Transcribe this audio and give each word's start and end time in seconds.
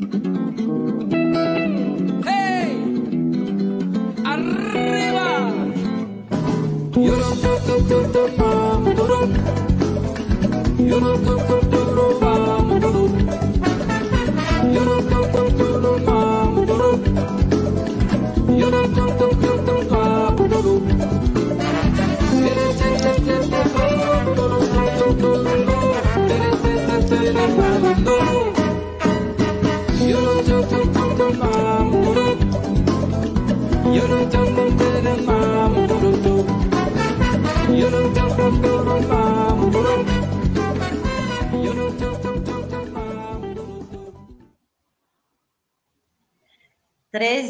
Mm-hmm. 0.00 0.27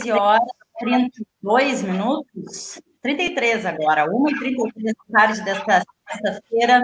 13 0.09 0.13
horas 0.13 0.49
32 0.79 1.83
minutos, 1.83 2.81
33 3.03 3.67
agora, 3.67 4.07
1h33 4.07 4.85
da 4.85 5.19
tarde 5.19 5.45
desta 5.45 5.85
sexta-feira, 6.09 6.83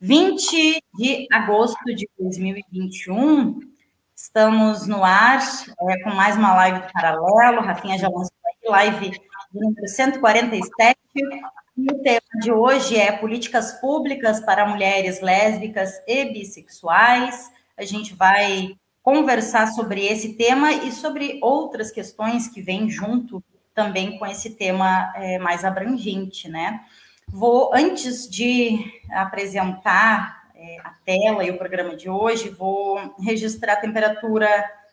20 0.00 0.82
de 0.94 1.26
agosto 1.32 1.84
de 1.94 2.08
2021. 2.18 3.60
Estamos 4.14 4.86
no 4.86 5.04
ar 5.04 5.40
é, 5.90 6.02
com 6.04 6.10
mais 6.14 6.36
uma 6.36 6.54
live 6.54 6.80
do 6.80 6.92
Paralelo. 6.92 7.60
Rafinha 7.60 7.98
já 7.98 8.08
lançou 8.08 8.32
aqui, 8.46 8.68
live 8.68 9.20
número 9.52 9.88
147. 9.88 10.98
E 11.76 11.92
o 11.92 12.02
tema 12.02 12.40
de 12.40 12.52
hoje 12.52 12.96
é 12.96 13.12
políticas 13.12 13.72
públicas 13.80 14.40
para 14.40 14.66
mulheres 14.66 15.20
lésbicas 15.20 16.00
e 16.06 16.26
bissexuais. 16.26 17.50
A 17.76 17.84
gente 17.84 18.14
vai 18.14 18.76
conversar 19.02 19.66
sobre 19.68 20.06
esse 20.06 20.34
tema 20.34 20.72
e 20.72 20.92
sobre 20.92 21.38
outras 21.42 21.90
questões 21.90 22.48
que 22.48 22.62
vêm 22.62 22.88
junto 22.88 23.42
também 23.74 24.18
com 24.18 24.26
esse 24.26 24.50
tema 24.50 25.12
é, 25.16 25.38
mais 25.38 25.64
abrangente, 25.64 26.48
né? 26.48 26.82
Vou, 27.28 27.70
antes 27.74 28.28
de 28.28 28.78
apresentar 29.10 30.42
é, 30.54 30.78
a 30.84 30.90
tela 31.04 31.44
e 31.44 31.50
o 31.50 31.58
programa 31.58 31.96
de 31.96 32.08
hoje, 32.08 32.50
vou 32.50 33.14
registrar 33.18 33.74
a 33.74 33.80
temperatura 33.80 34.48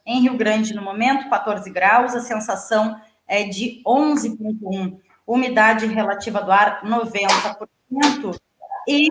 em 0.05 0.21
Rio 0.21 0.38
Grande 0.38 0.73
no 0.73 0.81
momento, 0.81 1.29
14 1.29 1.69
graus, 1.69 2.16
a 2.16 2.21
sensação 2.21 2.99
é 3.27 3.44
de 3.44 3.81
11,1, 3.85 4.97
umidade 5.27 5.85
relativa 5.85 6.41
do 6.41 6.51
ar 6.51 6.81
90%, 6.83 8.35
e 8.88 9.09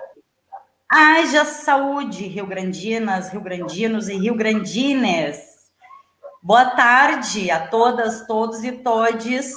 haja 0.90 1.44
saúde, 1.44 2.26
rio-grandinas, 2.26 3.30
rio-grandinos 3.30 4.08
e 4.08 4.16
rio-grandines. 4.16 5.36
Boa 6.42 6.64
tarde 6.70 7.50
a 7.50 7.66
todas, 7.66 8.26
todos 8.26 8.64
e 8.64 8.72
todes. 8.72 9.52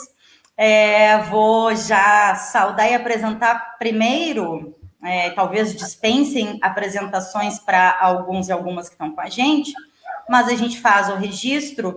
É, 0.57 1.19
vou 1.23 1.73
já 1.73 2.35
saudar 2.35 2.91
e 2.91 2.93
apresentar 2.93 3.77
primeiro 3.79 4.75
é, 5.03 5.29
talvez 5.29 5.73
dispensem 5.73 6.59
apresentações 6.61 7.57
para 7.57 7.97
alguns 7.99 8.49
e 8.49 8.51
algumas 8.51 8.89
que 8.89 8.95
estão 8.95 9.11
com 9.11 9.21
a 9.21 9.29
gente, 9.29 9.73
mas 10.29 10.49
a 10.49 10.55
gente 10.55 10.81
faz 10.81 11.09
o 11.09 11.15
registro. 11.15 11.91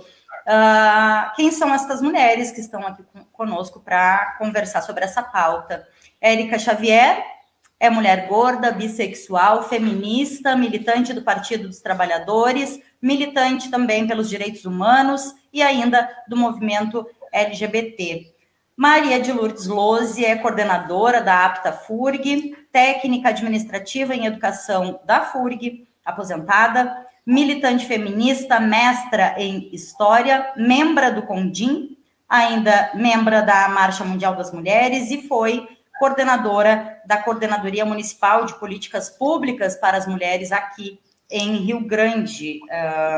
Uh, 0.46 1.34
quem 1.34 1.50
são 1.50 1.74
essas 1.74 2.00
mulheres 2.00 2.52
que 2.52 2.60
estão 2.60 2.86
aqui 2.86 3.02
conosco 3.32 3.80
para 3.80 4.36
conversar 4.38 4.82
sobre 4.82 5.04
essa 5.04 5.22
pauta? 5.22 5.86
Érica 6.20 6.58
Xavier 6.58 7.33
é 7.78 7.90
mulher 7.90 8.28
gorda, 8.28 8.72
bissexual, 8.72 9.68
feminista, 9.68 10.56
militante 10.56 11.12
do 11.12 11.22
Partido 11.22 11.68
dos 11.68 11.80
Trabalhadores, 11.80 12.80
militante 13.00 13.70
também 13.70 14.06
pelos 14.06 14.28
direitos 14.28 14.64
humanos 14.64 15.34
e 15.52 15.62
ainda 15.62 16.08
do 16.28 16.36
movimento 16.36 17.06
LGBT. 17.32 18.32
Maria 18.76 19.20
de 19.20 19.32
Lourdes 19.32 19.66
Lose 19.66 20.24
é 20.24 20.34
coordenadora 20.36 21.20
da 21.20 21.44
APTA 21.44 21.72
FURG, 21.72 22.56
técnica 22.72 23.28
administrativa 23.28 24.14
em 24.14 24.26
educação 24.26 25.00
da 25.04 25.20
FURG, 25.20 25.86
aposentada, 26.04 27.06
militante 27.24 27.86
feminista, 27.86 28.58
mestra 28.58 29.34
em 29.38 29.68
história, 29.72 30.52
membra 30.56 31.12
do 31.12 31.22
CONDIM, 31.22 31.96
ainda 32.28 32.90
membra 32.94 33.42
da 33.42 33.68
Marcha 33.68 34.04
Mundial 34.04 34.34
das 34.34 34.52
Mulheres 34.52 35.10
e 35.10 35.28
foi 35.28 35.68
coordenadora 35.98 37.00
da 37.06 37.16
Coordenadoria 37.16 37.84
Municipal 37.84 38.44
de 38.46 38.54
Políticas 38.58 39.08
Públicas 39.10 39.76
para 39.76 39.96
as 39.96 40.06
Mulheres 40.06 40.52
aqui 40.52 41.00
em 41.30 41.56
Rio 41.56 41.80
Grande. 41.80 42.60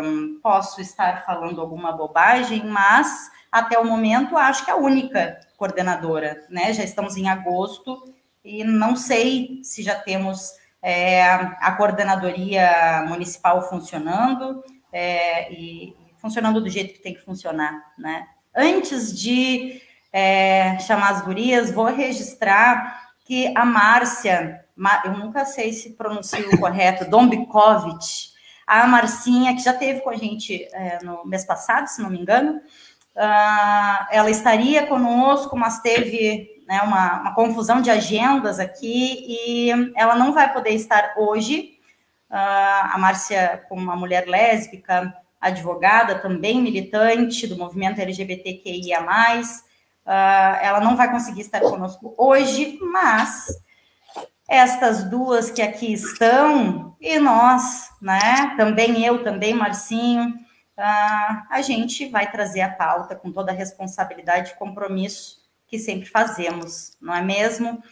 Um, 0.05 0.39
posso 0.43 0.81
estar 0.81 1.25
falando 1.25 1.61
alguma 1.61 1.93
bobagem, 1.93 2.65
mas 2.65 3.31
até 3.51 3.79
o 3.79 3.85
momento 3.85 4.37
acho 4.37 4.65
que 4.65 4.71
é 4.71 4.75
a 4.75 4.79
única 4.79 5.41
coordenadora, 5.57 6.45
né? 6.51 6.73
Já 6.73 6.85
estamos 6.85 7.17
em 7.17 7.29
agosto 7.29 8.15
e 8.45 8.63
não 8.63 8.95
sei 8.95 9.61
se 9.63 9.83
já 9.83 9.95
temos 9.95 10.53
é, 10.83 11.23
a 11.23 11.73
coordenadoria 11.73 13.05
municipal 13.09 13.69
funcionando 13.69 14.63
é, 14.93 15.53
e 15.53 15.97
funcionando 16.19 16.61
do 16.61 16.69
jeito 16.69 16.95
que 16.95 17.03
tem 17.03 17.15
que 17.15 17.25
funcionar, 17.25 17.93
né? 17.99 18.27
Antes 18.55 19.19
de 19.19 19.83
é, 20.19 20.78
chamar 20.78 21.10
as 21.10 21.21
gurias, 21.21 21.71
vou 21.71 21.84
registrar 21.84 23.12
que 23.27 23.53
a 23.54 23.66
Márcia, 23.66 24.65
eu 25.04 25.12
nunca 25.12 25.44
sei 25.44 25.75
se 25.75 25.93
pronuncio 25.93 26.49
correto, 26.59 27.10
Dombikovic, 27.10 28.31
a 28.66 28.87
Marcinha, 28.87 29.54
que 29.54 29.62
já 29.62 29.75
teve 29.75 30.00
com 30.00 30.09
a 30.09 30.16
gente 30.16 30.66
é, 30.72 31.00
no 31.04 31.22
mês 31.27 31.44
passado, 31.44 31.88
se 31.88 32.00
não 32.00 32.09
me 32.09 32.19
engano, 32.19 32.62
uh, 33.15 34.06
ela 34.10 34.31
estaria 34.31 34.87
conosco, 34.87 35.54
mas 35.54 35.81
teve 35.81 36.62
né, 36.66 36.81
uma, 36.81 37.21
uma, 37.21 37.34
confusão 37.34 37.83
de 37.83 37.91
agendas 37.91 38.59
aqui 38.59 39.22
e 39.28 39.93
ela 39.94 40.16
não 40.16 40.33
vai 40.33 40.50
poder 40.50 40.71
estar 40.71 41.12
hoje. 41.19 41.78
Uh, 42.31 42.88
a 42.91 42.97
Márcia, 42.98 43.62
como 43.69 43.83
uma 43.83 43.94
mulher 43.94 44.27
lésbica, 44.27 45.15
advogada, 45.38 46.19
também 46.19 46.62
militante 46.62 47.47
do 47.47 47.59
movimento 47.59 48.00
LGBTQIA, 48.00 49.03
uh, 50.06 50.59
ela 50.62 50.81
não 50.81 50.97
vai 50.97 51.11
conseguir 51.11 51.41
estar 51.41 51.61
conosco 51.61 52.15
hoje, 52.17 52.78
mas 52.81 53.47
estas 54.49 55.05
duas 55.05 55.50
que 55.50 55.61
aqui 55.61 55.93
estão, 55.93 56.97
e 57.00 57.19
nós, 57.19 57.91
né? 58.00 58.55
Também 58.56 59.05
eu, 59.05 59.25
também 59.25 59.53
Marcinho, 59.53 60.28
uh, 60.28 61.43
a 61.50 61.61
gente 61.62 62.09
vai 62.09 62.31
trazer 62.31 62.61
a 62.61 62.72
pauta 62.72 63.16
com 63.16 63.33
toda 63.33 63.50
a 63.50 63.55
responsabilidade 63.55 64.53
e 64.53 64.56
compromisso 64.56 65.45
que 65.66 65.78
sempre 65.78 66.09
fazemos, 66.09 66.97
não 67.00 67.12
é 67.12 67.22
mesmo? 67.22 67.83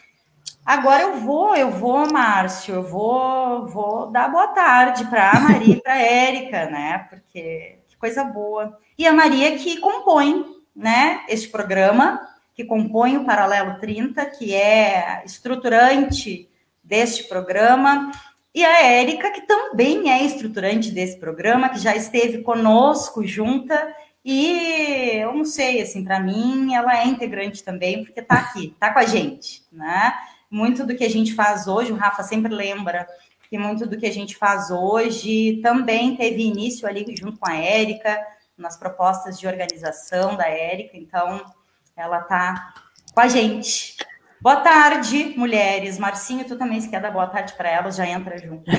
Agora 0.64 1.02
eu 1.02 1.16
vou, 1.16 1.54
eu 1.54 1.70
vou, 1.70 2.10
Márcio, 2.10 2.76
eu 2.76 2.82
vou, 2.82 3.66
vou 3.66 4.10
dar 4.10 4.30
boa 4.30 4.48
tarde 4.48 5.04
para 5.06 5.32
a 5.32 5.40
Maria 5.40 5.74
e 5.74 5.80
para 5.80 5.92
a 5.92 6.02
Érica, 6.02 6.70
né? 6.70 7.06
Porque 7.10 7.80
que 7.88 7.96
coisa 7.98 8.24
boa. 8.24 8.78
E 8.96 9.06
a 9.06 9.12
Maria 9.12 9.58
que 9.58 9.78
compõe, 9.78 10.53
né, 10.74 11.24
este 11.28 11.48
programa, 11.48 12.20
que 12.54 12.64
compõe 12.64 13.16
o 13.16 13.24
Paralelo 13.24 13.78
30, 13.80 14.24
que 14.26 14.54
é 14.54 15.22
estruturante 15.24 16.48
deste 16.82 17.24
programa, 17.24 18.12
e 18.54 18.64
a 18.64 18.82
Érica, 18.82 19.30
que 19.32 19.42
também 19.42 20.10
é 20.10 20.24
estruturante 20.24 20.92
desse 20.92 21.18
programa, 21.18 21.68
que 21.68 21.80
já 21.80 21.96
esteve 21.96 22.42
conosco 22.42 23.26
junta. 23.26 23.92
E 24.24 25.16
eu 25.16 25.34
não 25.34 25.44
sei, 25.44 25.82
assim, 25.82 26.04
para 26.04 26.20
mim 26.20 26.72
ela 26.72 26.96
é 27.00 27.06
integrante 27.06 27.64
também, 27.64 28.04
porque 28.04 28.20
está 28.20 28.36
aqui, 28.36 28.66
está 28.72 28.92
com 28.92 29.00
a 29.00 29.06
gente, 29.06 29.64
né? 29.72 30.14
Muito 30.48 30.86
do 30.86 30.94
que 30.94 31.04
a 31.04 31.10
gente 31.10 31.34
faz 31.34 31.66
hoje, 31.66 31.90
o 31.90 31.96
Rafa 31.96 32.22
sempre 32.22 32.54
lembra 32.54 33.08
que 33.50 33.58
muito 33.58 33.86
do 33.86 33.98
que 33.98 34.06
a 34.06 34.12
gente 34.12 34.36
faz 34.36 34.70
hoje 34.70 35.60
também 35.60 36.16
teve 36.16 36.42
início 36.42 36.86
ali 36.86 37.04
junto 37.16 37.38
com 37.38 37.50
a 37.50 37.56
Érica, 37.56 38.18
nas 38.56 38.76
propostas 38.76 39.38
de 39.38 39.46
organização 39.46 40.36
da 40.36 40.48
Érica, 40.48 40.96
então 40.96 41.44
ela 41.96 42.20
está 42.20 42.74
com 43.12 43.20
a 43.20 43.28
gente. 43.28 43.96
Boa 44.40 44.56
tarde, 44.56 45.34
mulheres. 45.36 45.98
Marcinho, 45.98 46.44
tu 46.44 46.56
também 46.56 46.80
se 46.80 46.88
quer 46.88 47.00
dar 47.00 47.10
boa 47.10 47.26
tarde 47.26 47.54
para 47.54 47.70
elas, 47.70 47.96
já 47.96 48.06
entra 48.06 48.36
junto. 48.38 48.64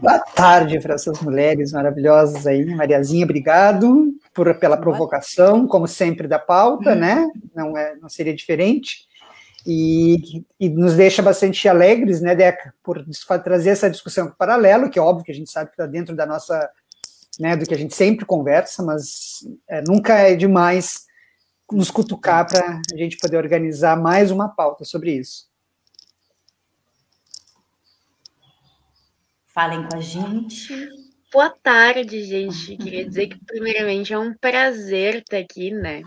Boa 0.00 0.20
tarde 0.20 0.78
para 0.78 0.94
essas 0.94 1.20
mulheres 1.20 1.72
maravilhosas 1.72 2.46
aí. 2.46 2.64
Mariazinha, 2.64 3.24
obrigado 3.24 4.14
por, 4.32 4.54
pela 4.54 4.76
provocação, 4.76 5.66
como 5.66 5.88
sempre, 5.88 6.28
da 6.28 6.38
pauta, 6.38 6.90
uhum. 6.90 6.98
né? 6.98 7.26
Não, 7.52 7.76
é, 7.76 7.96
não 7.96 8.08
seria 8.08 8.34
diferente. 8.34 9.08
E, 9.66 10.44
e, 10.58 10.68
nos 10.68 10.94
deixa 10.94 11.20
bastante 11.20 11.68
alegres, 11.68 12.20
né, 12.20 12.34
Deca, 12.34 12.72
por 12.82 13.04
trazer 13.42 13.70
essa 13.70 13.90
discussão 13.90 14.32
paralelo, 14.38 14.88
que 14.88 14.98
é 14.98 15.02
óbvio 15.02 15.24
que 15.24 15.32
a 15.32 15.34
gente 15.34 15.50
sabe 15.50 15.70
que 15.70 15.74
está 15.74 15.84
dentro 15.84 16.14
da 16.14 16.24
nossa 16.24 16.70
né, 17.38 17.56
do 17.56 17.66
que 17.66 17.74
a 17.74 17.78
gente 17.78 17.94
sempre 17.94 18.26
conversa, 18.26 18.82
mas 18.82 19.40
é, 19.68 19.82
nunca 19.82 20.14
é 20.14 20.34
demais 20.34 21.06
nos 21.70 21.90
cutucar 21.90 22.46
para 22.46 22.80
a 22.92 22.96
gente 22.96 23.18
poder 23.18 23.36
organizar 23.36 23.96
mais 23.96 24.30
uma 24.30 24.48
pauta 24.48 24.84
sobre 24.84 25.12
isso. 25.12 25.46
Falem 29.46 29.86
com 29.88 29.96
a 29.96 30.00
gente. 30.00 30.88
Boa 31.32 31.50
tarde, 31.50 32.24
gente. 32.24 32.76
Queria 32.76 33.06
dizer 33.06 33.28
que, 33.28 33.44
primeiramente, 33.44 34.12
é 34.12 34.18
um 34.18 34.32
prazer 34.34 35.16
estar 35.16 35.38
aqui, 35.38 35.70
né? 35.70 36.02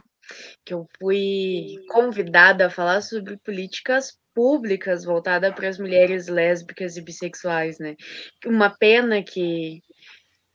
Que 0.65 0.73
eu 0.73 0.87
fui 0.99 1.75
convidada 1.89 2.65
a 2.65 2.69
falar 2.69 3.01
sobre 3.01 3.37
políticas 3.37 4.17
públicas 4.33 5.03
voltadas 5.03 5.53
para 5.53 5.67
as 5.67 5.77
mulheres 5.77 6.27
lésbicas 6.27 6.97
e 6.97 7.01
bissexuais, 7.01 7.77
né? 7.77 7.95
Uma 8.45 8.69
pena 8.69 9.21
que 9.21 9.81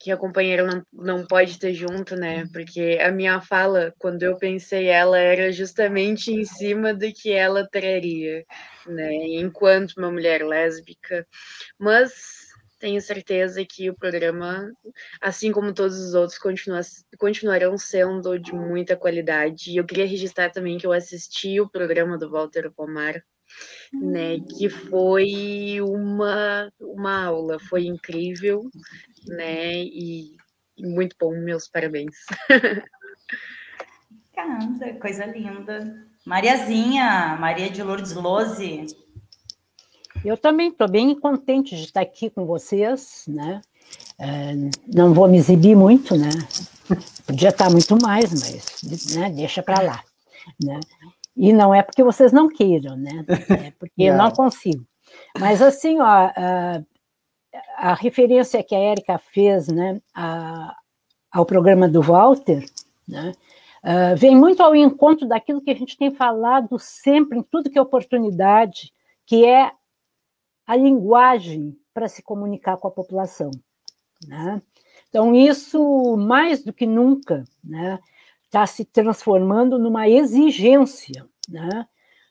que 0.06 0.12
a 0.12 0.16
companheira 0.16 0.64
não, 0.64 0.86
não 0.92 1.26
pode 1.26 1.58
ter 1.58 1.74
junto, 1.74 2.14
né? 2.14 2.46
Porque 2.52 2.96
a 3.02 3.10
minha 3.10 3.40
fala, 3.40 3.92
quando 3.98 4.22
eu 4.22 4.38
pensei 4.38 4.86
ela, 4.86 5.18
era 5.18 5.50
justamente 5.50 6.32
em 6.32 6.44
cima 6.44 6.94
do 6.94 7.12
que 7.12 7.32
ela 7.32 7.68
traria, 7.68 8.44
né? 8.86 9.12
Enquanto 9.40 9.94
uma 9.96 10.08
mulher 10.08 10.46
lésbica. 10.46 11.26
Mas 11.76 12.46
tenho 12.78 13.00
certeza 13.00 13.64
que 13.68 13.90
o 13.90 13.96
programa, 13.96 14.70
assim 15.20 15.50
como 15.50 15.74
todos 15.74 15.98
os 15.98 16.14
outros, 16.14 16.38
continua, 16.38 16.82
continuarão 17.18 17.76
sendo 17.76 18.38
de 18.38 18.54
muita 18.54 18.96
qualidade. 18.96 19.72
E 19.72 19.76
eu 19.76 19.84
queria 19.84 20.06
registrar 20.06 20.50
também 20.50 20.78
que 20.78 20.86
eu 20.86 20.92
assisti 20.92 21.60
o 21.60 21.68
programa 21.68 22.16
do 22.16 22.30
Walter 22.30 22.70
Pomar, 22.70 23.20
né, 23.92 24.38
que 24.56 24.68
foi 24.68 25.80
uma, 25.80 26.70
uma 26.80 27.24
aula, 27.24 27.58
foi 27.58 27.86
incrível, 27.86 28.68
né, 29.28 29.74
e, 29.74 30.36
muito 30.78 31.16
bom, 31.20 31.32
meus 31.32 31.68
parabéns. 31.68 32.14
Caramba, 34.34 34.92
coisa 35.00 35.24
linda. 35.26 36.06
Mariazinha, 36.24 37.36
Maria 37.40 37.70
de 37.70 37.82
Lourdes 37.82 38.14
Lose, 38.14 38.86
eu 40.24 40.36
também 40.36 40.70
estou 40.70 40.88
bem 40.88 41.14
contente 41.18 41.76
de 41.76 41.84
estar 41.84 42.00
aqui 42.00 42.30
com 42.30 42.44
vocês, 42.46 43.24
né? 43.28 43.60
É, 44.18 44.54
não 44.92 45.12
vou 45.12 45.28
me 45.28 45.36
exibir 45.38 45.76
muito, 45.76 46.16
né? 46.16 46.30
Podia 47.26 47.50
estar 47.50 47.70
muito 47.70 47.96
mais, 48.02 48.32
mas 48.32 49.14
né, 49.14 49.30
deixa 49.30 49.62
para 49.62 49.80
lá, 49.80 50.02
né? 50.62 50.80
E 51.36 51.52
não 51.52 51.74
é 51.74 51.82
porque 51.82 52.02
vocês 52.02 52.32
não 52.32 52.48
queiram, 52.48 52.96
né? 52.96 53.24
É 53.50 53.70
porque 53.78 54.08
não. 54.08 54.14
eu 54.14 54.16
não 54.16 54.30
consigo. 54.30 54.84
Mas 55.38 55.60
assim, 55.60 56.00
ó, 56.00 56.30
a, 57.76 57.94
referência 57.94 58.62
que 58.62 58.74
a 58.74 58.78
Érica 58.78 59.18
fez, 59.18 59.68
né, 59.68 60.00
a, 60.14 60.74
ao 61.30 61.44
programa 61.44 61.88
do 61.88 62.02
Walter, 62.02 62.64
né? 63.06 63.32
Uh, 63.84 64.16
vem 64.16 64.34
muito 64.34 64.60
ao 64.64 64.74
encontro 64.74 65.28
daquilo 65.28 65.60
que 65.60 65.70
a 65.70 65.74
gente 65.74 65.96
tem 65.96 66.10
falado 66.10 66.76
sempre, 66.76 67.38
em 67.38 67.42
tudo 67.42 67.70
que 67.70 67.78
é 67.78 67.80
oportunidade, 67.80 68.92
que 69.24 69.44
é 69.44 69.70
a 70.66 70.74
linguagem 70.74 71.78
para 71.94 72.08
se 72.08 72.20
comunicar 72.20 72.76
com 72.78 72.88
a 72.88 72.90
população. 72.90 73.50
Né? 74.26 74.60
Então, 75.08 75.36
isso, 75.36 76.16
mais 76.16 76.64
do 76.64 76.72
que 76.72 76.84
nunca, 76.84 77.44
né, 77.62 78.00
está 78.44 78.66
se 78.66 78.84
transformando 78.84 79.78
numa 79.78 80.08
exigência 80.08 81.24
né, 81.48 81.86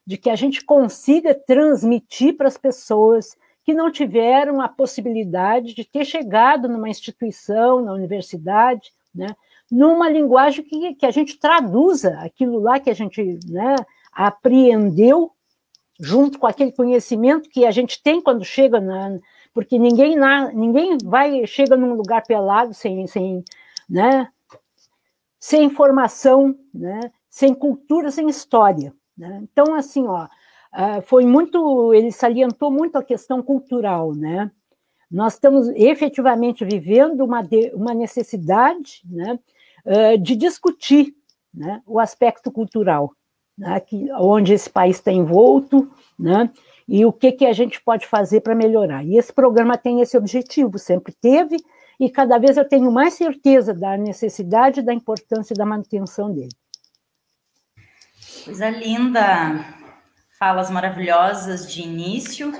de 0.06 0.18
que 0.18 0.30
a 0.30 0.36
gente 0.36 0.64
consiga 0.64 1.34
transmitir 1.34 2.36
para 2.36 2.48
as 2.48 2.58
pessoas 2.58 3.38
que 3.66 3.74
não 3.74 3.92
tiveram 3.92 4.62
a 4.62 4.70
possibilidade 4.70 5.74
de 5.74 5.84
ter 5.84 6.06
chegado 6.06 6.70
numa 6.70 6.88
instituição, 6.88 7.82
na 7.82 7.92
universidade, 7.94 8.94
né, 9.14 9.36
numa 9.72 10.08
linguagem 10.08 10.64
que, 10.64 10.94
que 10.94 11.06
a 11.06 11.10
gente 11.10 11.40
traduza 11.40 12.20
aquilo 12.20 12.60
lá 12.60 12.80
que 12.80 12.92
a 12.92 12.94
gente 12.94 13.40
né, 13.48 13.76
apreendeu 14.14 15.32
junto 16.00 16.38
com 16.38 16.46
aquele 16.46 16.72
conhecimento 16.72 17.50
que 17.50 17.66
a 17.66 17.72
gente 17.72 18.02
tem 18.04 18.22
quando 18.22 18.46
chega 18.46 18.80
na, 18.80 19.18
porque 19.52 19.80
ninguém 19.80 20.16
na, 20.16 20.52
ninguém 20.52 20.98
vai 21.04 21.48
chega 21.48 21.76
num 21.76 21.94
lugar 21.94 22.24
pelado 22.24 22.74
sem 22.74 23.08
sem 23.08 23.44
né 23.90 24.30
sem 25.40 25.64
informação 25.64 26.54
né 26.74 27.12
sem 27.30 27.54
cultura 27.54 28.12
sem 28.12 28.30
história 28.30 28.94
né? 29.18 29.40
então 29.44 29.74
assim 29.74 30.06
ó 30.06 30.28
ah, 30.76 31.02
foi 31.02 31.26
muito 31.26 31.94
ele 31.94 32.12
salientou 32.12 32.70
muito 32.70 32.98
a 32.98 33.04
questão 33.04 33.42
cultural 33.42 34.14
né 34.14 34.52
nós 35.10 35.34
estamos 35.34 35.70
efetivamente 35.70 36.66
vivendo 36.66 37.22
uma 37.22 37.42
de, 37.42 37.72
uma 37.74 37.94
necessidade 37.94 39.02
né 39.06 39.40
ah, 39.86 40.18
de 40.18 40.36
discutir 40.36 41.16
né, 41.54 41.82
o 41.86 42.00
aspecto 42.00 42.52
cultural 42.52 43.12
né, 43.58 43.80
que, 43.80 44.12
onde 44.14 44.54
esse 44.54 44.70
país 44.70 44.98
está 44.98 45.12
envolto, 45.12 45.90
né, 46.18 46.50
e 46.88 47.06
o 47.06 47.14
que, 47.14 47.32
que 47.32 47.46
a 47.46 47.54
gente 47.54 47.82
pode 47.82 48.06
fazer 48.06 48.42
para 48.42 48.54
melhorar. 48.54 49.04
E 49.04 49.18
esse 49.18 49.34
programa 49.34 49.78
tem 49.78 50.02
esse 50.02 50.18
objetivo, 50.18 50.78
sempre 50.78 51.14
teve, 51.14 51.58
e 52.00 52.10
cada 52.10 52.38
vez 52.38 52.58
eu 52.58 52.68
tenho 52.68 52.92
mais 52.92 53.14
certeza 53.14 53.74
da 53.74 53.98
necessidade 53.98 54.82
da 54.82 54.94
importância 54.94 55.56
da 55.56 55.66
manutenção 55.66 56.32
dele. 56.32 56.52
Coisa 58.44 58.70
linda, 58.70 59.66
falas 60.38 60.70
maravilhosas 60.70 61.72
de 61.72 61.82
início, 61.82 62.52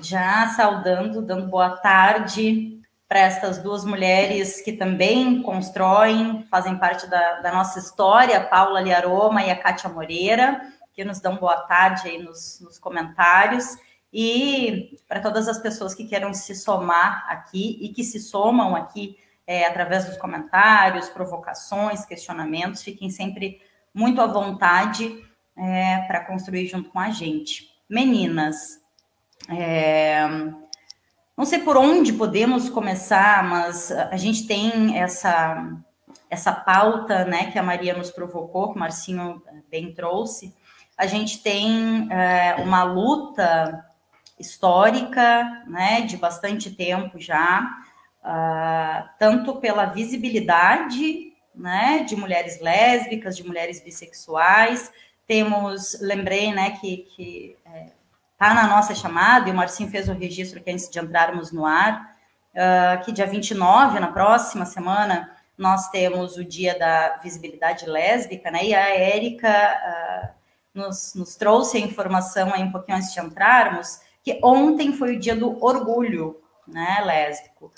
já 0.00 0.48
saudando, 0.48 1.20
dando 1.20 1.48
boa 1.48 1.70
tarde 1.70 2.80
para 3.08 3.20
estas 3.20 3.58
duas 3.58 3.84
mulheres 3.84 4.60
que 4.60 4.72
também 4.72 5.42
constroem, 5.42 6.46
fazem 6.50 6.76
parte 6.78 7.08
da, 7.08 7.40
da 7.40 7.52
nossa 7.52 7.78
história, 7.78 8.38
a 8.38 8.44
Paula 8.44 8.80
Liaroma 8.80 9.42
e 9.42 9.50
a 9.50 9.56
Kátia 9.56 9.88
Moreira, 9.88 10.60
que 10.92 11.04
nos 11.04 11.20
dão 11.20 11.36
boa 11.36 11.56
tarde 11.62 12.08
aí 12.08 12.22
nos, 12.22 12.60
nos 12.60 12.78
comentários. 12.78 13.76
E 14.12 14.96
para 15.08 15.20
todas 15.20 15.48
as 15.48 15.58
pessoas 15.58 15.94
que 15.94 16.06
queiram 16.06 16.32
se 16.32 16.54
somar 16.54 17.26
aqui 17.28 17.78
e 17.80 17.88
que 17.88 18.04
se 18.04 18.20
somam 18.20 18.76
aqui 18.76 19.16
é, 19.46 19.66
através 19.66 20.04
dos 20.04 20.16
comentários, 20.18 21.08
provocações, 21.08 22.04
questionamentos, 22.04 22.82
fiquem 22.82 23.10
sempre 23.10 23.60
muito 23.92 24.20
à 24.20 24.26
vontade 24.26 25.27
é, 25.58 25.98
para 26.06 26.24
construir 26.24 26.66
junto 26.66 26.90
com 26.90 27.00
a 27.00 27.10
gente. 27.10 27.68
Meninas, 27.88 28.80
é, 29.48 30.26
não 31.36 31.44
sei 31.44 31.60
por 31.60 31.76
onde 31.76 32.12
podemos 32.12 32.68
começar, 32.68 33.42
mas 33.44 33.90
a 33.90 34.16
gente 34.16 34.46
tem 34.46 34.98
essa 34.98 35.76
essa 36.30 36.52
pauta, 36.52 37.24
né, 37.24 37.50
que 37.50 37.58
a 37.58 37.62
Maria 37.62 37.96
nos 37.96 38.10
provocou, 38.10 38.70
que 38.70 38.76
o 38.76 38.78
Marcinho 38.78 39.42
eh, 39.46 39.62
bem 39.70 39.94
trouxe. 39.94 40.54
A 40.96 41.06
gente 41.06 41.42
tem 41.42 42.06
é, 42.12 42.56
uma 42.56 42.82
luta 42.82 43.88
histórica, 44.38 45.64
né, 45.66 46.02
de 46.02 46.16
bastante 46.16 46.70
tempo 46.70 47.18
já, 47.18 47.62
uh, 48.22 49.08
tanto 49.18 49.56
pela 49.56 49.86
visibilidade, 49.86 51.32
né, 51.54 52.04
de 52.04 52.14
mulheres 52.14 52.60
lésbicas, 52.60 53.36
de 53.36 53.44
mulheres 53.44 53.82
bissexuais. 53.82 54.92
Temos, 55.28 56.00
lembrei, 56.00 56.52
né, 56.52 56.72
que, 56.72 56.96
que 57.14 57.56
é, 57.64 57.86
está 58.32 58.54
na 58.54 58.66
nossa 58.66 58.94
chamada, 58.94 59.48
e 59.48 59.52
o 59.52 59.54
Marcinho 59.54 59.90
fez 59.90 60.08
o 60.08 60.12
registro 60.12 60.60
que 60.60 60.70
antes 60.70 60.88
de 60.88 60.98
entrarmos 60.98 61.52
no 61.52 61.64
ar, 61.64 62.16
uh, 62.54 63.04
que 63.04 63.12
dia 63.12 63.26
29, 63.26 64.00
na 64.00 64.08
próxima 64.08 64.64
semana, 64.64 65.30
nós 65.56 65.90
temos 65.90 66.36
o 66.36 66.44
dia 66.44 66.78
da 66.78 67.18
visibilidade 67.22 67.84
lésbica, 67.84 68.50
né? 68.50 68.64
E 68.64 68.74
a 68.74 68.88
Érica 68.88 69.48
uh, 69.48 70.28
nos, 70.72 71.14
nos, 71.14 71.36
trouxe 71.36 71.76
a 71.76 71.80
informação 71.80 72.54
aí 72.54 72.62
um 72.62 72.70
pouquinho 72.70 72.96
antes 72.96 73.12
de 73.12 73.20
entrarmos, 73.20 74.00
que 74.22 74.38
ontem 74.42 74.92
foi 74.92 75.16
o 75.16 75.18
dia 75.18 75.34
do 75.34 75.62
orgulho, 75.62 76.40
né, 76.66 77.02
lésbico. 77.04 77.72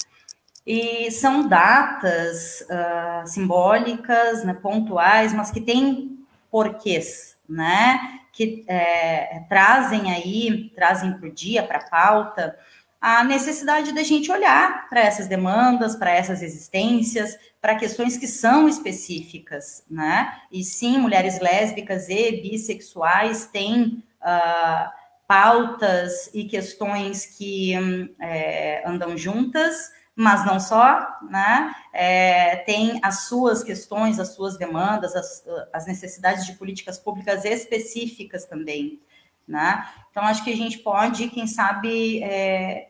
E 0.67 1.11
são 1.11 1.49
datas 1.49 2.61
uh, 2.63 3.27
simbólicas, 3.27 4.45
né, 4.45 4.53
pontuais, 4.53 5.33
mas 5.33 5.51
que 5.51 5.61
têm 5.61 6.19
porquês, 6.51 7.30
né? 7.51 8.21
que 8.33 8.65
é, 8.69 9.43
trazem 9.49 10.13
aí, 10.13 10.71
trazem 10.75 11.11
o 11.23 11.33
dia, 11.33 11.63
para 11.63 11.79
a 11.79 11.91
pauta, 11.91 12.57
a 13.01 13.25
necessidade 13.25 13.93
da 13.93 14.03
gente 14.03 14.31
olhar 14.31 14.89
para 14.89 15.01
essas 15.01 15.27
demandas, 15.27 15.97
para 15.97 16.11
essas 16.11 16.43
existências, 16.43 17.37
para 17.61 17.75
questões 17.75 18.17
que 18.17 18.27
são 18.27 18.69
específicas, 18.69 19.85
né? 19.91 20.35
E 20.53 20.63
sim, 20.63 20.99
mulheres 20.99 21.41
lésbicas 21.41 22.09
e 22.09 22.43
bissexuais 22.43 23.47
têm 23.47 24.03
uh, 24.21 24.91
pautas 25.27 26.31
e 26.35 26.45
questões 26.45 27.25
que 27.25 27.79
um, 27.79 28.09
é, 28.23 28.83
andam 28.87 29.17
juntas, 29.17 29.93
mas 30.21 30.45
não 30.45 30.61
só, 30.61 31.19
né? 31.31 31.75
É, 31.95 32.57
tem 32.57 33.01
as 33.03 33.23
suas 33.23 33.65
questões, 33.65 34.21
as 34.21 34.35
suas 34.35 34.59
demandas, 34.59 35.17
as, 35.17 35.43
as, 35.73 35.87
necessidades 35.87 36.45
de 36.45 36.53
políticas 36.53 36.99
públicas 36.99 37.43
específicas 37.47 38.45
também, 38.45 39.01
né? 39.49 39.89
Então, 40.11 40.23
acho 40.25 40.45
que 40.45 40.53
a 40.53 40.57
gente 40.57 40.77
pode, 40.81 41.31
quem 41.31 41.47
sabe, 41.47 42.23
é, 42.23 42.87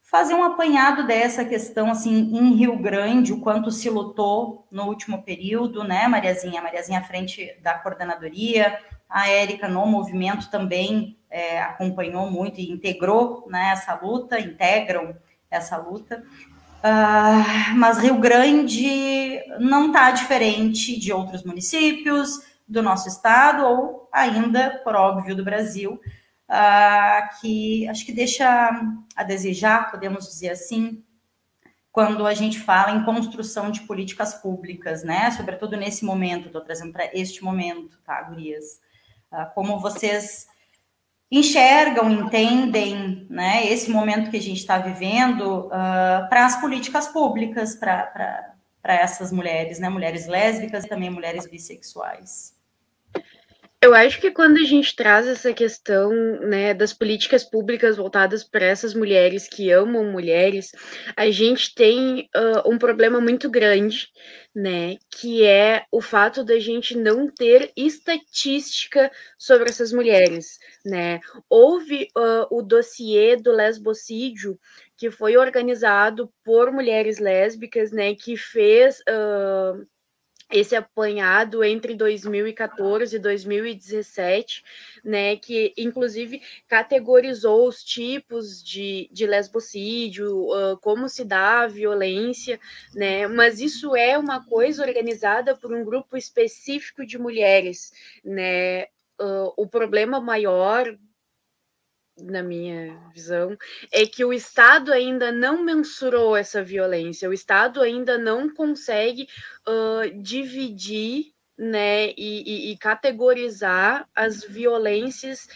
fazer 0.00 0.34
um 0.34 0.44
apanhado 0.44 1.08
dessa 1.08 1.44
questão, 1.44 1.90
assim, 1.90 2.16
em 2.36 2.54
Rio 2.54 2.78
Grande, 2.78 3.32
o 3.32 3.40
quanto 3.40 3.72
se 3.72 3.90
lutou 3.90 4.64
no 4.70 4.84
último 4.84 5.24
período, 5.24 5.82
né, 5.82 6.06
Mariazinha? 6.06 6.62
Mariazinha 6.62 7.00
à 7.00 7.04
frente 7.04 7.52
da 7.64 7.74
coordenadoria, 7.80 8.78
a 9.08 9.28
Érica 9.28 9.66
no 9.66 9.84
movimento 9.86 10.48
também 10.48 11.18
é, 11.28 11.60
acompanhou 11.60 12.30
muito 12.30 12.60
e 12.60 12.70
integrou 12.70 13.48
né, 13.50 13.70
essa 13.72 13.98
luta, 14.00 14.38
integram 14.38 15.16
essa 15.50 15.76
luta. 15.76 16.22
Uh, 16.82 17.76
mas 17.76 17.98
Rio 17.98 18.18
Grande 18.18 19.38
não 19.58 19.88
está 19.88 20.10
diferente 20.10 20.98
de 20.98 21.12
outros 21.12 21.44
municípios 21.44 22.40
do 22.66 22.82
nosso 22.82 23.06
estado 23.06 23.66
ou 23.66 24.08
ainda, 24.10 24.80
por 24.82 24.94
óbvio, 24.94 25.36
do 25.36 25.44
Brasil 25.44 26.00
uh, 26.50 27.40
que 27.40 27.88
acho 27.88 28.04
que 28.04 28.12
deixa 28.12 28.70
a 29.14 29.22
desejar, 29.22 29.90
podemos 29.90 30.26
dizer 30.26 30.50
assim, 30.50 31.02
quando 31.92 32.26
a 32.26 32.34
gente 32.34 32.58
fala 32.58 32.92
em 32.92 33.04
construção 33.04 33.70
de 33.70 33.82
políticas 33.82 34.34
públicas, 34.34 35.02
né? 35.02 35.30
Sobretudo 35.32 35.76
nesse 35.76 36.04
momento, 36.04 36.46
estou 36.46 36.60
trazendo 36.60 36.92
para 36.92 37.10
este 37.12 37.42
momento, 37.42 37.98
tá, 38.04 38.22
Gurias? 38.22 38.80
Uh, 39.32 39.52
como 39.54 39.78
vocês 39.78 40.48
enxergam, 41.30 42.10
entendem, 42.10 43.26
né, 43.30 43.66
esse 43.66 43.90
momento 43.90 44.30
que 44.30 44.36
a 44.36 44.42
gente 44.42 44.58
está 44.58 44.78
vivendo 44.78 45.66
uh, 45.66 46.28
para 46.28 46.44
as 46.44 46.60
políticas 46.60 47.06
públicas, 47.06 47.76
para 47.76 48.54
essas 48.84 49.30
mulheres, 49.30 49.78
né, 49.78 49.88
mulheres 49.88 50.26
lésbicas 50.26 50.84
e 50.84 50.88
também 50.88 51.08
mulheres 51.08 51.46
bissexuais. 51.48 52.59
Eu 53.82 53.94
acho 53.94 54.20
que 54.20 54.30
quando 54.30 54.58
a 54.58 54.64
gente 54.64 54.94
traz 54.94 55.26
essa 55.26 55.54
questão 55.54 56.12
né, 56.40 56.74
das 56.74 56.92
políticas 56.92 57.42
públicas 57.42 57.96
voltadas 57.96 58.44
para 58.44 58.66
essas 58.66 58.92
mulheres 58.92 59.48
que 59.48 59.70
amam 59.70 60.04
mulheres, 60.04 60.70
a 61.16 61.30
gente 61.30 61.74
tem 61.74 62.28
uh, 62.36 62.70
um 62.70 62.76
problema 62.76 63.22
muito 63.22 63.48
grande, 63.48 64.08
né? 64.54 64.98
Que 65.10 65.46
é 65.46 65.84
o 65.90 66.02
fato 66.02 66.44
da 66.44 66.58
gente 66.58 66.94
não 66.94 67.26
ter 67.26 67.72
estatística 67.74 69.10
sobre 69.38 69.70
essas 69.70 69.94
mulheres, 69.94 70.58
né? 70.84 71.18
Houve 71.48 72.08
uh, 72.14 72.54
o 72.54 72.60
dossiê 72.60 73.34
do 73.36 73.50
lesbocídio 73.50 74.60
que 74.94 75.10
foi 75.10 75.38
organizado 75.38 76.30
por 76.44 76.70
mulheres 76.70 77.18
lésbicas, 77.18 77.92
né? 77.92 78.14
Que 78.14 78.36
fez 78.36 78.98
uh, 79.08 79.86
esse 80.50 80.74
apanhado 80.74 81.62
entre 81.62 81.94
2014 81.94 83.16
e 83.16 83.18
2017, 83.18 84.64
né, 85.04 85.36
que 85.36 85.72
inclusive 85.76 86.42
categorizou 86.66 87.68
os 87.68 87.84
tipos 87.84 88.62
de, 88.62 89.08
de 89.12 89.26
lesbocídio, 89.26 90.28
uh, 90.28 90.76
como 90.80 91.08
se 91.08 91.24
dá 91.24 91.60
a 91.60 91.68
violência, 91.68 92.58
né, 92.94 93.26
mas 93.28 93.60
isso 93.60 93.94
é 93.94 94.18
uma 94.18 94.44
coisa 94.44 94.82
organizada 94.82 95.56
por 95.56 95.72
um 95.72 95.84
grupo 95.84 96.16
específico 96.16 97.06
de 97.06 97.18
mulheres, 97.18 97.92
né, 98.24 98.84
uh, 99.20 99.52
o 99.56 99.66
problema 99.68 100.20
maior 100.20 100.96
na 102.18 102.42
minha 102.42 102.98
visão, 103.12 103.56
é 103.92 104.04
que 104.06 104.24
o 104.24 104.32
Estado 104.32 104.92
ainda 104.92 105.32
não 105.32 105.62
mensurou 105.62 106.36
essa 106.36 106.62
violência, 106.62 107.28
o 107.28 107.32
Estado 107.32 107.80
ainda 107.80 108.18
não 108.18 108.52
consegue 108.52 109.26
uh, 109.66 110.22
dividir 110.22 111.32
né, 111.58 112.10
e, 112.10 112.70
e, 112.70 112.72
e, 112.72 112.78
categorizar 112.78 114.08
as 114.14 114.42
violências 114.42 115.46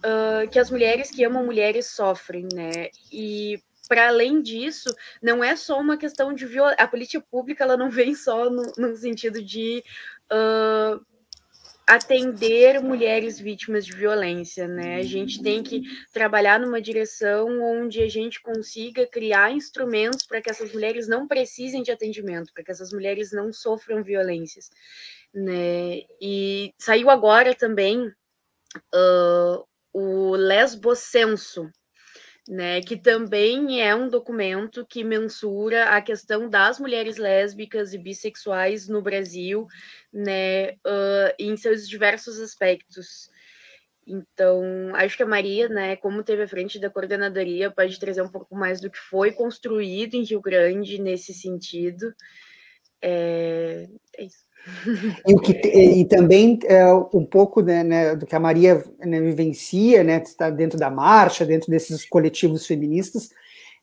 uh, 0.00 0.48
que 0.50 0.58
as 0.58 0.70
mulheres 0.70 1.10
que 1.10 1.24
amam 1.24 1.44
mulheres 1.44 1.86
sofrem, 1.86 2.46
né? 2.52 2.90
E 3.10 3.58
para 3.88 4.08
além 4.08 4.42
disso, 4.42 4.94
não 5.22 5.42
é 5.42 5.56
só 5.56 5.80
uma 5.80 5.96
questão 5.96 6.34
de 6.34 6.44
violência. 6.46 6.84
A 6.84 6.88
política 6.88 7.24
pública 7.30 7.64
ela 7.64 7.76
não 7.76 7.90
vem 7.90 8.14
só 8.14 8.50
no, 8.50 8.62
no 8.76 8.96
sentido 8.96 9.42
de 9.42 9.82
uh, 10.32 11.04
atender 11.86 12.80
mulheres 12.80 13.38
vítimas 13.38 13.84
de 13.84 13.92
violência, 13.92 14.66
né? 14.66 14.96
A 14.96 15.02
gente 15.02 15.42
tem 15.42 15.62
que 15.62 15.82
trabalhar 16.12 16.58
numa 16.58 16.80
direção 16.80 17.60
onde 17.62 18.02
a 18.02 18.08
gente 18.08 18.40
consiga 18.40 19.06
criar 19.06 19.52
instrumentos 19.52 20.24
para 20.26 20.40
que 20.40 20.50
essas 20.50 20.72
mulheres 20.72 21.06
não 21.06 21.28
precisem 21.28 21.82
de 21.82 21.90
atendimento, 21.90 22.52
para 22.54 22.64
que 22.64 22.70
essas 22.70 22.92
mulheres 22.92 23.32
não 23.32 23.52
sofram 23.52 24.02
violências, 24.02 24.70
né? 25.32 26.02
E 26.20 26.72
saiu 26.78 27.10
agora 27.10 27.54
também 27.54 28.06
uh, 28.06 29.66
o 29.92 30.34
Lesbocenso, 30.36 31.70
né, 32.48 32.82
que 32.82 32.96
também 32.96 33.80
é 33.80 33.94
um 33.94 34.08
documento 34.08 34.84
que 34.86 35.02
mensura 35.02 35.90
a 35.90 36.02
questão 36.02 36.48
das 36.48 36.78
mulheres 36.78 37.16
lésbicas 37.16 37.94
e 37.94 37.98
bissexuais 37.98 38.86
no 38.86 39.00
Brasil, 39.00 39.66
né, 40.12 40.72
uh, 40.72 41.34
em 41.38 41.56
seus 41.56 41.88
diversos 41.88 42.38
aspectos. 42.38 43.30
Então, 44.06 44.94
acho 44.94 45.16
que 45.16 45.22
a 45.22 45.26
Maria, 45.26 45.68
né, 45.68 45.96
como 45.96 46.22
teve 46.22 46.42
à 46.42 46.48
frente 46.48 46.78
da 46.78 46.90
coordenadoria, 46.90 47.70
pode 47.70 47.98
trazer 47.98 48.20
um 48.20 48.28
pouco 48.28 48.54
mais 48.54 48.80
do 48.80 48.90
que 48.90 48.98
foi 48.98 49.32
construído 49.32 50.14
em 50.14 50.24
Rio 50.24 50.42
Grande 50.42 51.00
nesse 51.00 51.32
sentido. 51.32 52.14
É, 53.00 53.88
é 54.18 54.24
isso. 54.24 54.44
E, 55.26 55.38
que, 55.40 55.52
e 55.52 56.04
também 56.06 56.58
é, 56.64 56.92
um 57.12 57.24
pouco 57.24 57.60
né, 57.60 57.84
né, 57.84 58.16
do 58.16 58.26
que 58.26 58.34
a 58.34 58.40
Maria 58.40 58.82
né, 59.00 59.20
vivencia, 59.20 60.02
né, 60.02 60.22
está 60.22 60.50
dentro 60.50 60.78
da 60.78 60.90
marcha, 60.90 61.44
dentro 61.44 61.70
desses 61.70 62.04
coletivos 62.06 62.66
feministas, 62.66 63.30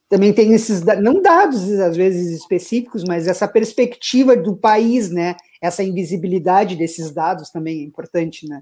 também 0.10 0.34
tem 0.34 0.54
esses, 0.54 0.84
não 1.02 1.22
dados 1.22 1.72
às 1.80 1.96
vezes 1.96 2.38
específicos, 2.38 3.04
mas 3.08 3.28
essa 3.28 3.48
perspectiva 3.48 4.36
do 4.36 4.56
país, 4.56 5.10
né, 5.10 5.36
essa 5.62 5.84
invisibilidade 5.84 6.76
desses 6.76 7.12
dados 7.12 7.50
também 7.50 7.80
é 7.80 7.84
importante, 7.84 8.48
né? 8.48 8.62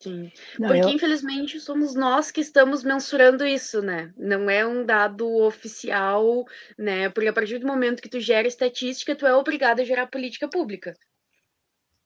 Sim, 0.00 0.30
Não, 0.60 0.68
porque 0.68 0.84
eu... 0.84 0.88
infelizmente 0.90 1.58
somos 1.58 1.94
nós 1.94 2.30
que 2.30 2.40
estamos 2.40 2.84
mensurando 2.84 3.44
isso, 3.44 3.82
né? 3.82 4.12
Não 4.16 4.48
é 4.48 4.64
um 4.64 4.84
dado 4.84 5.28
oficial, 5.42 6.44
né? 6.78 7.08
Porque 7.08 7.28
a 7.28 7.32
partir 7.32 7.58
do 7.58 7.66
momento 7.66 8.00
que 8.00 8.08
tu 8.08 8.20
gera 8.20 8.46
estatística, 8.46 9.16
tu 9.16 9.26
é 9.26 9.34
obrigado 9.34 9.80
a 9.80 9.84
gerar 9.84 10.06
política 10.06 10.48
pública, 10.48 10.94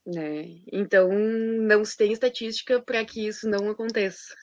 né? 0.06 0.46
Então 0.72 1.10
não 1.12 1.84
se 1.84 1.94
tem 1.94 2.12
estatística 2.12 2.80
para 2.80 3.04
que 3.04 3.26
isso 3.26 3.46
não 3.46 3.68
aconteça. 3.68 4.34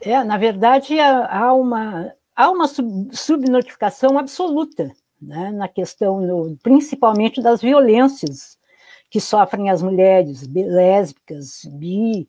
É, 0.00 0.24
na 0.24 0.36
verdade 0.36 0.98
há 0.98 1.54
uma 1.54 2.12
há 2.34 2.50
uma 2.50 2.66
subnotificação 2.66 4.18
absoluta, 4.18 4.90
né? 5.22 5.52
Na 5.52 5.68
questão, 5.68 6.20
no, 6.20 6.58
principalmente 6.60 7.40
das 7.40 7.62
violências 7.62 8.58
que 9.10 9.20
sofrem 9.20 9.68
as 9.68 9.82
mulheres 9.82 10.46
lésbicas, 10.46 11.64
bi 11.64 12.28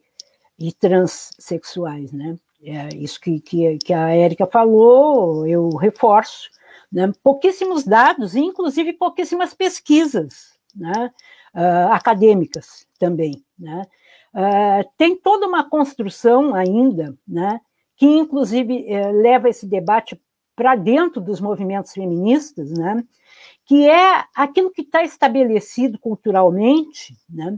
e 0.57 0.73
transexuais, 0.73 2.11
né? 2.11 2.35
É 2.63 2.89
isso 2.95 3.19
que, 3.19 3.39
que, 3.39 3.77
que 3.77 3.93
a 3.93 4.09
Érica 4.09 4.45
falou, 4.45 5.47
eu 5.47 5.69
reforço. 5.69 6.49
Né? 6.91 7.11
Pouquíssimos 7.23 7.83
dados, 7.83 8.35
inclusive 8.35 8.93
pouquíssimas 8.93 9.53
pesquisas 9.53 10.51
né? 10.75 11.11
Uh, 11.55 11.91
acadêmicas 11.91 12.85
também. 12.99 13.43
Né? 13.57 13.83
Uh, 14.33 14.89
tem 14.97 15.15
toda 15.15 15.47
uma 15.47 15.67
construção 15.67 16.53
ainda, 16.53 17.17
né? 17.27 17.59
que 17.95 18.05
inclusive 18.05 18.85
uh, 18.87 19.11
leva 19.11 19.49
esse 19.49 19.65
debate 19.65 20.21
para 20.55 20.75
dentro 20.75 21.19
dos 21.19 21.41
movimentos 21.41 21.93
feministas, 21.93 22.71
né? 22.71 23.03
Que 23.65 23.87
é 23.87 24.23
aquilo 24.35 24.71
que 24.71 24.81
está 24.81 25.03
estabelecido 25.03 25.99
culturalmente, 25.99 27.15
né, 27.29 27.57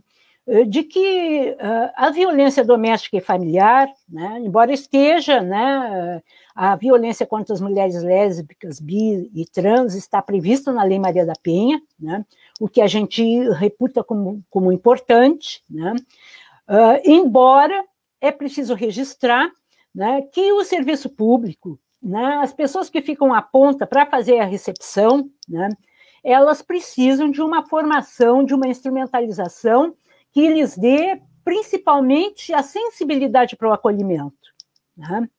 de 0.67 0.83
que 0.83 1.55
a 1.95 2.09
violência 2.09 2.65
doméstica 2.65 3.15
e 3.15 3.21
familiar, 3.21 3.87
né, 4.09 4.41
embora 4.41 4.73
esteja, 4.73 5.41
né, 5.41 6.21
a 6.53 6.75
violência 6.75 7.25
contra 7.25 7.53
as 7.53 7.61
mulheres 7.61 8.03
lésbicas, 8.03 8.81
bi 8.81 9.31
e 9.33 9.45
trans 9.45 9.95
está 9.95 10.21
prevista 10.21 10.73
na 10.73 10.83
Lei 10.83 10.99
Maria 10.99 11.25
da 11.25 11.33
Penha, 11.41 11.81
né, 11.97 12.25
o 12.59 12.67
que 12.67 12.81
a 12.81 12.87
gente 12.87 13.23
reputa 13.51 14.03
como, 14.03 14.43
como 14.49 14.69
importante, 14.71 15.63
uh, 15.71 16.99
embora 17.05 17.81
é 18.19 18.31
preciso 18.31 18.73
registrar 18.73 19.49
né, 19.95 20.23
que 20.23 20.51
o 20.51 20.63
serviço 20.63 21.09
público, 21.09 21.79
né, 22.01 22.39
as 22.41 22.53
pessoas 22.53 22.89
que 22.89 23.01
ficam 23.01 23.33
à 23.33 23.41
ponta 23.41 23.87
para 23.87 24.05
fazer 24.05 24.39
a 24.39 24.45
recepção, 24.45 25.29
elas 26.23 26.61
precisam 26.61 27.29
de 27.29 27.41
uma 27.41 27.65
formação, 27.65 28.43
de 28.43 28.53
uma 28.53 28.67
instrumentalização 28.67 29.95
que 30.31 30.47
lhes 30.47 30.77
dê 30.77 31.21
principalmente 31.43 32.53
a 32.53 32.63
sensibilidade 32.63 33.55
para 33.55 33.69
o 33.69 33.73
acolhimento. 33.73 34.33
Né? 34.95 35.29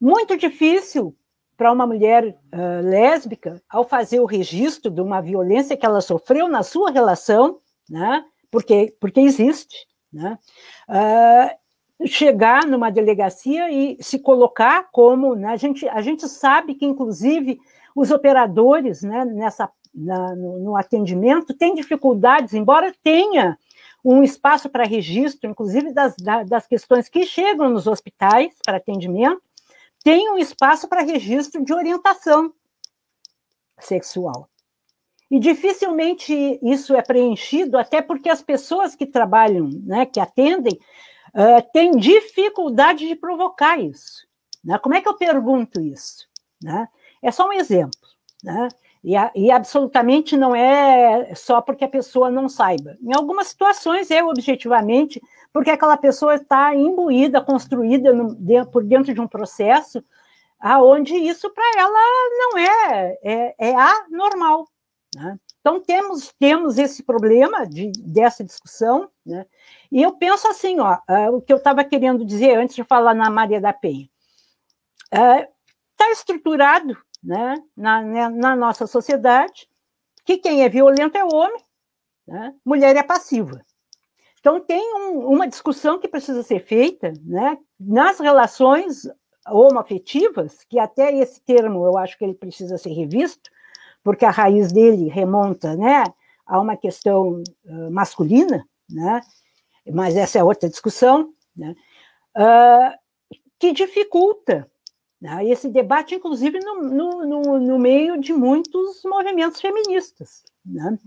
Muito 0.00 0.36
difícil 0.36 1.16
para 1.56 1.72
uma 1.72 1.86
mulher 1.86 2.26
uh, 2.26 2.82
lésbica, 2.82 3.62
ao 3.68 3.84
fazer 3.84 4.20
o 4.20 4.26
registro 4.26 4.90
de 4.90 5.00
uma 5.00 5.20
violência 5.20 5.76
que 5.76 5.86
ela 5.86 6.00
sofreu 6.00 6.48
na 6.48 6.62
sua 6.62 6.90
relação, 6.90 7.58
né? 7.88 8.24
porque, 8.50 8.94
porque 9.00 9.20
existe, 9.20 9.86
né? 10.12 10.38
Uh, 10.88 11.62
chegar 12.06 12.66
numa 12.66 12.90
delegacia 12.90 13.70
e 13.70 13.96
se 14.02 14.18
colocar 14.18 14.90
como, 14.90 15.34
né, 15.34 15.48
a, 15.48 15.56
gente, 15.56 15.88
a 15.88 16.00
gente 16.00 16.28
sabe 16.28 16.74
que, 16.74 16.84
inclusive, 16.84 17.60
os 17.94 18.10
operadores 18.10 19.02
né, 19.02 19.24
nessa, 19.24 19.70
na, 19.94 20.34
no, 20.34 20.58
no, 20.58 20.76
atendimento 20.76 21.54
têm 21.54 21.74
dificuldades, 21.74 22.54
embora 22.54 22.94
tenha 23.02 23.58
um 24.04 24.22
espaço 24.22 24.68
para 24.68 24.84
registro, 24.84 25.48
inclusive 25.48 25.92
das, 25.92 26.14
das 26.46 26.66
questões 26.66 27.08
que 27.08 27.24
chegam 27.24 27.68
nos 27.70 27.86
hospitais 27.86 28.54
para 28.64 28.78
atendimento, 28.78 29.42
tem 30.02 30.30
um 30.30 30.38
espaço 30.38 30.88
para 30.88 31.02
registro 31.02 31.64
de 31.64 31.72
orientação 31.72 32.52
sexual. 33.78 34.48
E 35.30 35.38
dificilmente 35.38 36.58
isso 36.62 36.94
é 36.94 37.00
preenchido, 37.00 37.78
até 37.78 38.02
porque 38.02 38.28
as 38.28 38.42
pessoas 38.42 38.94
que 38.94 39.06
trabalham, 39.06 39.70
né, 39.84 40.04
que 40.04 40.20
atendem, 40.20 40.78
uh, 41.34 41.72
têm 41.72 41.92
dificuldade 41.92 43.06
de 43.06 43.16
provocar 43.16 43.78
isso. 43.80 44.26
Né? 44.62 44.78
Como 44.78 44.94
é 44.94 45.00
que 45.00 45.08
eu 45.08 45.16
pergunto 45.16 45.80
isso? 45.80 46.28
Né? 46.62 46.86
É 47.22 47.30
só 47.30 47.48
um 47.48 47.52
exemplo. 47.52 47.98
Né? 48.42 48.68
E, 49.04 49.14
e, 49.34 49.50
absolutamente 49.50 50.36
não 50.36 50.54
é 50.54 51.34
só 51.34 51.60
porque 51.60 51.84
a 51.84 51.88
pessoa 51.88 52.30
não 52.30 52.48
saiba. 52.48 52.96
Em 53.02 53.14
algumas 53.14 53.48
situações 53.48 54.10
é 54.10 54.22
objetivamente 54.22 55.20
porque 55.52 55.70
aquela 55.70 55.96
pessoa 55.96 56.36
está 56.36 56.74
imbuída, 56.74 57.40
construída 57.40 58.12
no, 58.12 58.34
de, 58.34 58.64
por 58.66 58.84
dentro 58.84 59.12
de 59.12 59.20
um 59.20 59.26
processo 59.26 60.02
aonde 60.62 61.14
isso 61.16 61.50
para 61.50 61.80
ela 61.80 61.98
não 62.38 62.58
é, 62.58 63.18
é, 63.22 63.54
é 63.58 63.74
anormal. 63.74 64.68
Né? 65.14 65.36
Então 65.60 65.80
temos, 65.80 66.32
temos 66.38 66.78
esse 66.78 67.02
problema 67.02 67.66
de, 67.66 67.90
dessa 67.98 68.44
discussão, 68.44 69.10
né? 69.26 69.44
e 69.90 70.00
eu 70.00 70.12
penso 70.12 70.46
assim, 70.46 70.78
ó, 70.78 70.94
uh, 70.94 71.36
o 71.36 71.42
que 71.42 71.52
eu 71.52 71.56
estava 71.56 71.84
querendo 71.84 72.24
dizer 72.24 72.56
antes 72.56 72.76
de 72.76 72.84
falar 72.84 73.14
na 73.14 73.28
Maria 73.28 73.60
da 73.60 73.72
Penha. 73.72 74.08
Está 75.12 76.08
uh, 76.08 76.12
estruturado 76.12 76.96
né, 77.22 77.54
na, 77.76 78.02
né, 78.02 78.28
na, 78.28 78.56
nossa 78.56 78.86
sociedade, 78.86 79.68
que 80.24 80.38
quem 80.38 80.62
é 80.62 80.68
violento 80.68 81.16
é 81.16 81.24
homem, 81.24 81.62
né, 82.26 82.54
mulher 82.64 82.96
é 82.96 83.02
passiva. 83.02 83.64
Então, 84.40 84.58
tem 84.60 84.94
um, 84.96 85.28
uma 85.28 85.46
discussão 85.46 86.00
que 86.00 86.08
precisa 86.08 86.42
ser 86.42 86.64
feita 86.64 87.12
né, 87.22 87.56
nas 87.78 88.18
relações 88.18 89.02
homoafetivas, 89.46 90.64
que 90.68 90.78
até 90.78 91.14
esse 91.16 91.40
termo 91.40 91.86
eu 91.86 91.96
acho 91.96 92.18
que 92.18 92.24
ele 92.24 92.34
precisa 92.34 92.76
ser 92.76 92.92
revisto, 92.92 93.50
porque 94.02 94.24
a 94.24 94.30
raiz 94.30 94.72
dele 94.72 95.08
remonta 95.08 95.76
né, 95.76 96.04
a 96.44 96.60
uma 96.60 96.76
questão 96.76 97.42
uh, 97.64 97.90
masculina, 97.90 98.66
né, 98.90 99.20
mas 99.92 100.16
essa 100.16 100.38
é 100.38 100.44
outra 100.44 100.68
discussão, 100.68 101.32
né, 101.56 101.74
uh, 102.36 102.98
que 103.58 103.72
dificulta 103.72 104.68
né? 105.22 105.46
Esse 105.46 105.68
debate, 105.68 106.16
inclusive, 106.16 106.58
no, 106.58 106.82
no, 107.24 107.60
no, 107.60 107.78
meio 107.78 108.20
de 108.20 108.32
muitos 108.32 109.04
movimentos 109.04 109.60
feministas. 109.60 110.42
Né? 110.66 110.98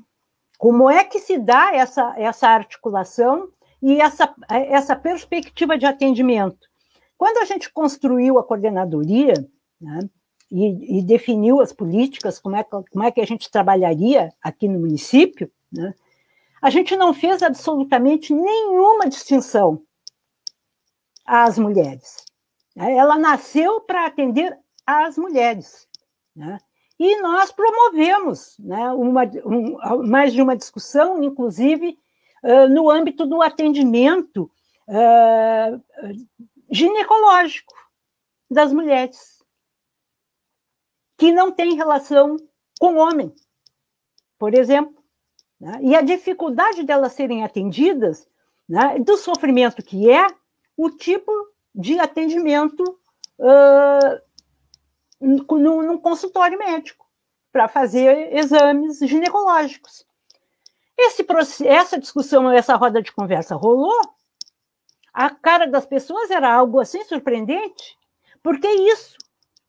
Como 0.58 0.90
é 0.90 1.04
que 1.04 1.20
se 1.20 1.38
dá 1.38 1.76
essa, 1.76 2.16
essa 2.18 2.48
articulação 2.48 3.50
e 3.82 4.00
essa, 4.00 4.34
essa 4.50 4.96
perspectiva 4.96 5.78
de 5.78 5.86
atendimento? 5.86 6.66
Quando 7.18 7.40
a 7.40 7.46
gente 7.46 7.70
construiu 7.70 8.40
a 8.40 8.44
coordenadoria 8.44 9.34
né, 9.82 10.10
e, 10.50 11.00
e, 11.00 11.04
definiu 11.04 11.60
as 11.60 11.74
políticas, 11.74 12.40
como 12.40 12.56
é, 12.56 12.64
como 12.64 13.04
é 13.04 13.12
que 13.12 13.20
a 13.20 13.28
gente 13.28 13.52
trabalharia 13.52 14.34
aqui 14.42 14.70
no 14.70 14.80
município, 14.80 15.52
né, 15.70 15.94
a 16.62 16.70
gente 16.70 16.96
não 16.96 17.14
fez 17.14 17.44
absolutamente 17.44 18.34
nenhuma 18.34 19.10
distinção 19.10 19.82
às 21.26 21.60
mulheres. 21.60 22.25
Né? 22.76 22.96
Ela 22.96 23.18
nasceu 23.18 23.82
para 23.82 24.06
atender 24.06 24.58
as 24.86 25.18
mulheres. 25.18 25.88
Né? 26.36 26.60
E 27.00 27.22
nós 27.22 27.52
promovemos 27.52 28.58
né, 28.60 28.92
uma, 28.92 29.24
um, 29.46 30.08
mais 30.08 30.34
de 30.34 30.42
uma 30.42 30.56
discussão, 30.56 31.24
inclusive 31.24 31.98
uh, 32.44 32.70
no 32.70 32.90
âmbito 32.90 33.26
do 33.26 33.42
atendimento 33.42 34.52
uh, 34.88 36.16
ginecológico 36.70 37.74
das 38.50 38.72
mulheres, 38.72 39.44
que 41.18 41.32
não 41.32 41.52
tem 41.52 41.76
relação 41.76 42.38
com 42.80 42.94
o 42.94 42.98
homem, 42.98 43.34
por 44.38 44.54
exemplo. 44.54 45.04
Né? 45.60 45.80
E 45.82 45.96
a 45.96 46.02
dificuldade 46.02 46.84
delas 46.84 47.14
serem 47.14 47.44
atendidas, 47.44 48.28
né, 48.68 49.00
do 49.00 49.18
sofrimento 49.18 49.84
que 49.84 50.10
é 50.10 50.28
o 50.78 50.90
tipo 50.90 51.32
de 51.76 52.00
atendimento 52.00 52.82
uh, 53.40 54.22
no, 55.20 56.00
consultório 56.00 56.58
médico 56.58 57.06
para 57.52 57.68
fazer 57.68 58.34
exames 58.34 59.00
ginecológicos. 59.00 60.06
Esse, 60.98 61.26
essa 61.66 62.00
discussão, 62.00 62.50
essa 62.50 62.76
roda 62.76 63.02
de 63.02 63.12
conversa 63.12 63.56
rolou, 63.56 64.00
a 65.14 65.30
cara 65.30 65.68
das 65.68 65.86
pessoas 65.86 66.32
era 66.32 66.54
algo 66.54 66.80
assim 66.80 67.04
surpreendente, 67.04 67.98
porque 68.42 68.68
isso, 68.68 69.18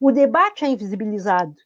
o 0.01 0.13
debate 0.13 0.65
é 0.65 0.69
invisibilizado, 0.69 1.57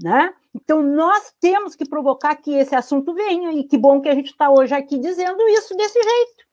né? 0.00 0.32
Então 0.54 0.82
nós 0.82 1.34
temos 1.40 1.74
que 1.74 1.88
provocar 1.88 2.36
que 2.36 2.52
esse 2.54 2.74
assunto 2.74 3.14
venha 3.14 3.52
e 3.52 3.64
que 3.64 3.76
bom 3.76 4.00
que 4.00 4.08
a 4.08 4.14
gente 4.14 4.30
está 4.30 4.50
hoje 4.50 4.74
aqui 4.74 4.98
dizendo 4.98 5.40
isso 5.48 5.76
desse 5.76 6.00
jeito, 6.00 6.44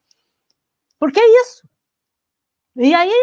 porque 1.00 1.20
é 1.20 1.42
isso. 1.42 1.68
E 2.76 2.94
aí, 2.94 3.14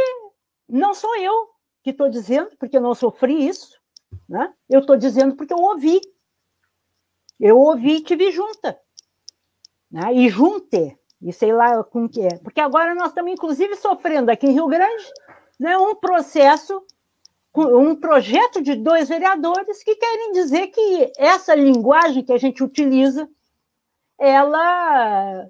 não 0.69 0.95
sou 0.95 1.15
eu 1.17 1.51
que 1.83 1.91
estou 1.91 2.09
dizendo, 2.09 2.51
porque 2.59 2.77
eu 2.77 2.81
não 2.81 2.95
sofri 2.95 3.47
isso, 3.47 3.79
né? 4.29 4.53
eu 4.69 4.81
estou 4.81 4.97
dizendo 4.97 5.37
porque 5.37 5.53
eu 5.53 5.59
ouvi. 5.59 6.01
Eu 7.39 7.59
ouvi 7.59 7.97
e 7.97 8.03
tive 8.03 8.31
junta. 8.31 8.79
Né? 9.91 10.15
E 10.15 10.29
junte, 10.29 10.97
e 11.21 11.33
sei 11.33 11.53
lá 11.53 11.83
com 11.85 12.09
que 12.09 12.23
é. 12.23 12.39
Porque 12.39 12.61
agora 12.61 12.95
nós 12.95 13.09
estamos, 13.09 13.33
inclusive, 13.33 13.77
sofrendo 13.77 14.31
aqui 14.31 14.47
em 14.47 14.53
Rio 14.53 14.69
Grande 14.69 15.05
né, 15.59 15.77
um 15.77 15.95
processo, 15.95 16.85
um 17.55 17.95
projeto 17.95 18.63
de 18.63 18.75
dois 18.75 19.09
vereadores 19.09 19.83
que 19.83 19.95
querem 19.95 20.33
dizer 20.33 20.69
que 20.69 21.13
essa 21.19 21.55
linguagem 21.55 22.25
que 22.25 22.33
a 22.33 22.39
gente 22.39 22.65
utiliza, 22.65 23.29
ela 24.19 25.47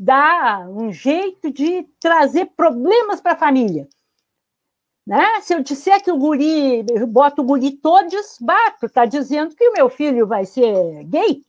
dá 0.00 0.64
um 0.68 0.92
jeito 0.92 1.52
de 1.52 1.82
trazer 1.98 2.46
problemas 2.56 3.20
para 3.20 3.32
a 3.32 3.38
família. 3.38 3.88
Né? 5.04 5.40
Se 5.40 5.54
eu 5.54 5.62
disser 5.62 6.02
que 6.02 6.12
o 6.12 6.16
guri, 6.16 6.86
eu 6.88 7.06
boto 7.06 7.42
o 7.42 7.44
guri 7.44 7.72
todos, 7.72 8.38
bato, 8.40 8.86
está 8.86 9.04
dizendo 9.04 9.56
que 9.56 9.68
o 9.68 9.72
meu 9.72 9.88
filho 9.90 10.24
vai 10.24 10.46
ser 10.46 11.02
gay? 11.04 11.42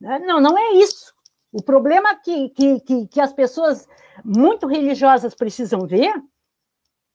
Né? 0.00 0.18
Não, 0.18 0.40
não 0.40 0.58
é 0.58 0.72
isso. 0.72 1.14
O 1.52 1.62
problema 1.62 2.16
que, 2.16 2.48
que, 2.50 2.80
que, 2.80 3.06
que 3.06 3.20
as 3.20 3.32
pessoas 3.32 3.86
muito 4.24 4.66
religiosas 4.66 5.34
precisam 5.34 5.86
ver 5.86 6.12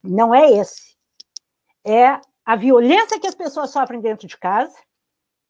não 0.02 0.34
é 0.34 0.52
esse. 0.52 0.96
É 1.86 2.22
a 2.46 2.56
violência 2.56 3.20
que 3.20 3.28
as 3.28 3.36
pessoas 3.36 3.72
sofrem 3.72 4.00
dentro 4.00 4.26
de 4.26 4.38
casa, 4.38 4.76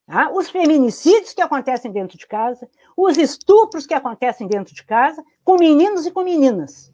Tá? 0.05 0.31
Os 0.31 0.49
feminicídios 0.49 1.33
que 1.33 1.41
acontecem 1.41 1.91
dentro 1.91 2.17
de 2.17 2.27
casa, 2.27 2.67
os 2.97 3.17
estupros 3.17 3.85
que 3.85 3.93
acontecem 3.93 4.47
dentro 4.47 4.73
de 4.73 4.83
casa, 4.83 5.23
com 5.43 5.57
meninos 5.57 6.05
e 6.05 6.11
com 6.11 6.23
meninas, 6.23 6.91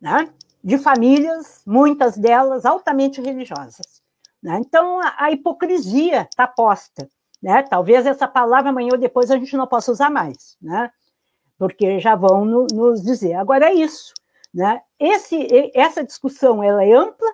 né? 0.00 0.28
de 0.62 0.76
famílias, 0.76 1.62
muitas 1.66 2.16
delas 2.16 2.66
altamente 2.66 3.20
religiosas. 3.20 4.02
Né? 4.42 4.58
Então, 4.60 5.00
a, 5.00 5.14
a 5.18 5.32
hipocrisia 5.32 6.28
está 6.30 6.46
posta. 6.46 7.08
Né? 7.42 7.62
Talvez 7.62 8.04
essa 8.04 8.26
palavra 8.26 8.70
amanhã 8.70 8.90
ou 8.92 8.98
depois 8.98 9.30
a 9.30 9.36
gente 9.36 9.56
não 9.56 9.66
possa 9.66 9.92
usar 9.92 10.10
mais, 10.10 10.56
né? 10.60 10.90
porque 11.56 11.98
já 11.98 12.14
vão 12.14 12.44
no, 12.44 12.66
nos 12.72 13.02
dizer. 13.02 13.34
Agora 13.34 13.70
é 13.70 13.74
isso. 13.74 14.12
Né? 14.52 14.80
Esse, 14.98 15.70
essa 15.74 16.04
discussão 16.04 16.62
ela 16.62 16.84
é 16.84 16.92
ampla, 16.92 17.30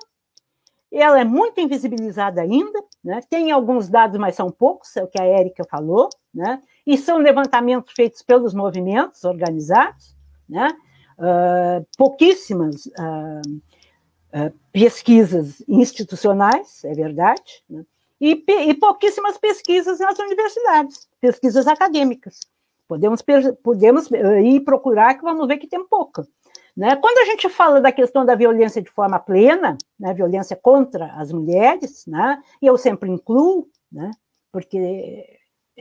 ela 1.00 1.20
é 1.20 1.24
muito 1.24 1.60
invisibilizada 1.60 2.40
ainda, 2.40 2.82
né? 3.02 3.20
tem 3.28 3.50
alguns 3.50 3.88
dados, 3.88 4.18
mas 4.18 4.36
são 4.36 4.50
poucos, 4.50 4.96
é 4.96 5.02
o 5.02 5.08
que 5.08 5.20
a 5.20 5.24
Érica 5.24 5.64
falou, 5.68 6.08
né? 6.32 6.60
e 6.86 6.96
são 6.96 7.18
levantamentos 7.18 7.92
feitos 7.94 8.22
pelos 8.22 8.54
movimentos 8.54 9.24
organizados, 9.24 10.14
né? 10.48 10.68
Uh, 11.16 11.86
pouquíssimas 11.96 12.86
uh, 12.86 13.48
uh, 13.48 14.52
pesquisas 14.72 15.62
institucionais, 15.68 16.84
é 16.84 16.92
verdade, 16.92 17.62
né? 17.70 17.84
e, 18.20 18.44
e, 18.48 18.74
pouquíssimas 18.74 19.38
pesquisas 19.38 20.00
nas 20.00 20.18
universidades, 20.18 21.08
pesquisas 21.20 21.68
acadêmicas. 21.68 22.40
Podemos, 22.88 23.22
podemos 23.62 24.10
ir 24.10 24.60
procurar, 24.60 25.14
que 25.14 25.22
vamos 25.22 25.46
ver 25.46 25.58
que 25.58 25.68
tem 25.68 25.86
pouca. 25.86 26.26
Né? 26.76 26.96
Quando 26.96 27.18
a 27.18 27.24
gente 27.24 27.48
fala 27.48 27.80
da 27.80 27.92
questão 27.92 28.26
da 28.26 28.34
violência 28.34 28.82
de 28.82 28.90
forma 28.90 29.18
plena, 29.18 29.78
né, 29.98 30.12
violência 30.12 30.56
contra 30.56 31.12
as 31.14 31.30
mulheres, 31.30 32.04
né, 32.06 32.42
e 32.60 32.66
eu 32.66 32.76
sempre 32.76 33.08
incluo, 33.10 33.68
né, 33.92 34.10
porque 34.50 35.38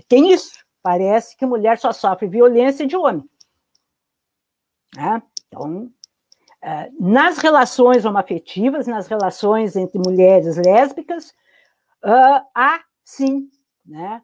tem 0.08 0.32
isso, 0.32 0.64
parece 0.84 1.36
que 1.36 1.46
mulher 1.46 1.80
só 1.80 1.92
sofre 1.92 2.28
violência 2.28 2.86
de 2.86 2.96
homem. 2.96 3.28
Né? 4.96 5.22
Então, 5.48 5.92
nas 7.00 7.40
relações 7.40 8.06
homoafetivas, 8.06 8.88
nas 8.88 9.08
relações 9.08 9.76
entre 9.76 10.00
mulheres 10.00 10.56
lésbicas, 10.58 11.32
uh, 12.06 12.46
há 12.56 12.82
sim, 13.04 13.50
né, 13.86 14.22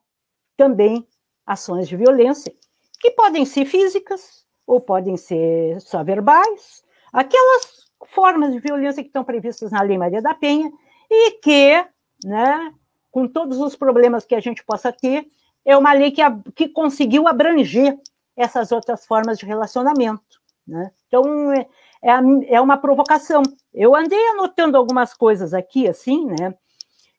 também 0.55 1.05
ações 1.45 1.87
de 1.87 1.97
violência, 1.97 2.53
que 2.99 3.11
podem 3.11 3.45
ser 3.45 3.65
físicas 3.65 4.38
ou 4.69 4.79
podem 4.79 5.17
ser 5.17 5.81
só 5.81 6.03
verbais, 6.03 6.83
aquelas 7.11 7.89
formas 8.05 8.53
de 8.53 8.59
violência 8.59 9.01
que 9.01 9.09
estão 9.09 9.23
previstas 9.23 9.71
na 9.71 9.81
Lei 9.81 9.97
Maria 9.97 10.21
da 10.21 10.35
Penha 10.35 10.71
e 11.09 11.31
que, 11.31 11.83
né, 12.23 12.71
com 13.09 13.27
todos 13.27 13.59
os 13.59 13.75
problemas 13.75 14.25
que 14.25 14.35
a 14.35 14.39
gente 14.39 14.63
possa 14.63 14.93
ter, 14.93 15.25
é 15.65 15.75
uma 15.75 15.91
lei 15.93 16.11
que, 16.11 16.21
que 16.55 16.69
conseguiu 16.69 17.27
abranger 17.27 17.97
essas 18.37 18.71
outras 18.71 19.07
formas 19.07 19.39
de 19.39 19.45
relacionamento. 19.47 20.39
Né? 20.67 20.91
Então, 21.07 21.51
é, 21.51 21.67
é, 22.03 22.11
é 22.49 22.61
uma 22.61 22.77
provocação. 22.77 23.41
Eu 23.73 23.95
andei 23.95 24.23
anotando 24.27 24.77
algumas 24.77 25.15
coisas 25.15 25.51
aqui, 25.51 25.87
assim, 25.87 26.27
né? 26.27 26.53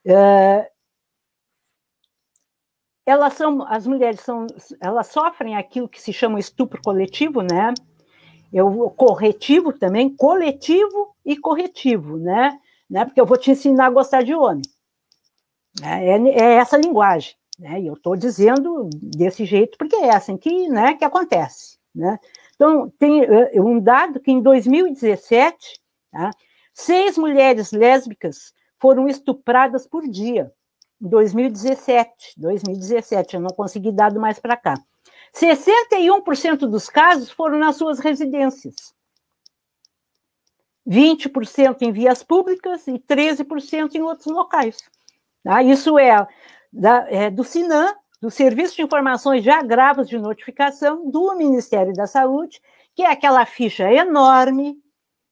É, 0.07 0.71
elas 3.05 3.35
são, 3.35 3.63
as 3.69 3.87
mulheres 3.87 4.21
são, 4.21 4.47
elas 4.81 5.09
sofrem 5.09 5.57
aquilo 5.57 5.89
que 5.89 6.01
se 6.01 6.13
chama 6.13 6.39
estupro 6.39 6.81
coletivo, 6.83 7.43
né? 7.43 7.73
Eu, 8.53 8.91
corretivo 8.91 9.73
também, 9.73 10.15
coletivo 10.15 11.15
e 11.25 11.37
corretivo, 11.37 12.17
né? 12.19 12.59
né? 12.89 13.05
Porque 13.05 13.21
eu 13.21 13.27
vou 13.27 13.37
te 13.37 13.53
ensinar 13.53 13.87
a 13.87 13.91
gostar 13.91 14.23
de 14.23 14.35
homem. 14.35 14.63
É, 15.83 16.11
é, 16.11 16.29
é 16.29 16.55
essa 16.55 16.77
linguagem, 16.77 17.35
né? 17.59 17.81
E 17.81 17.87
eu 17.87 17.95
estou 17.95 18.17
dizendo 18.17 18.91
desse 18.95 19.45
jeito 19.45 19.79
porque 19.79 19.97
é 19.97 20.15
assim 20.15 20.37
que, 20.37 20.69
né, 20.69 20.95
que 20.95 21.05
acontece, 21.05 21.79
né? 21.95 22.19
Então, 22.57 22.91
tem 22.99 23.23
uh, 23.23 23.65
um 23.65 23.81
dado 23.81 24.21
que 24.21 24.31
em 24.31 24.43
2017, 24.43 25.81
tá, 26.11 26.31
seis 26.75 27.17
mulheres 27.17 27.73
lésbicas 27.73 28.53
foram 28.79 29.09
estupradas 29.09 29.87
por 29.87 30.07
dia. 30.07 30.53
Em 31.01 31.09
2017, 31.09 32.35
2017, 32.37 33.35
eu 33.35 33.41
não 33.41 33.51
consegui 33.51 33.91
dado 33.91 34.21
mais 34.21 34.39
para 34.39 34.57
cá. 34.57 34.75
61% 35.35 36.59
dos 36.69 36.89
casos 36.89 37.31
foram 37.31 37.59
nas 37.59 37.77
suas 37.77 37.99
residências. 37.99 38.95
20% 40.87 41.83
em 41.83 41.93
vias 41.93 42.23
públicas 42.23 42.87
e 42.87 42.99
13% 42.99 43.95
em 43.95 44.03
outros 44.03 44.27
locais. 44.27 44.77
Tá? 45.43 45.63
Isso 45.63 45.99
é, 45.99 46.27
da, 46.73 47.07
é 47.09 47.31
do 47.31 47.45
SINAM, 47.45 47.95
do 48.21 48.31
Serviço 48.31 48.77
de 48.77 48.83
Informações 48.83 49.43
de 49.43 49.51
Agravos 49.51 50.09
de 50.09 50.19
Notificação 50.19 51.09
do 51.11 51.35
Ministério 51.37 51.93
da 51.93 52.07
Saúde, 52.07 52.61
que 52.95 53.03
é 53.03 53.11
aquela 53.11 53.47
ficha 53.47 53.91
enorme 53.91 54.77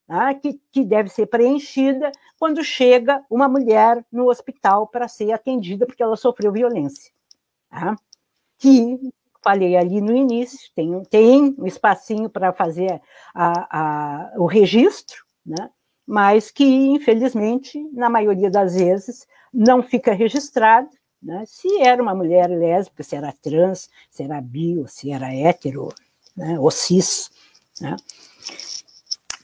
tá? 0.08 0.34
que, 0.34 0.60
que 0.72 0.84
deve 0.84 1.08
ser 1.08 1.26
preenchida 1.26 2.10
quando 2.36 2.64
chega 2.64 3.24
uma 3.30 3.48
mulher 3.48 4.04
no 4.10 4.28
hospital 4.28 4.88
para 4.88 5.06
ser 5.06 5.30
atendida 5.30 5.86
porque 5.86 6.02
ela 6.02 6.16
sofreu 6.16 6.50
violência. 6.50 7.12
Tá? 7.70 7.94
Que, 8.58 8.98
falei 9.40 9.76
ali 9.76 10.00
no 10.00 10.16
início, 10.16 10.58
tem, 10.74 11.02
tem 11.04 11.54
um 11.56 11.66
espacinho 11.66 12.28
para 12.28 12.52
fazer 12.52 13.00
a, 13.32 13.68
a, 13.78 14.32
o 14.36 14.46
registro, 14.46 15.24
né? 15.46 15.70
mas 16.04 16.50
que, 16.50 16.64
infelizmente, 16.64 17.78
na 17.92 18.10
maioria 18.10 18.50
das 18.50 18.74
vezes, 18.74 19.28
não 19.52 19.80
fica 19.82 20.12
registrado 20.12 20.88
né? 21.22 21.44
Se 21.46 21.80
era 21.80 22.02
uma 22.02 22.14
mulher 22.14 22.48
lésbica, 22.48 23.02
se 23.02 23.16
era 23.16 23.32
trans, 23.32 23.90
se 24.10 24.22
era 24.22 24.40
bi, 24.40 24.82
se 24.86 25.10
era 25.10 25.34
hétero, 25.34 25.88
né? 26.36 26.58
ou 26.58 26.70
cis. 26.70 27.30
Né? 27.80 27.96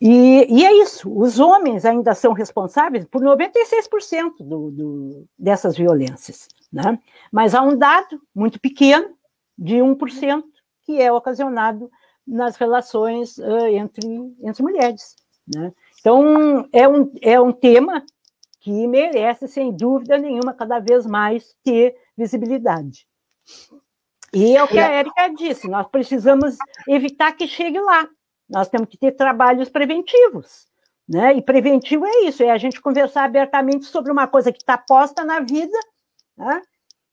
E, 0.07 0.47
e, 0.51 0.67
é 0.67 0.83
isso, 0.83 1.11
os 1.11 1.41
homens 1.41 1.87
ainda 1.87 2.15
são 2.15 2.35
responsáveis 2.35 3.07
por 3.07 3.23
96% 3.23 4.33
do, 4.39 4.71
do, 4.71 5.29
dessas 5.39 5.79
violências. 5.79 6.47
Né? 6.71 6.99
Mas 7.33 7.55
há 7.55 7.63
um 7.63 7.75
dado 7.75 8.21
muito 8.35 8.61
pequeno, 8.61 9.17
de 9.57 9.77
1%, 9.77 10.43
que 10.83 11.01
é 11.01 11.11
ocasionado 11.11 11.91
nas 12.27 12.57
relações 12.57 13.39
uh, 13.39 13.67
entre, 13.69 14.07
entre 14.43 14.63
mulheres. 14.63 15.17
Né? 15.49 15.73
Então, 15.99 16.69
é 16.71 16.87
um, 16.87 17.11
é 17.23 17.41
um 17.41 17.51
tema 17.51 18.05
que 18.61 18.87
merece, 18.87 19.49
sem 19.49 19.75
dúvida 19.75 20.19
nenhuma, 20.19 20.53
cada 20.53 20.81
vez 20.81 21.07
mais 21.07 21.57
ter 21.65 21.97
visibilidade. 22.15 23.07
E 24.35 24.55
é 24.55 24.63
o 24.63 24.69
que 24.69 24.79
a 24.79 24.93
Érica 24.93 25.29
disse, 25.29 25.67
nós 25.67 25.87
precisamos 25.87 26.59
evitar 26.87 27.33
que 27.33 27.49
chegue 27.49 27.81
lá. 27.81 28.07
Nós 28.49 28.69
temos 28.69 28.89
que 28.89 28.97
ter 28.97 29.13
trabalhos 29.13 29.69
preventivos. 29.69 30.67
Né? 31.09 31.35
E 31.35 31.43
preventivo 31.43 32.07
é 32.07 32.25
isso, 32.25 32.43
é 32.43 32.51
a 32.51 32.57
gente 32.57 32.81
conversar 32.81 33.25
abertamente 33.25 33.85
sobre 33.85 34.11
uma 34.11 34.27
coisa 34.27 34.51
que 34.51 34.59
está 34.59 34.79
posta 34.79 35.23
na 35.23 35.41
vida, 35.41 35.79
né? 36.37 36.63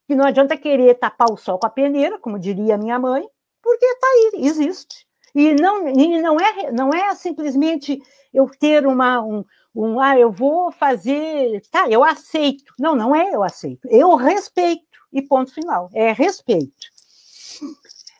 que 0.07 0.15
não 0.15 0.25
adianta 0.25 0.55
querer 0.55 0.95
tapar 0.95 1.29
o 1.29 1.37
sol 1.37 1.59
com 1.59 1.67
a 1.67 1.69
peneira, 1.69 2.17
como 2.17 2.39
diria 2.39 2.77
minha 2.77 2.97
mãe, 2.97 3.27
porque 3.61 3.85
está 3.85 4.07
aí, 4.07 4.45
existe. 4.45 5.05
E 5.35 5.53
não, 5.53 5.87
e 5.87 6.21
não, 6.21 6.39
é, 6.39 6.71
não 6.71 6.93
é 6.93 7.13
simplesmente 7.15 8.01
eu 8.33 8.49
ter 8.59 8.87
uma, 8.87 9.21
um, 9.21 9.43
um, 9.75 9.99
ah, 9.99 10.17
eu 10.17 10.31
vou 10.31 10.71
fazer, 10.71 11.61
tá, 11.69 11.89
eu 11.89 12.03
aceito. 12.03 12.73
Não, 12.79 12.95
não 12.95 13.15
é 13.15 13.33
eu 13.33 13.43
aceito, 13.43 13.87
eu 13.89 14.15
respeito, 14.15 14.83
e 15.11 15.21
ponto 15.21 15.53
final, 15.53 15.89
é 15.93 16.11
respeito. 16.11 16.71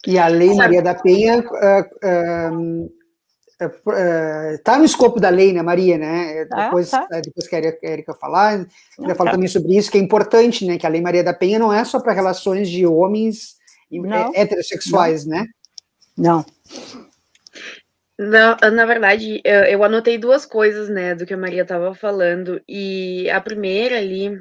E 0.05 0.17
a 0.17 0.27
Lei 0.27 0.53
Maria 0.55 0.81
da 0.81 0.95
Penha 0.95 1.39
uh, 1.39 2.55
uh, 2.55 2.91
uh, 3.65 4.77
no 4.77 4.85
escopo 4.85 5.19
da 5.19 5.29
lei, 5.29 5.53
né, 5.53 5.61
Maria, 5.61 5.97
né? 5.97 6.47
Ah, 6.51 6.65
depois, 6.65 6.89
tá. 6.89 7.07
depois 7.23 7.47
que 7.47 7.55
a 7.55 7.59
Erika 7.83 8.13
falar, 8.13 8.65
ela 8.99 9.15
fala 9.15 9.29
tá. 9.29 9.35
também 9.35 9.47
sobre 9.47 9.77
isso, 9.77 9.91
que 9.91 9.97
é 9.97 10.01
importante, 10.01 10.65
né? 10.65 10.77
Que 10.77 10.85
a 10.85 10.89
Lei 10.89 11.01
Maria 11.01 11.23
da 11.23 11.33
Penha 11.33 11.59
não 11.59 11.71
é 11.71 11.83
só 11.83 11.99
para 11.99 12.13
relações 12.13 12.69
de 12.69 12.85
homens 12.85 13.55
não. 13.91 14.31
heterossexuais, 14.33 15.25
não. 15.25 15.37
né? 15.37 15.45
Não. 16.17 16.45
Na, 18.17 18.55
na 18.69 18.85
verdade, 18.85 19.41
eu, 19.43 19.63
eu 19.63 19.83
anotei 19.83 20.17
duas 20.17 20.45
coisas, 20.45 20.89
né, 20.89 21.15
do 21.15 21.25
que 21.25 21.33
a 21.33 21.37
Maria 21.37 21.63
estava 21.63 21.95
falando. 21.95 22.61
E 22.67 23.27
a 23.31 23.41
primeira 23.41 23.97
ali, 23.97 24.39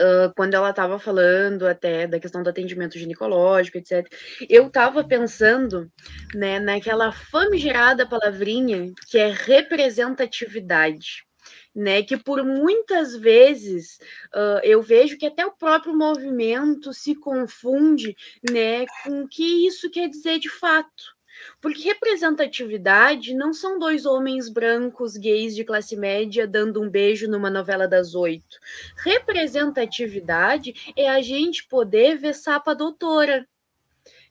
uh, 0.00 0.32
quando 0.34 0.54
ela 0.54 0.70
estava 0.70 0.98
falando 0.98 1.66
até 1.66 2.06
da 2.06 2.20
questão 2.20 2.42
do 2.42 2.50
atendimento 2.50 2.98
ginecológico, 2.98 3.78
etc., 3.78 4.06
eu 4.48 4.66
estava 4.66 5.04
pensando, 5.04 5.90
né, 6.34 6.58
naquela 6.58 7.12
famigerada 7.12 8.06
palavrinha 8.06 8.92
que 9.08 9.18
é 9.18 9.30
representatividade. 9.32 11.26
Né, 11.74 12.02
que 12.02 12.16
por 12.16 12.44
muitas 12.44 13.14
vezes 13.14 13.98
uh, 14.34 14.60
eu 14.64 14.82
vejo 14.82 15.16
que 15.16 15.26
até 15.26 15.46
o 15.46 15.52
próprio 15.52 15.96
movimento 15.96 16.92
se 16.92 17.14
confunde 17.14 18.16
né, 18.50 18.84
com 19.04 19.22
o 19.22 19.28
que 19.28 19.66
isso 19.66 19.88
quer 19.88 20.08
dizer 20.08 20.40
de 20.40 20.48
fato. 20.48 21.17
Porque 21.60 21.88
representatividade 21.88 23.34
não 23.34 23.52
são 23.52 23.78
dois 23.78 24.06
homens 24.06 24.48
brancos 24.48 25.16
gays 25.16 25.54
de 25.54 25.64
classe 25.64 25.96
média 25.96 26.46
dando 26.46 26.80
um 26.80 26.88
beijo 26.88 27.28
numa 27.28 27.50
novela 27.50 27.88
das 27.88 28.14
oito. 28.14 28.58
Representatividade 28.96 30.92
é 30.96 31.08
a 31.08 31.20
gente 31.20 31.66
poder 31.66 32.18
ver 32.18 32.34
Sapa 32.34 32.74
Doutora. 32.74 33.46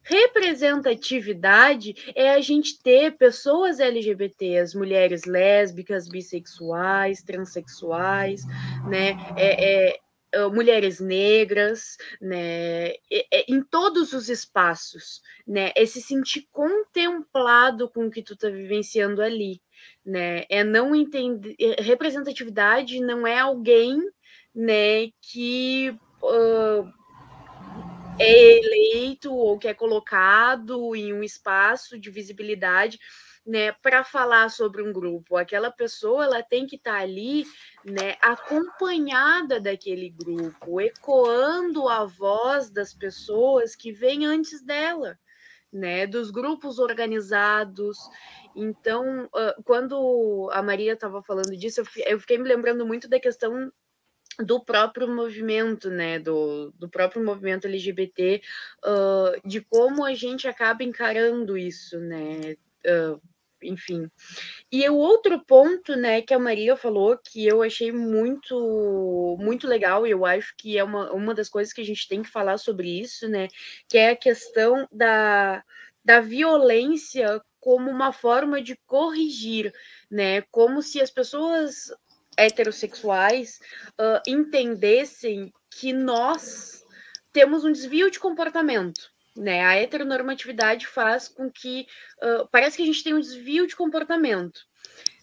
Representatividade 0.09 2.13
é 2.15 2.29
a 2.29 2.39
gente 2.39 2.81
ter 2.81 3.17
pessoas 3.17 3.81
LGBTs, 3.81 4.77
mulheres 4.77 5.25
lésbicas, 5.25 6.07
bissexuais, 6.07 7.21
transexuais, 7.21 8.45
né? 8.87 9.17
É, 9.35 9.89
é, 9.89 9.99
mulheres 10.53 10.99
negras, 10.99 11.97
né, 12.21 12.93
em 13.47 13.61
todos 13.63 14.13
os 14.13 14.29
espaços, 14.29 15.21
né, 15.47 15.71
é 15.75 15.85
se 15.85 16.01
sentir 16.01 16.47
contemplado 16.51 17.89
com 17.89 18.07
o 18.07 18.11
que 18.11 18.21
tu 18.21 18.35
tá 18.35 18.49
vivenciando 18.49 19.21
ali, 19.21 19.61
né, 20.05 20.43
é 20.49 20.63
não 20.63 20.95
entender, 20.95 21.55
é, 21.59 21.81
representatividade 21.81 22.99
não 22.99 23.25
é 23.25 23.39
alguém, 23.39 23.99
né, 24.53 25.09
que 25.21 25.95
uh, 26.21 26.91
é 28.19 28.57
eleito 28.57 29.33
ou 29.33 29.57
que 29.57 29.67
é 29.67 29.73
colocado 29.73 30.95
em 30.95 31.13
um 31.13 31.23
espaço 31.23 31.99
de 31.99 32.09
visibilidade, 32.09 32.99
né, 33.47 33.71
para 33.71 34.03
falar 34.03 34.49
sobre 34.49 34.83
um 34.83 34.91
grupo. 34.91 35.37
Aquela 35.37 35.71
pessoa 35.71 36.25
ela 36.25 36.43
tem 36.43 36.67
que 36.67 36.75
estar 36.75 36.97
tá 36.97 36.99
ali, 36.99 37.45
né, 37.85 38.17
acompanhada 38.21 39.57
daquele 39.57 40.09
grupo, 40.09 40.81
ecoando 40.81 41.87
a 41.87 42.03
voz 42.03 42.69
das 42.69 42.93
pessoas 42.93 43.73
que 43.73 43.93
vêm 43.93 44.25
antes 44.25 44.61
dela, 44.61 45.17
né, 45.71 46.05
dos 46.05 46.29
grupos 46.29 46.77
organizados. 46.77 47.97
Então, 48.53 49.29
quando 49.63 50.49
a 50.51 50.61
Maria 50.61 50.93
estava 50.93 51.23
falando 51.23 51.55
disso, 51.55 51.81
eu 52.05 52.19
fiquei 52.19 52.37
me 52.37 52.49
lembrando 52.49 52.85
muito 52.85 53.07
da 53.07 53.19
questão 53.19 53.71
do 54.39 54.63
próprio 54.63 55.07
movimento, 55.07 55.89
né, 55.89 56.19
do, 56.19 56.71
do 56.71 56.89
próprio 56.89 57.23
movimento 57.23 57.65
LGBT, 57.65 58.41
uh, 58.85 59.47
de 59.47 59.61
como 59.61 60.05
a 60.05 60.13
gente 60.13 60.47
acaba 60.47 60.83
encarando 60.83 61.57
isso, 61.57 61.99
né, 61.99 62.55
uh, 62.85 63.21
enfim. 63.63 64.09
E 64.71 64.87
o 64.89 64.95
outro 64.95 65.39
ponto, 65.45 65.95
né, 65.95 66.21
que 66.21 66.33
a 66.33 66.39
Maria 66.39 66.75
falou, 66.75 67.17
que 67.17 67.45
eu 67.45 67.61
achei 67.61 67.91
muito, 67.91 69.37
muito 69.39 69.67
legal, 69.67 70.05
e 70.05 70.11
eu 70.11 70.25
acho 70.25 70.53
que 70.57 70.77
é 70.77 70.83
uma, 70.83 71.11
uma 71.11 71.33
das 71.33 71.49
coisas 71.49 71.73
que 71.73 71.81
a 71.81 71.85
gente 71.85 72.07
tem 72.07 72.21
que 72.21 72.29
falar 72.29 72.57
sobre 72.57 72.99
isso, 72.99 73.27
né, 73.27 73.47
que 73.87 73.97
é 73.97 74.11
a 74.11 74.15
questão 74.15 74.87
da, 74.91 75.63
da 76.03 76.19
violência 76.19 77.41
como 77.59 77.89
uma 77.89 78.13
forma 78.13 78.61
de 78.61 78.77
corrigir, 78.85 79.73
né, 80.09 80.41
como 80.51 80.81
se 80.81 81.01
as 81.01 81.11
pessoas 81.11 81.91
heterossexuais 82.37 83.59
uh, 83.99 84.21
entendessem 84.27 85.51
que 85.69 85.91
nós 85.91 86.85
temos 87.33 87.63
um 87.63 87.71
desvio 87.71 88.09
de 88.09 88.19
comportamento, 88.19 89.11
né? 89.37 89.63
A 89.63 89.75
heteronormatividade 89.75 90.87
faz 90.87 91.27
com 91.27 91.49
que 91.49 91.85
uh, 92.23 92.47
parece 92.51 92.77
que 92.77 92.83
a 92.83 92.85
gente 92.85 93.03
tem 93.03 93.13
um 93.13 93.19
desvio 93.19 93.67
de 93.67 93.75
comportamento, 93.75 94.59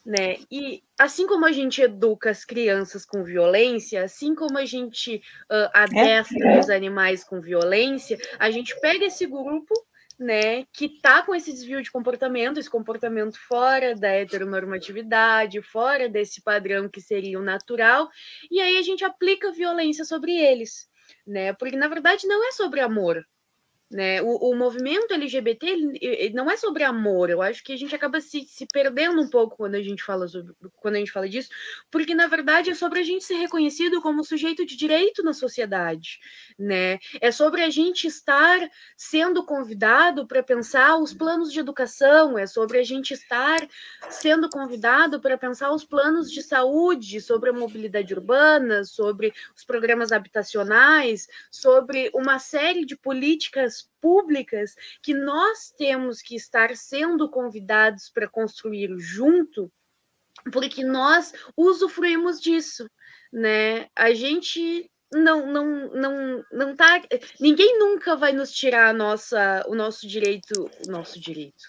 né? 0.04 0.36
E 0.50 0.82
assim 0.98 1.26
como 1.26 1.44
a 1.44 1.52
gente 1.52 1.82
educa 1.82 2.30
as 2.30 2.44
crianças 2.44 3.04
com 3.04 3.24
violência, 3.24 4.04
assim 4.04 4.34
como 4.34 4.56
a 4.56 4.64
gente 4.64 5.16
uh, 5.50 5.70
adestra 5.72 6.52
é. 6.52 6.60
os 6.60 6.70
animais 6.70 7.24
com 7.24 7.40
violência, 7.40 8.18
a 8.38 8.50
gente 8.50 8.78
pega 8.80 9.04
esse 9.04 9.26
grupo 9.26 9.74
né, 10.18 10.64
que 10.72 11.00
tá 11.00 11.22
com 11.22 11.34
esse 11.34 11.52
desvio 11.52 11.82
de 11.82 11.90
comportamento, 11.90 12.58
esse 12.58 12.70
comportamento 12.70 13.36
fora 13.48 13.96
da 13.96 14.08
heteronormatividade, 14.08 15.60
fora 15.60 16.08
desse 16.08 16.40
padrão 16.40 16.88
que 16.88 17.00
seria 17.00 17.38
o 17.38 17.42
natural, 17.42 18.08
e 18.48 18.60
aí 18.60 18.76
a 18.76 18.82
gente 18.82 19.04
aplica 19.04 19.50
violência 19.50 20.04
sobre 20.04 20.32
eles, 20.32 20.88
né? 21.26 21.52
Porque 21.54 21.76
na 21.76 21.88
verdade 21.88 22.28
não 22.28 22.46
é 22.46 22.52
sobre 22.52 22.80
amor, 22.80 23.24
né? 23.90 24.20
O, 24.22 24.50
o 24.50 24.56
movimento 24.56 25.12
LGBT 25.12 25.66
ele, 25.66 25.98
ele 26.00 26.34
não 26.34 26.50
é 26.50 26.56
sobre 26.56 26.82
amor. 26.82 27.30
Eu 27.30 27.42
acho 27.42 27.62
que 27.62 27.72
a 27.72 27.76
gente 27.76 27.94
acaba 27.94 28.20
se, 28.20 28.44
se 28.48 28.66
perdendo 28.72 29.20
um 29.20 29.28
pouco 29.28 29.56
quando 29.56 29.74
a 29.74 29.82
gente 29.82 30.02
fala 30.02 30.26
sobre, 30.26 30.52
quando 30.76 30.96
a 30.96 30.98
gente 30.98 31.12
fala 31.12 31.28
disso, 31.28 31.50
porque 31.90 32.14
na 32.14 32.26
verdade 32.26 32.70
é 32.70 32.74
sobre 32.74 33.00
a 33.00 33.02
gente 33.02 33.24
ser 33.24 33.34
reconhecido 33.34 34.00
como 34.00 34.24
sujeito 34.24 34.64
de 34.66 34.76
direito 34.76 35.22
na 35.22 35.32
sociedade, 35.32 36.18
né? 36.58 36.98
É 37.20 37.30
sobre 37.30 37.62
a 37.62 37.70
gente 37.70 38.06
estar 38.06 38.68
sendo 38.96 39.44
convidado 39.44 40.26
para 40.26 40.42
pensar 40.42 40.96
os 40.96 41.12
planos 41.12 41.52
de 41.52 41.60
educação, 41.60 42.38
é 42.38 42.46
sobre 42.46 42.78
a 42.78 42.82
gente 42.82 43.12
estar 43.12 43.66
sendo 44.10 44.48
convidado 44.48 45.20
para 45.20 45.38
pensar 45.38 45.70
os 45.72 45.84
planos 45.84 46.30
de 46.30 46.42
saúde, 46.42 47.20
sobre 47.20 47.50
a 47.50 47.52
mobilidade 47.52 48.12
urbana, 48.14 48.84
sobre 48.84 49.32
os 49.56 49.64
programas 49.64 50.10
habitacionais, 50.10 51.28
sobre 51.50 52.10
uma 52.14 52.38
série 52.38 52.84
de 52.84 52.96
políticas 52.96 53.73
públicas 54.00 54.74
que 55.02 55.14
nós 55.14 55.72
temos 55.76 56.20
que 56.20 56.34
estar 56.34 56.76
sendo 56.76 57.28
convidados 57.30 58.10
para 58.10 58.28
construir 58.28 58.94
junto, 58.98 59.70
porque 60.52 60.84
nós 60.84 61.32
usufruímos 61.56 62.40
disso, 62.40 62.88
né? 63.32 63.88
A 63.96 64.12
gente 64.12 64.90
não 65.12 65.46
não 65.46 65.88
não 65.92 66.44
não 66.50 66.76
tá 66.76 67.00
ninguém 67.38 67.78
nunca 67.78 68.16
vai 68.16 68.32
nos 68.32 68.50
tirar 68.50 68.92
nossa 68.92 69.64
o 69.68 69.74
nosso 69.74 70.06
direito 70.06 70.70
o 70.86 70.90
nosso 70.90 71.20
direito. 71.20 71.64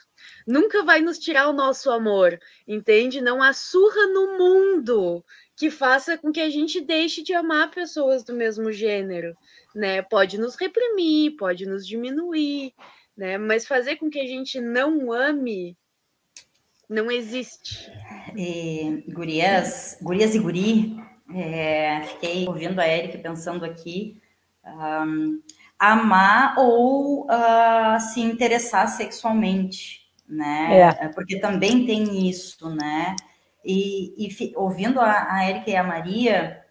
Nunca 0.48 0.84
vai 0.84 1.02
nos 1.02 1.20
tirar 1.20 1.48
o 1.48 1.54
nosso 1.54 1.92
amor 1.92 2.40
entende? 2.68 3.22
Não 3.22 3.42
há 3.42 3.54
surra 3.54 4.08
no 4.08 4.38
mundo 4.38 5.24
que 5.56 5.70
faça 5.70 6.18
com 6.18 6.32
que 6.32 6.42
a 6.42 6.50
gente 6.50 6.82
deixe 6.82 7.22
de 7.22 7.34
amar 7.34 7.72
pessoas 7.72 8.24
do 8.24 8.34
mesmo 8.34 8.72
gênero 8.72 9.36
né? 9.76 10.02
Pode 10.02 10.38
nos 10.38 10.56
reprimir, 10.56 11.36
pode 11.36 11.66
nos 11.66 11.86
diminuir, 11.86 12.74
né? 13.16 13.38
Mas 13.38 13.68
fazer 13.68 13.98
com 13.98 14.10
que 14.10 14.20
a 14.20 14.26
gente 14.26 14.62
não 14.62 15.12
ame 15.12 15.78
não 16.90 17.12
existe. 17.12 17.92
E, 18.36 19.04
gurias, 19.10 19.98
gurias 20.02 20.36
e 20.36 20.40
guri, 20.40 20.96
é, 21.34 22.04
fiquei 22.04 22.48
ouvindo 22.48 22.80
a 22.80 22.88
Erika 22.88 23.18
pensando 23.18 23.66
aqui, 23.66 24.22
um, 24.66 25.42
amar 25.78 26.56
ou 26.58 27.26
uh, 27.26 28.00
se 28.00 28.22
interessar 28.22 28.88
sexualmente, 28.88 30.08
né? 30.28 30.96
É. 31.02 31.08
Porque 31.10 31.40
também 31.40 31.86
tem 31.86 32.30
isso, 32.30 32.70
né? 32.70 33.16
E, 33.64 34.28
e 34.28 34.54
ouvindo 34.56 35.02
a, 35.02 35.34
a 35.34 35.50
Erika 35.50 35.72
e 35.72 35.76
a 35.76 35.84
Maria, 35.84 36.65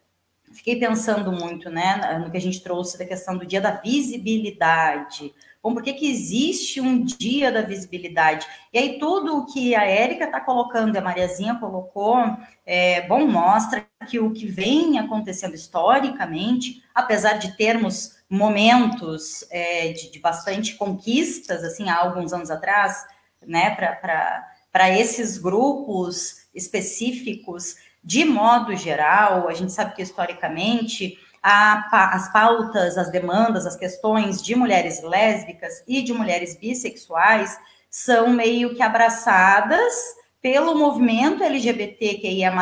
fiquei 0.55 0.77
pensando 0.77 1.33
muito, 1.33 1.69
né, 1.69 2.19
no 2.19 2.31
que 2.31 2.37
a 2.37 2.41
gente 2.41 2.63
trouxe 2.63 2.99
da 2.99 3.05
questão 3.05 3.37
do 3.37 3.45
dia 3.45 3.61
da 3.61 3.73
visibilidade. 3.73 5.35
Bom, 5.65 5.73
por 5.73 5.83
que, 5.83 5.95
que 5.95 6.11
existe 6.11 6.79
um 6.79 7.03
dia 7.03 7.51
da 7.51 7.63
visibilidade? 7.63 8.47
E 8.71 8.79
aí, 8.79 8.99
tudo 8.99 9.39
o 9.39 9.47
que 9.47 9.75
a 9.75 9.85
Érica 9.85 10.27
está 10.27 10.39
colocando, 10.39 10.95
a 10.95 11.01
Mariazinha 11.01 11.55
colocou, 11.55 12.19
é, 12.67 13.09
bom, 13.09 13.27
mostra 13.27 13.87
que 14.07 14.21
o 14.21 14.31
que 14.31 14.47
vem 14.47 14.99
acontecendo 14.99 15.55
historicamente, 15.55 16.83
apesar 16.95 17.39
de 17.39 17.57
termos 17.57 18.19
momentos 18.29 19.43
é, 19.51 19.93
de, 19.93 20.11
de, 20.11 20.19
bastante 20.19 20.75
conquistas, 20.75 21.65
assim, 21.65 21.89
há 21.89 21.97
alguns 21.97 22.35
anos 22.35 22.51
atrás, 22.51 23.03
né, 23.47 23.71
para 23.71 24.91
esses 24.91 25.39
grupos 25.39 26.47
específicos, 26.55 27.77
de 28.05 28.25
modo 28.25 28.77
geral, 28.77 29.49
a 29.49 29.55
gente 29.55 29.73
sabe 29.73 29.95
que 29.95 30.03
historicamente 30.03 31.19
a, 31.43 32.15
as 32.15 32.31
pautas, 32.33 32.99
as 32.99 33.11
demandas, 33.11 33.67
as 33.67 33.77
questões 33.77 34.43
de 34.43 34.55
mulheres 34.55 35.03
lésbicas 35.03 35.83
e 35.89 36.03
de 36.03 36.13
mulheres 36.13 36.57
bissexuais 36.59 37.59
são 37.91 38.29
meio 38.29 38.75
que 38.75 38.83
abraçadas 38.83 39.95
pelo 40.43 40.75
movimento 40.75 41.43
LGBTQIA+, 41.43 42.53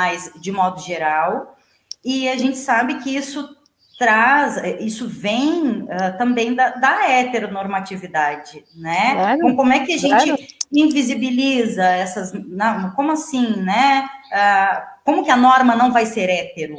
de 0.40 0.52
modo 0.52 0.80
geral, 0.80 1.56
e 2.04 2.28
a 2.28 2.36
gente 2.36 2.56
sabe 2.56 3.00
que 3.00 3.16
isso 3.16 3.56
traz, 4.02 4.56
isso 4.80 5.06
vem 5.06 5.82
uh, 5.84 6.18
também 6.18 6.56
da, 6.56 6.70
da, 6.70 7.08
heteronormatividade, 7.08 8.64
né? 8.74 9.14
Claro, 9.14 9.36
então, 9.36 9.54
como 9.54 9.72
é 9.72 9.86
que 9.86 9.92
a 9.92 9.96
gente 9.96 10.24
claro. 10.24 10.42
invisibiliza 10.72 11.84
essas, 11.84 12.32
não, 12.32 12.90
como 12.96 13.12
assim, 13.12 13.62
né? 13.62 14.08
Uh, 14.26 14.82
como 15.04 15.22
que 15.22 15.30
a 15.30 15.36
norma 15.36 15.76
não 15.76 15.92
vai 15.92 16.04
ser 16.04 16.28
hétero? 16.28 16.74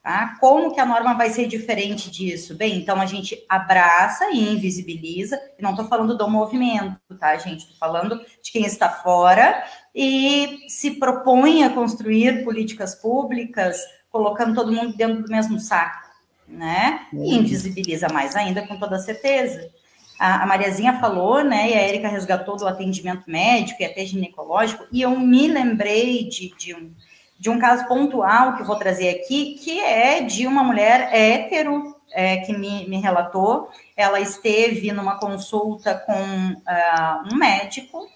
Tá? 0.00 0.36
Como 0.40 0.72
que 0.72 0.80
a 0.80 0.86
norma 0.86 1.14
vai 1.14 1.28
ser 1.30 1.48
diferente 1.48 2.08
disso? 2.08 2.54
Bem, 2.54 2.76
então 2.76 3.00
a 3.00 3.06
gente 3.06 3.44
abraça 3.48 4.30
e 4.30 4.54
invisibiliza, 4.54 5.40
e 5.58 5.62
não 5.62 5.70
estou 5.70 5.88
falando 5.88 6.16
do 6.16 6.30
movimento, 6.30 7.00
tá, 7.18 7.36
gente? 7.36 7.64
Estou 7.64 7.76
falando 7.78 8.16
de 8.42 8.52
quem 8.52 8.64
está 8.64 8.88
fora 8.88 9.60
e 9.92 10.60
se 10.68 10.92
propõe 10.92 11.64
a 11.64 11.70
construir 11.70 12.44
políticas 12.44 12.94
públicas, 12.94 13.76
colocando 14.08 14.54
todo 14.54 14.72
mundo 14.72 14.96
dentro 14.96 15.24
do 15.24 15.28
mesmo 15.28 15.58
saco, 15.58 16.09
né? 16.50 17.06
E 17.12 17.16
uhum. 17.16 17.32
invisibiliza 17.32 18.08
mais 18.12 18.34
ainda, 18.36 18.66
com 18.66 18.76
toda 18.76 18.98
certeza. 18.98 19.70
A, 20.18 20.42
a 20.42 20.46
Mariazinha 20.46 21.00
falou, 21.00 21.42
né? 21.42 21.70
E 21.70 21.74
a 21.74 21.88
Erika 21.88 22.08
resgatou 22.08 22.56
do 22.56 22.66
atendimento 22.66 23.30
médico 23.30 23.82
e 23.82 23.84
até 23.84 24.04
ginecológico, 24.04 24.84
e 24.92 25.02
eu 25.02 25.18
me 25.18 25.48
lembrei 25.48 26.28
de, 26.28 26.54
de 26.56 26.74
um 26.74 26.92
de 27.40 27.48
um 27.48 27.58
caso 27.58 27.88
pontual 27.88 28.54
que 28.54 28.62
vou 28.62 28.76
trazer 28.76 29.08
aqui, 29.08 29.54
que 29.54 29.80
é 29.80 30.20
de 30.20 30.46
uma 30.46 30.62
mulher 30.62 31.08
hétero 31.10 31.96
é, 32.12 32.36
que 32.36 32.52
me, 32.52 32.86
me, 32.86 33.00
relatou. 33.00 33.70
Ela 33.96 34.20
esteve 34.20 34.92
numa 34.92 35.18
consulta 35.18 35.94
com 35.94 36.12
uh, 36.12 37.32
um 37.32 37.36
médico 37.36 38.06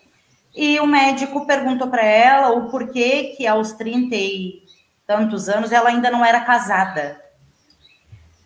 e 0.54 0.78
o 0.78 0.86
médico 0.86 1.46
perguntou 1.46 1.88
para 1.88 2.04
ela 2.04 2.50
o 2.50 2.70
porquê 2.70 3.34
que 3.34 3.46
aos 3.46 3.72
30 3.72 4.14
e 4.14 4.62
tantos 5.06 5.48
anos 5.48 5.72
ela 5.72 5.88
ainda 5.88 6.10
não 6.10 6.22
era 6.22 6.40
casada. 6.40 7.18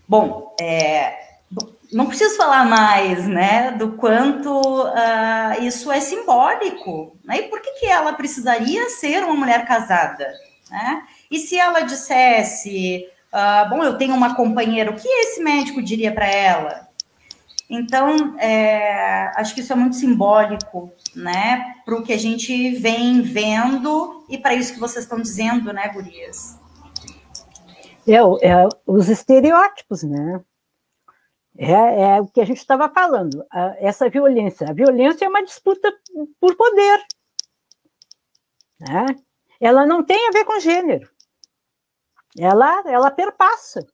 Bom, 0.08 0.56
é, 0.58 1.18
não 1.92 2.06
preciso 2.06 2.36
falar 2.36 2.64
mais, 2.64 3.26
né, 3.26 3.72
do 3.72 3.92
quanto 3.92 4.50
uh, 4.50 5.62
isso 5.62 5.90
é 5.90 6.00
simbólico, 6.00 7.16
né? 7.24 7.40
E 7.40 7.42
por 7.44 7.60
que, 7.60 7.72
que 7.72 7.86
ela 7.86 8.12
precisaria 8.12 8.88
ser 8.90 9.24
uma 9.24 9.34
mulher 9.34 9.66
casada? 9.66 10.26
Né? 10.70 11.02
E 11.30 11.38
se 11.38 11.58
ela 11.58 11.80
dissesse, 11.80 13.06
uh, 13.32 13.68
bom, 13.70 13.82
eu 13.82 13.96
tenho 13.96 14.14
uma 14.14 14.34
companheira, 14.34 14.90
o 14.90 14.96
que 14.96 15.08
esse 15.08 15.42
médico 15.42 15.82
diria 15.82 16.12
para 16.12 16.26
ela? 16.26 16.88
Então, 17.70 18.38
é, 18.38 19.30
acho 19.36 19.54
que 19.54 19.60
isso 19.60 19.72
é 19.72 19.76
muito 19.76 19.96
simbólico, 19.96 20.90
né, 21.14 21.74
para 21.84 21.96
o 21.96 22.02
que 22.02 22.12
a 22.12 22.18
gente 22.18 22.70
vem 22.76 23.20
vendo 23.20 24.24
e 24.28 24.38
para 24.38 24.54
isso 24.54 24.72
que 24.72 24.80
vocês 24.80 25.04
estão 25.04 25.20
dizendo, 25.20 25.72
né, 25.72 25.88
Gurias? 25.88 26.57
É, 28.08 28.48
é 28.48 28.68
os 28.86 29.08
estereótipos, 29.08 30.02
né? 30.02 30.44
É, 31.56 31.72
é, 31.72 32.20
o 32.20 32.28
que 32.28 32.40
a 32.40 32.44
gente 32.44 32.58
estava 32.58 32.88
falando, 32.88 33.44
essa 33.78 34.08
violência. 34.08 34.68
A 34.68 34.72
violência 34.72 35.24
é 35.24 35.28
uma 35.28 35.44
disputa 35.44 35.92
por 36.40 36.54
poder. 36.56 37.04
Né? 38.80 39.06
ela 39.60 39.84
não 39.84 40.04
tem 40.04 40.28
a 40.28 40.30
ver 40.30 40.44
com 40.44 40.60
gênero. 40.60 41.10
Ela, 42.38 42.82
ela 42.86 43.10
perpassa. 43.10 43.84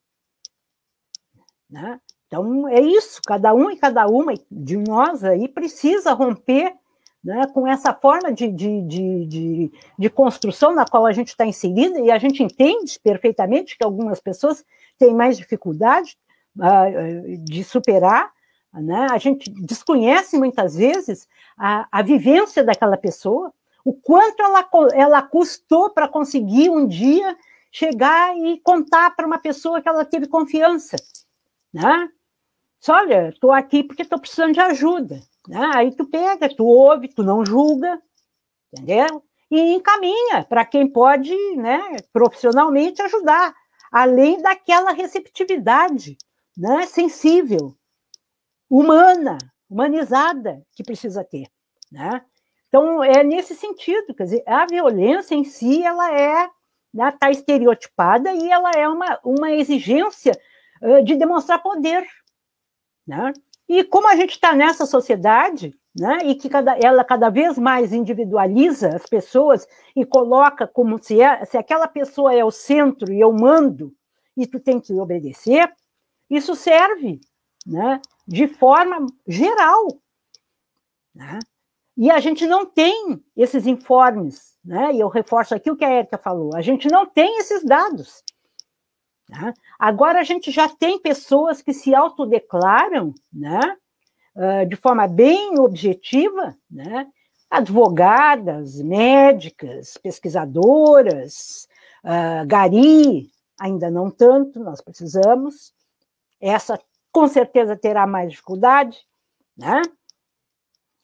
Né? 1.71 2.01
Então, 2.27 2.69
é 2.69 2.81
isso, 2.81 3.21
cada 3.27 3.55
um 3.55 3.71
e 3.71 3.77
cada 3.77 4.07
uma 4.07 4.35
de 4.51 4.77
nós 4.77 5.25
aí 5.25 5.49
precisa 5.49 6.13
romper 6.13 6.77
né, 7.25 7.47
com 7.47 7.67
essa 7.67 7.95
forma 7.95 8.31
de, 8.31 8.49
de, 8.49 8.83
de, 8.83 9.27
de, 9.27 9.73
de 9.99 10.11
construção 10.11 10.75
na 10.75 10.85
qual 10.85 11.07
a 11.07 11.13
gente 11.13 11.29
está 11.29 11.47
inserida, 11.47 11.99
e 11.99 12.11
a 12.11 12.19
gente 12.19 12.43
entende 12.43 13.01
perfeitamente 13.03 13.79
que 13.79 13.85
algumas 13.85 14.21
pessoas 14.21 14.63
têm 14.99 15.15
mais 15.15 15.39
dificuldade 15.39 16.19
uh, 16.59 17.39
de 17.39 17.65
superar, 17.65 18.31
né? 18.75 19.07
a 19.11 19.19
gente 19.19 19.51
desconhece 19.51 20.37
muitas 20.37 20.77
vezes 20.77 21.27
a, 21.57 21.89
a 21.91 22.03
vivência 22.03 22.63
daquela 22.63 22.97
pessoa, 22.97 23.53
o 23.85 23.93
quanto 23.93 24.43
ela, 24.43 24.69
ela 24.95 25.23
custou 25.23 25.91
para 25.91 26.09
conseguir 26.09 26.71
um 26.71 26.87
dia 26.87 27.37
chegar 27.71 28.37
e 28.37 28.59
contar 28.61 29.15
para 29.15 29.27
uma 29.27 29.39
pessoa 29.39 29.81
que 29.81 29.89
ela 29.89 30.05
teve 30.05 30.27
confiança. 30.27 30.97
Né? 31.73 32.09
Só, 32.81 32.95
olha, 32.95 33.31
estou 33.31 33.51
aqui 33.51 33.83
porque 33.83 34.03
estou 34.03 34.19
precisando 34.19 34.53
de 34.53 34.61
ajuda. 34.61 35.21
Né? 35.47 35.71
Aí 35.75 35.95
tu 35.95 36.07
pega, 36.07 36.49
tu 36.49 36.65
ouve, 36.65 37.09
tu 37.09 37.23
não 37.23 37.45
julga, 37.45 38.01
entendeu? 38.73 39.23
E 39.51 39.75
encaminha 39.75 40.45
para 40.49 40.65
quem 40.65 40.89
pode, 40.89 41.35
né, 41.57 41.81
profissionalmente 42.13 43.03
ajudar, 43.03 43.55
além 43.93 44.41
daquela 44.41 44.93
receptividade, 44.93 46.17
né, 46.57 46.87
sensível, 46.87 47.77
humana, 48.69 49.39
humanizada 49.69 50.65
que 50.75 50.83
precisa 50.83 51.23
ter, 51.23 51.47
né? 51.93 52.25
Então 52.69 53.05
é 53.05 53.23
nesse 53.23 53.55
sentido, 53.55 54.15
quer 54.15 54.25
dizer, 54.25 54.43
a 54.47 54.67
violência 54.67 55.35
em 55.35 55.45
si 55.45 55.85
ela 55.85 56.13
é 56.13 56.51
está 56.93 57.27
né, 57.27 57.33
estereotipada 57.33 58.33
e 58.33 58.51
ela 58.51 58.71
é 58.71 58.89
uma, 58.89 59.19
uma 59.25 59.53
exigência 59.53 60.33
de 61.05 61.17
demonstrar 61.17 61.63
poder, 61.63 62.07
né? 63.07 63.33
E 63.69 63.83
como 63.85 64.09
a 64.09 64.17
gente 64.17 64.33
está 64.33 64.55
nessa 64.55 64.85
sociedade, 64.85 65.75
né, 65.99 66.19
e 66.25 66.35
que 66.35 66.49
cada, 66.49 66.77
ela 66.77 67.05
cada 67.05 67.31
vez 67.31 67.57
mais 67.57 67.93
individualiza 67.93 68.97
as 68.97 69.07
pessoas 69.07 69.67
e 69.95 70.05
coloca 70.05 70.67
como 70.67 71.03
se, 71.03 71.21
é, 71.21 71.45
se 71.45 71.57
aquela 71.57 71.87
pessoa 71.87 72.35
é 72.35 72.45
o 72.45 72.51
centro 72.51 73.13
e 73.13 73.21
eu 73.21 73.33
mando 73.33 73.95
e 74.37 74.47
tu 74.47 74.59
tem 74.59 74.81
que 74.81 74.93
obedecer, 74.95 75.73
isso 76.29 76.57
serve 76.57 77.21
né, 77.65 78.01
de 78.27 78.49
forma 78.49 79.07
geral. 79.27 79.87
Né? 81.15 81.39
E 81.97 82.11
a 82.11 82.19
gente 82.19 82.45
não 82.45 82.67
tem 82.67 83.23
esses 83.37 83.67
informes, 83.69 84.59
né? 84.65 84.93
e 84.93 84.99
eu 84.99 85.09
reforço 85.09 85.55
aqui 85.55 85.71
o 85.71 85.77
que 85.77 85.85
a 85.85 85.93
Erika 85.93 86.19
falou, 86.19 86.57
a 86.57 86.61
gente 86.61 86.89
não 86.89 87.07
tem 87.07 87.39
esses 87.39 87.65
dados. 87.65 88.24
Né? 89.29 89.55
Agora 89.79 90.21
a 90.21 90.23
gente 90.23 90.51
já 90.51 90.69
tem 90.69 90.99
pessoas 90.99 91.63
que 91.63 91.73
se 91.73 91.95
autodeclaram, 91.95 93.15
né, 93.33 93.77
uh, 94.37 94.67
de 94.67 94.77
forma 94.77 95.07
bem 95.07 95.59
objetiva, 95.59 96.57
né, 96.71 97.07
advogadas, 97.51 98.81
médicas, 98.83 99.97
pesquisadoras, 99.97 101.69
uh, 102.05 102.47
gari, 102.47 103.31
ainda 103.59 103.91
não 103.91 104.11
tanto, 104.11 104.61
nós 104.61 104.81
precisamos. 104.81 105.73
Essa 106.41 106.79
com 107.13 107.29
certeza 107.29 107.77
terá 107.77 108.07
mais 108.07 108.31
dificuldade, 108.31 108.99
né? 109.57 109.81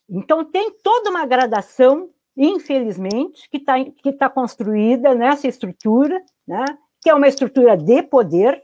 Então 0.08 0.44
tem 0.44 0.72
toda 0.82 1.08
uma 1.08 1.24
gradação, 1.24 2.10
infelizmente, 2.36 3.48
que 3.48 3.58
está 3.58 3.84
que 3.84 4.12
tá 4.12 4.28
construída 4.28 5.14
nessa 5.14 5.46
estrutura, 5.46 6.20
né? 6.46 6.64
Que 7.00 7.10
é 7.10 7.14
uma 7.14 7.28
estrutura 7.28 7.76
de 7.76 8.02
poder 8.02 8.62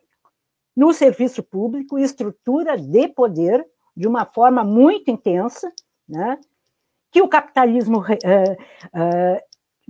no 0.77 0.93
serviço 0.93 1.43
público, 1.43 1.99
estrutura 1.99 2.77
de 2.77 3.09
poder 3.09 3.67
de 3.97 4.07
uma 4.07 4.27
forma 4.27 4.63
muito 4.63 5.11
intensa, 5.11 5.73
né? 6.07 6.39
que 7.11 7.23
o 7.23 7.29
capitalismo, 7.29 8.01
uh, 8.01 8.03
uh, 8.03 9.41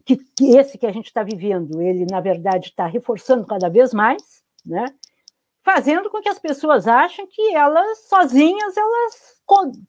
que, 0.05 0.17
que, 0.17 0.57
esse 0.57 0.79
que 0.79 0.87
a 0.87 0.93
gente 0.93 1.07
está 1.07 1.25
vivendo, 1.25 1.83
ele, 1.83 2.07
na 2.09 2.21
verdade, 2.21 2.69
está 2.69 2.87
reforçando 2.87 3.45
cada 3.45 3.69
vez 3.69 3.93
mais, 3.93 4.45
né? 4.65 4.87
fazendo 5.65 6.09
com 6.09 6.21
que 6.21 6.29
as 6.29 6.39
pessoas 6.39 6.87
achem 6.87 7.27
que 7.27 7.53
elas, 7.53 8.07
sozinhas, 8.07 8.77
elas 8.77 9.43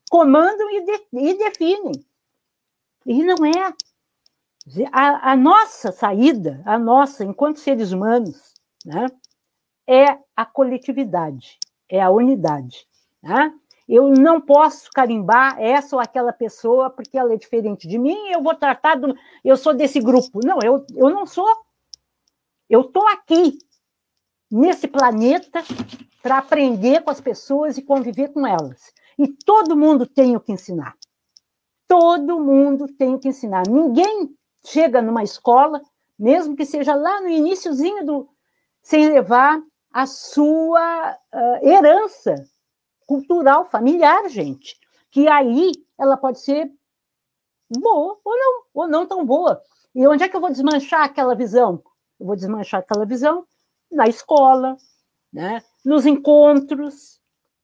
comandam 0.10 0.72
e, 0.72 0.84
de, 0.84 1.02
e 1.14 1.38
definem. 1.38 1.92
E 3.06 3.24
não 3.24 3.46
é. 3.46 3.74
A, 4.92 5.32
a, 5.32 5.36
nossa 5.36 5.92
saída, 5.92 6.62
a 6.66 6.78
nossa, 6.78 7.24
enquanto 7.24 7.60
seres 7.60 7.92
humanos, 7.94 8.54
né, 8.86 9.08
é 9.88 10.18
a 10.36 10.46
coletividade, 10.46 11.58
é 11.90 12.02
a 12.02 12.10
unidade. 12.10 12.86
Né? 13.24 13.54
Eu 13.88 14.10
não 14.10 14.42
posso 14.42 14.90
carimbar 14.94 15.58
essa 15.60 15.96
ou 15.96 16.02
aquela 16.02 16.34
pessoa 16.34 16.90
porque 16.90 17.18
ela 17.18 17.34
é 17.34 17.38
diferente 17.38 17.88
de 17.88 17.98
mim, 17.98 18.18
eu 18.30 18.44
vou 18.44 18.54
tratar 18.54 18.96
do. 18.96 19.16
Eu 19.44 19.56
sou 19.56 19.74
desse 19.74 20.02
grupo. 20.02 20.46
Não, 20.46 20.60
eu, 20.62 20.86
eu 20.94 21.10
não 21.10 21.26
sou. 21.26 21.48
Eu 22.70 22.82
estou 22.82 23.08
aqui, 23.08 23.58
nesse 24.52 24.90
planeta, 24.90 25.64
para 26.22 26.40
aprender 26.40 27.02
com 27.02 27.10
as 27.10 27.22
pessoas 27.22 27.78
e 27.78 27.82
conviver 27.82 28.34
com 28.34 28.46
elas. 28.46 28.92
E 29.18 29.30
todo 29.46 29.78
mundo 29.78 30.06
tem 30.06 30.36
o 30.36 30.42
que 30.42 30.52
ensinar. 30.52 30.94
Todo 31.88 32.42
mundo 32.42 32.86
tem 32.88 33.16
o 33.16 33.20
que 33.20 33.30
ensinar. 33.30 33.64
Ninguém 33.70 34.37
chega 34.70 35.02
numa 35.02 35.24
escola, 35.24 35.82
mesmo 36.18 36.56
que 36.56 36.66
seja 36.66 36.96
lá 36.96 37.22
no 37.22 37.30
iníciozinho 37.30 38.06
do, 38.06 38.30
sem 38.82 39.10
levar 39.10 39.62
a 39.92 40.06
sua 40.06 41.18
uh, 41.34 41.68
herança 41.68 42.36
cultural, 43.06 43.66
familiar, 43.66 44.28
gente. 44.30 44.76
Que 45.10 45.28
aí 45.28 45.72
ela 45.98 46.18
pode 46.18 46.40
ser 46.40 46.72
boa 47.70 48.20
ou 48.24 48.38
não, 48.38 48.64
ou 48.74 48.88
não 48.88 49.06
tão 49.06 49.26
boa. 49.26 49.62
E 49.96 50.06
onde 50.08 50.24
é 50.24 50.30
que 50.30 50.36
eu 50.36 50.42
vou 50.42 50.52
desmanchar 50.52 51.04
aquela 51.04 51.34
visão? 51.34 51.82
Eu 52.20 52.26
vou 52.26 52.36
desmanchar 52.36 52.82
aquela 52.82 53.06
visão 53.06 53.46
na 53.92 54.08
escola, 54.08 54.76
né? 55.32 55.64
nos 55.84 56.06
encontros, 56.06 57.22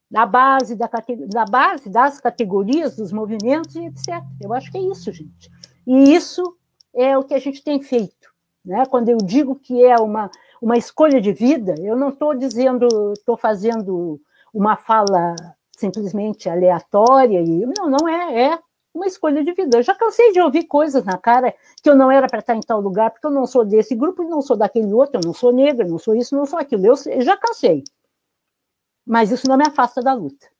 na 0.10 0.26
base, 0.26 0.76
da, 0.76 0.90
na 1.34 1.46
base 1.46 1.90
das 1.90 2.22
categorias, 2.22 2.96
dos 2.96 3.12
movimentos 3.12 3.76
e 3.76 3.86
etc. 3.86 4.24
Eu 4.40 4.54
acho 4.54 4.72
que 4.72 4.78
é 4.78 4.82
isso, 4.82 5.12
gente. 5.12 5.52
E 5.86 6.16
isso 6.16 6.58
é 6.94 7.18
o 7.18 7.24
que 7.24 7.34
a 7.34 7.40
gente 7.40 7.64
tem 7.64 7.82
feito. 7.82 8.32
Né? 8.64 8.86
Quando 8.86 9.10
eu 9.10 9.18
digo 9.18 9.56
que 9.56 9.84
é 9.84 9.96
uma, 9.98 10.30
uma 10.62 10.78
escolha 10.78 11.20
de 11.20 11.34
vida, 11.34 11.76
eu 11.80 11.96
não 11.96 12.10
estou 12.10 12.34
dizendo, 12.34 13.14
estou 13.14 13.36
fazendo 13.36 14.20
uma 14.54 14.78
fala 14.78 15.36
simplesmente 15.76 16.48
aleatória, 16.48 17.42
e 17.42 17.66
não, 17.66 17.90
não 17.90 18.08
é, 18.08 18.54
é 18.54 18.60
uma 18.94 19.08
escolha 19.08 19.44
de 19.44 19.52
vida. 19.54 19.78
Eu 19.78 19.84
já 19.84 19.96
cansei 19.96 20.32
de 20.32 20.40
ouvir 20.40 20.66
coisas 20.66 21.04
na 21.04 21.18
cara 21.18 21.54
que 21.82 21.90
eu 21.90 21.96
não 21.96 22.12
era 22.12 22.28
para 22.28 22.40
estar 22.40 22.56
em 22.56 22.62
tal 22.62 22.80
lugar, 22.80 23.12
porque 23.12 23.26
eu 23.26 23.32
não 23.32 23.46
sou 23.46 23.66
desse 23.66 23.96
grupo, 23.96 24.24
não 24.24 24.42
sou 24.42 24.56
daquele 24.56 24.94
outro, 24.94 25.20
eu 25.20 25.26
não 25.26 25.34
sou 25.34 25.52
negra, 25.52 25.86
não 25.86 25.98
sou 25.98 26.16
isso, 26.16 26.36
não 26.36 26.46
sou 26.46 26.60
aquilo. 26.60 26.86
Eu, 26.86 26.94
eu 27.08 27.22
já 27.22 27.36
cansei. 27.36 27.84
Mas 29.06 29.32
isso 29.32 29.48
não 29.50 29.58
me 29.58 29.66
afasta 29.68 30.02
da 30.02 30.14
luta. 30.14 30.53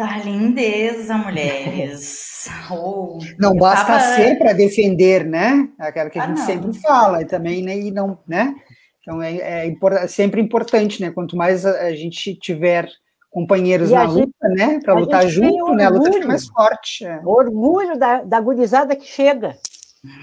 Tá 0.00 0.16
lindeza, 0.16 1.14
mulheres. 1.18 2.30
Oh, 2.72 3.18
não 3.38 3.54
basta 3.54 3.98
tava... 3.98 4.16
ser 4.16 4.38
para 4.38 4.54
defender, 4.54 5.26
né? 5.26 5.68
Aquela 5.78 6.08
que 6.08 6.18
a 6.18 6.24
ah, 6.24 6.26
gente 6.28 6.38
não. 6.38 6.46
sempre 6.46 6.80
fala, 6.80 7.20
e 7.20 7.26
também, 7.26 7.62
né? 7.62 7.78
E 7.78 7.90
não, 7.90 8.18
né? 8.26 8.54
Então 9.02 9.22
é, 9.22 9.36
é, 9.36 9.68
é, 9.68 10.06
sempre 10.06 10.40
importante, 10.40 11.02
né? 11.02 11.10
Quanto 11.10 11.36
mais 11.36 11.66
a 11.66 11.92
gente 11.92 12.34
tiver 12.36 12.88
companheiros 13.28 13.90
e 13.90 13.94
na 13.94 14.04
luta, 14.04 14.48
gente, 14.48 14.56
né? 14.56 14.80
Para 14.82 14.94
lutar 14.94 15.28
junto, 15.28 15.74
né? 15.74 15.84
A 15.84 15.90
luta 15.90 16.10
fica 16.10 16.26
mais 16.26 16.46
forte. 16.46 17.04
É. 17.04 17.20
Orgulho 17.22 17.98
da, 17.98 18.22
da 18.22 18.40
gurizada 18.40 18.96
que 18.96 19.06
chega 19.06 19.54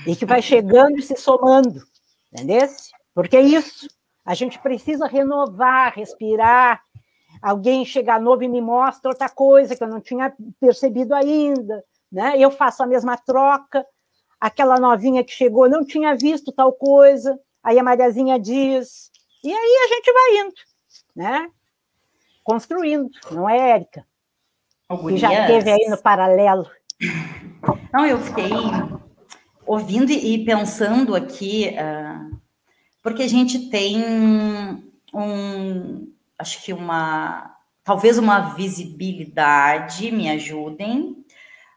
e 0.07 0.15
que 0.15 0.25
vai 0.25 0.41
chegando 0.41 0.97
e 0.97 1.03
se 1.03 1.15
somando, 1.17 1.83
entendeu? 2.33 2.67
Porque 3.13 3.37
é 3.37 3.41
isso. 3.41 3.87
A 4.25 4.33
gente 4.33 4.57
precisa 4.57 5.05
renovar, 5.05 5.93
respirar, 5.95 6.81
alguém 7.41 7.85
chegar 7.85 8.19
novo 8.19 8.43
e 8.43 8.47
me 8.47 8.61
mostra 8.61 9.09
outra 9.09 9.29
coisa 9.29 9.75
que 9.75 9.83
eu 9.83 9.87
não 9.87 10.01
tinha 10.01 10.33
percebido 10.59 11.13
ainda, 11.13 11.83
né? 12.11 12.37
Eu 12.37 12.51
faço 12.51 12.83
a 12.83 12.87
mesma 12.87 13.17
troca, 13.17 13.85
aquela 14.39 14.79
novinha 14.79 15.23
que 15.23 15.31
chegou 15.31 15.69
não 15.69 15.85
tinha 15.85 16.15
visto 16.15 16.51
tal 16.51 16.73
coisa, 16.73 17.39
aí 17.63 17.77
a 17.79 17.83
Mariazinha 17.83 18.39
diz, 18.39 19.09
e 19.43 19.51
aí 19.51 19.77
a 19.83 19.87
gente 19.87 20.13
vai 20.13 20.37
indo, 20.39 20.55
né? 21.15 21.49
Construindo, 22.43 23.09
não 23.31 23.49
é, 23.49 23.71
Érica? 23.71 24.05
Que 25.07 25.17
já 25.17 25.47
teve 25.47 25.69
aí 25.69 25.89
no 25.89 25.97
paralelo. 25.97 26.69
Não, 27.93 28.05
eu 28.05 28.17
fiquei 28.19 28.49
ouvindo 29.65 30.11
e 30.11 30.45
pensando 30.45 31.13
aqui, 31.13 31.75
uh, 31.75 32.39
porque 33.03 33.23
a 33.23 33.27
gente 33.27 33.69
tem 33.69 34.01
um, 35.13 36.13
acho 36.37 36.63
que 36.63 36.73
uma, 36.73 37.55
talvez 37.83 38.17
uma 38.17 38.53
visibilidade, 38.55 40.11
me 40.11 40.29
ajudem, 40.29 41.15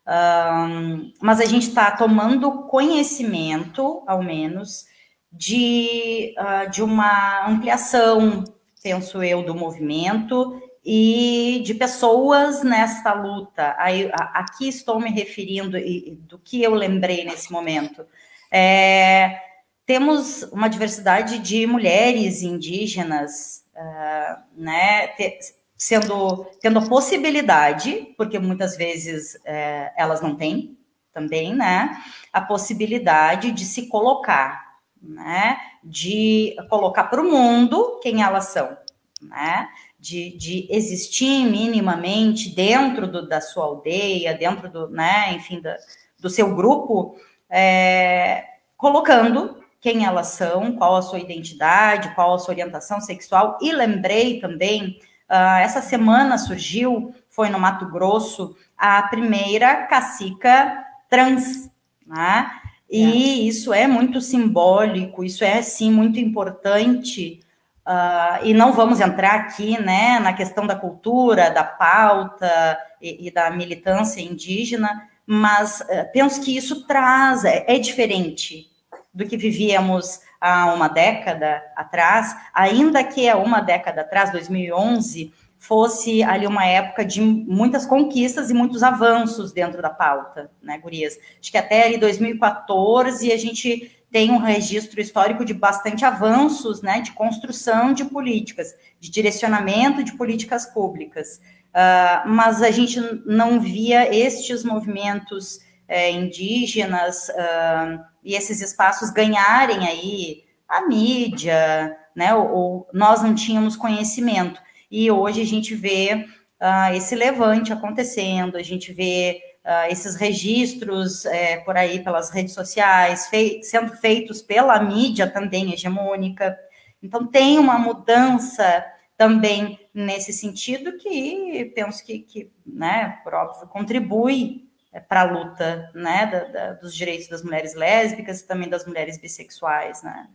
um, 0.07 1.13
mas 1.21 1.41
a 1.41 1.45
gente 1.45 1.69
está 1.69 1.91
tomando 1.93 2.65
conhecimento, 2.65 4.03
ao 4.07 4.23
menos, 4.23 4.87
de, 5.33 6.35
uh, 6.37 6.69
de 6.71 6.83
uma 6.83 7.47
ampliação, 7.49 8.43
penso 8.83 9.23
eu, 9.23 9.45
do 9.45 9.55
movimento 9.55 10.61
e 10.85 11.63
de 11.65 11.75
pessoas 11.75 12.65
nesta 12.65 13.13
luta. 13.13 13.77
Aí, 13.79 14.11
aqui 14.13 14.67
estou 14.67 14.99
me 14.99 15.11
referindo 15.11 15.79
e, 15.79 16.19
do 16.23 16.39
que 16.39 16.63
eu 16.63 16.75
lembrei 16.75 17.25
nesse 17.25 17.53
momento. 17.53 18.05
É, 18.51 19.39
temos 19.87 20.43
uma 20.45 20.69
diversidade 20.69 21.39
de 21.39 21.67
mulheres 21.67 22.43
indígenas, 22.43 23.65
uh, 23.81 24.43
né, 24.55 25.09
te, 25.09 25.39
sendo 25.77 26.45
tendo 26.61 26.87
possibilidade, 26.89 28.15
porque 28.17 28.39
muitas 28.39 28.77
vezes 28.77 29.41
é, 29.47 29.93
elas 29.97 30.21
não 30.21 30.37
têm 30.37 30.79
também, 31.13 31.55
né, 31.55 31.99
a 32.33 32.41
possibilidade 32.41 33.51
de 33.51 33.65
se 33.65 33.89
colocar, 33.89 34.77
né, 35.03 35.59
de 35.83 36.55
colocar 36.69 37.05
para 37.05 37.23
o 37.23 37.31
mundo 37.31 37.99
quem 38.03 38.23
elas 38.23 38.49
são, 38.49 38.77
né, 39.23 39.69
de, 39.99 40.37
de 40.37 40.69
existir 40.71 41.47
minimamente 41.47 42.55
dentro 42.55 43.07
do, 43.07 43.27
da 43.27 43.41
sua 43.41 43.65
aldeia, 43.65 44.35
dentro 44.35 44.71
do, 44.71 44.89
né, 44.91 45.33
enfim, 45.33 45.63
da, 45.63 45.77
do 46.19 46.29
seu 46.29 46.55
grupo, 46.55 47.17
é, 47.49 48.45
colocando 48.77 49.60
quem 49.81 50.05
elas 50.05 50.29
são, 50.29 50.73
qual 50.77 50.97
a 50.97 51.03
sua 51.03 51.19
identidade, 51.19 52.15
qual 52.15 52.35
a 52.35 52.39
sua 52.39 52.53
orientação 52.53 53.01
sexual, 53.01 53.59
e 53.61 53.73
lembrei 53.73 54.41
também 54.41 54.99
Uh, 55.31 55.63
essa 55.63 55.81
semana 55.81 56.37
surgiu, 56.37 57.15
foi 57.29 57.49
no 57.51 57.61
Mato 57.61 57.87
Grosso, 57.87 58.57
a 58.77 59.01
primeira 59.05 59.87
cacica 59.87 60.85
trans, 61.09 61.71
né? 62.05 62.51
E 62.91 63.05
é. 63.05 63.47
isso 63.47 63.73
é 63.73 63.87
muito 63.87 64.21
simbólico, 64.21 65.23
isso 65.23 65.45
é 65.45 65.63
sim 65.63 65.93
muito 65.93 66.19
importante. 66.19 67.39
Uh, 67.87 68.45
e 68.45 68.53
não 68.53 68.73
vamos 68.73 69.01
entrar 69.01 69.35
aqui, 69.35 69.81
né, 69.81 70.19
na 70.19 70.33
questão 70.33 70.67
da 70.67 70.75
cultura, 70.75 71.49
da 71.49 71.63
pauta 71.63 72.77
e, 73.01 73.29
e 73.29 73.31
da 73.31 73.51
militância 73.51 74.21
indígena, 74.21 75.09
mas 75.25 75.81
uh, 75.81 76.11
penso 76.13 76.41
que 76.41 76.57
isso 76.57 76.85
traz, 76.89 77.45
é, 77.45 77.65
é 77.69 77.79
diferente 77.79 78.70
do 79.13 79.27
que 79.27 79.37
vivíamos 79.37 80.21
há 80.41 80.73
uma 80.73 80.89
década 80.89 81.63
atrás, 81.77 82.35
ainda 82.55 83.03
que 83.05 83.29
há 83.29 83.37
uma 83.37 83.61
década 83.61 84.03
atrás, 84.03 84.31
2011, 84.33 85.33
fosse 85.59 86.23
ali 86.23 86.47
uma 86.47 86.65
época 86.65 87.05
de 87.05 87.21
muitas 87.21 87.85
conquistas 87.85 88.51
e 88.51 88.55
muitos 88.55 88.83
avanços 88.83 89.53
dentro 89.53 89.83
da 89.83 89.91
pauta, 89.91 90.51
né, 90.63 90.79
Gurias? 90.79 91.19
Acho 91.39 91.51
que 91.51 91.59
até 91.59 91.85
ali 91.85 91.99
2014 91.99 93.31
a 93.31 93.37
gente 93.37 93.95
tem 94.11 94.31
um 94.31 94.39
registro 94.39 95.01
histórico 95.01 95.45
de 95.45 95.53
bastante 95.53 96.05
avanços, 96.05 96.81
né, 96.83 97.01
de 97.01 97.13
construção 97.13 97.93
de 97.93 98.07
políticas, 98.07 98.75
de 98.99 99.11
direcionamento 99.11 100.03
de 100.03 100.13
políticas 100.15 100.67
públicas. 100.67 101.41
Uh, 101.69 102.29
mas 102.29 102.63
a 102.63 102.71
gente 102.71 102.99
não 103.25 103.61
via 103.61 104.13
estes 104.13 104.65
movimentos 104.65 105.61
é, 105.87 106.11
indígenas 106.11 107.29
uh, 107.29 108.10
e 108.23 108.35
esses 108.35 108.61
espaços 108.61 109.11
ganharem 109.11 109.87
aí 109.87 110.45
a 110.69 110.87
mídia, 110.87 111.97
né? 112.15 112.35
Ou, 112.35 112.51
ou, 112.51 112.89
nós 112.93 113.23
não 113.23 113.35
tínhamos 113.35 113.77
conhecimento. 113.77 114.61
E 114.91 115.11
hoje 115.11 115.41
a 115.41 115.47
gente 115.47 115.75
vê 115.75 116.27
uh, 116.61 116.95
esse 116.95 117.15
levante 117.15 117.73
acontecendo, 117.73 118.57
a 118.57 118.63
gente 118.63 118.93
vê 118.93 119.41
uh, 119.65 119.91
esses 119.91 120.17
registros 120.17 121.25
é, 121.27 121.59
por 121.59 121.77
aí 121.77 122.03
pelas 122.03 122.31
redes 122.31 122.55
sociais, 122.55 123.27
fei 123.29 123.63
sendo 123.63 123.97
feitos 123.97 124.43
pela 124.43 124.81
mídia 124.81 125.29
também 125.29 125.73
hegemônica. 125.73 126.57
Então 127.03 127.27
tem 127.27 127.59
uma 127.59 127.79
mudança 127.79 128.85
também 129.17 129.79
nesse 129.93 130.33
sentido 130.33 130.97
que 130.97 131.73
penso 131.75 132.05
que, 132.05 132.21
que 132.21 132.51
né, 132.65 133.19
por 133.23 133.35
óbvio, 133.35 133.69
contribui 133.69 134.70
para 135.09 135.23
a 135.23 135.25
luta 135.25 135.91
né, 135.95 136.27
da, 136.27 136.45
da, 136.45 136.73
dos 136.75 136.95
direitos 136.95 137.29
das 137.29 137.43
mulheres 137.43 137.75
lésbicas 137.75 138.41
e 138.41 138.47
também 138.47 138.69
das 138.69 138.87
mulheres 138.87 139.21
bissexuais, 139.21 140.03
né? 140.03 140.29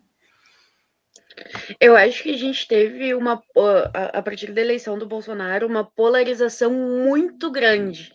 Eu 1.80 1.98
acho 1.98 2.24
que 2.24 2.34
a 2.34 2.38
gente 2.38 2.68
teve 2.68 3.14
uma, 3.14 3.42
a 4.14 4.22
partir 4.22 4.54
da 4.54 4.62
eleição 4.62 4.98
do 4.98 5.06
Bolsonaro, 5.06 5.68
uma 5.68 5.84
polarização 5.84 6.72
muito 6.72 7.52
grande, 7.52 8.14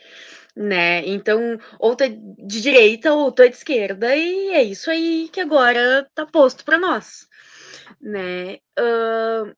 né? 0.57 1.07
Então, 1.07 1.59
ou 1.79 1.95
tá 1.95 2.07
de 2.09 2.63
direita 2.63 3.13
ou 3.13 3.31
tá 3.31 3.47
de 3.47 3.55
esquerda, 3.55 4.17
e 4.17 4.51
é 4.51 4.63
isso 4.63 4.91
aí 4.91 5.29
que 5.31 5.41
agora 5.41 6.09
tá 6.15 6.25
posto 6.25 6.65
para 6.65 6.79
nós, 6.79 7.29
né? 8.01 8.55
Uh, 8.79 9.55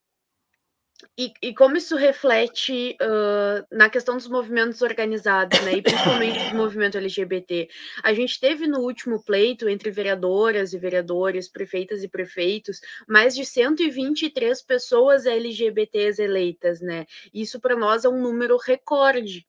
e, 1.19 1.33
e, 1.43 1.55
como 1.55 1.77
isso 1.77 1.95
reflete 1.95 2.97
uh, 3.03 3.67
na 3.71 3.91
questão 3.91 4.17
dos 4.17 4.27
movimentos 4.29 4.81
organizados, 4.81 5.61
né, 5.61 5.75
e 5.75 5.83
principalmente 5.83 6.51
do 6.51 6.57
movimento 6.57 6.97
LGBT. 6.97 7.69
A 8.03 8.15
gente 8.15 8.41
teve 8.41 8.67
no 8.67 8.81
último 8.81 9.23
pleito 9.23 9.69
entre 9.69 9.91
vereadoras 9.91 10.73
e 10.73 10.79
vereadores, 10.79 11.49
prefeitas 11.49 12.03
e 12.03 12.09
prefeitos, 12.09 12.81
mais 13.07 13.35
de 13.35 13.45
123 13.45 14.63
pessoas 14.63 15.27
LGBTs 15.27 16.23
eleitas, 16.23 16.81
né? 16.81 17.05
Isso 17.33 17.61
para 17.61 17.77
nós 17.77 18.05
é 18.05 18.09
um 18.09 18.21
número 18.21 18.57
recorde. 18.57 19.47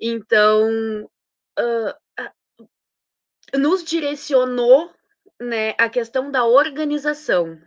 Então, 0.00 1.08
uh, 1.58 2.28
nos 3.56 3.84
direcionou 3.84 4.90
né, 5.40 5.74
a 5.78 5.88
questão 5.88 6.30
da 6.30 6.44
organização, 6.44 7.58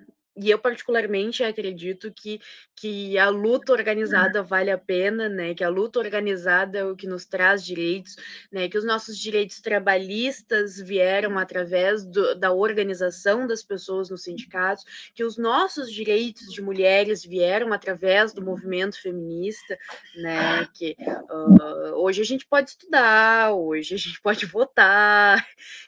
e 0.42 0.50
eu 0.50 0.58
particularmente 0.58 1.44
acredito 1.44 2.12
que, 2.12 2.42
que 2.76 3.16
a 3.18 3.30
luta 3.30 3.72
organizada 3.72 4.42
vale 4.42 4.72
a 4.72 4.78
pena, 4.78 5.30
né? 5.30 5.54
Que 5.54 5.64
a 5.64 5.70
luta 5.70 6.00
organizada 6.00 6.80
é 6.80 6.84
o 6.84 6.96
que 6.96 7.06
nos 7.06 7.26
traz 7.26 7.64
direitos, 7.64 8.16
né? 8.52 8.68
Que 8.68 8.78
os 8.78 8.84
nossos 8.84 9.18
direitos 9.18 9.62
trabalhistas 9.62 10.80
vieram 10.80 11.38
através 11.38 12.04
do, 12.04 12.34
da 12.36 12.52
organização 12.52 13.46
das 13.46 13.62
pessoas 13.62 14.10
nos 14.10 14.24
sindicatos, 14.24 14.84
que 15.14 15.24
os 15.24 15.38
nossos 15.38 15.92
direitos 15.94 16.52
de 16.52 16.62
mulheres 16.62 17.24
vieram 17.24 17.72
através 17.72 18.34
do 18.34 18.42
movimento 18.42 19.00
feminista, 19.00 19.78
né? 20.16 20.68
Que 20.74 20.96
uh, 21.30 21.94
hoje 21.98 22.22
a 22.22 22.26
gente 22.26 22.48
pode 22.48 22.72
estudar, 22.72 23.54
hoje 23.54 23.94
a 23.94 23.98
gente 23.98 24.20
pode 24.24 24.48
votar, 24.48 25.46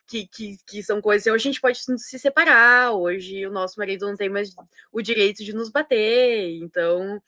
que, 0.07 0.27
que, 0.27 0.57
que 0.67 0.83
são 0.83 1.01
coisas. 1.01 1.25
Hoje 1.25 1.49
a 1.49 1.51
gente 1.51 1.61
pode 1.61 1.79
se 1.79 2.19
separar, 2.19 2.91
hoje 2.91 3.47
o 3.47 3.51
nosso 3.51 3.79
marido 3.79 4.05
não 4.05 4.15
tem 4.15 4.29
mais 4.29 4.42
o 4.91 5.01
direito 5.01 5.43
de 5.43 5.53
nos 5.53 5.69
bater. 5.69 6.57
Então, 6.57 7.21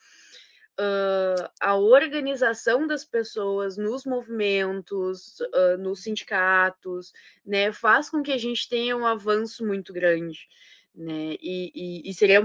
uh, 0.80 1.49
a 1.59 1.76
organização 1.76 2.88
das 2.88 3.05
pessoas 3.05 3.78
nos 3.78 4.05
movimentos, 4.05 5.39
uh, 5.39 5.78
nos 5.80 6.03
sindicatos, 6.03 7.13
né, 7.45 7.72
faz 7.72 8.09
com 8.09 8.22
que 8.22 8.32
a 8.32 8.38
gente 8.38 8.68
tenha 8.68 8.95
um 8.95 9.05
avanço 9.05 9.66
muito 9.66 9.93
grande. 9.93 10.47
Né? 10.93 11.36
E, 11.41 11.72
e, 11.76 12.09
e 12.09 12.13
seria 12.13 12.41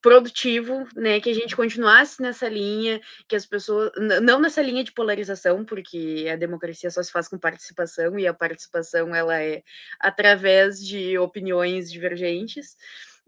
produtivo, 0.00 0.86
né, 0.94 1.18
que 1.18 1.30
a 1.30 1.34
gente 1.34 1.56
continuasse 1.56 2.20
nessa 2.20 2.46
linha, 2.46 3.00
que 3.26 3.34
as 3.34 3.46
pessoas, 3.46 3.90
não 4.22 4.38
nessa 4.38 4.60
linha 4.60 4.84
de 4.84 4.92
polarização, 4.92 5.64
porque 5.64 6.26
a 6.30 6.36
democracia 6.36 6.90
só 6.90 7.02
se 7.02 7.10
faz 7.10 7.26
com 7.26 7.38
participação 7.38 8.18
e 8.18 8.26
a 8.26 8.34
participação 8.34 9.14
ela 9.14 9.40
é 9.40 9.62
através 9.98 10.84
de 10.84 11.16
opiniões 11.18 11.90
divergentes 11.90 12.76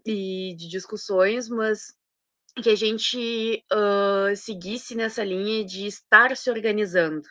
e 0.07 0.55
de 0.55 0.67
discussões, 0.67 1.49
mas 1.49 1.93
que 2.61 2.69
a 2.69 2.75
gente 2.75 3.63
uh, 3.71 4.35
seguisse 4.35 4.95
nessa 4.95 5.23
linha 5.23 5.63
de 5.63 5.85
estar 5.85 6.35
se 6.35 6.49
organizando, 6.49 7.27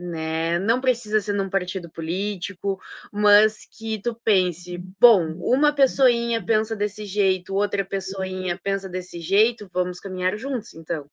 né? 0.00 0.58
Não 0.58 0.80
precisa 0.80 1.20
ser 1.20 1.34
num 1.34 1.50
partido 1.50 1.90
político, 1.90 2.80
mas 3.12 3.66
que 3.70 4.00
tu 4.00 4.14
pense, 4.14 4.78
bom, 4.98 5.34
uma 5.34 5.74
pessoinha 5.74 6.42
pensa 6.42 6.74
desse 6.74 7.04
jeito, 7.04 7.54
outra 7.54 7.84
pessoinha 7.84 8.58
pensa 8.62 8.88
desse 8.88 9.20
jeito, 9.20 9.68
vamos 9.70 10.00
caminhar 10.00 10.38
juntos, 10.38 10.72
então, 10.72 11.08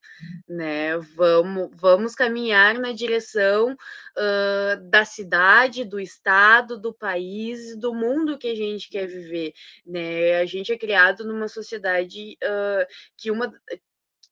né? 0.48 0.98
Vamos, 1.16 1.70
vamos 1.74 2.16
caminhar 2.16 2.80
na 2.80 2.94
direção 2.94 3.74
uh, 3.74 4.90
da 4.90 5.04
cidade, 5.04 5.84
do 5.84 6.00
estado, 6.00 6.80
do 6.80 6.94
país, 6.94 7.76
do 7.76 7.94
mundo 7.94 8.38
que 8.38 8.48
a 8.48 8.56
gente 8.56 8.90
quer 8.90 9.06
viver, 9.06 9.52
né? 9.86 10.36
A 10.40 10.46
gente 10.46 10.72
é 10.72 10.78
criado 10.78 11.26
numa 11.26 11.50
sociedade 11.50 12.38
uh, 12.42 12.88
que 13.18 13.30
uma 13.30 13.52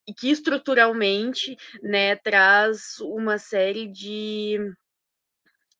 e 0.07 0.13
que 0.13 0.29
estruturalmente 0.29 1.57
né, 1.81 2.15
traz 2.15 2.99
uma 2.99 3.37
série 3.37 3.87
de. 3.87 4.73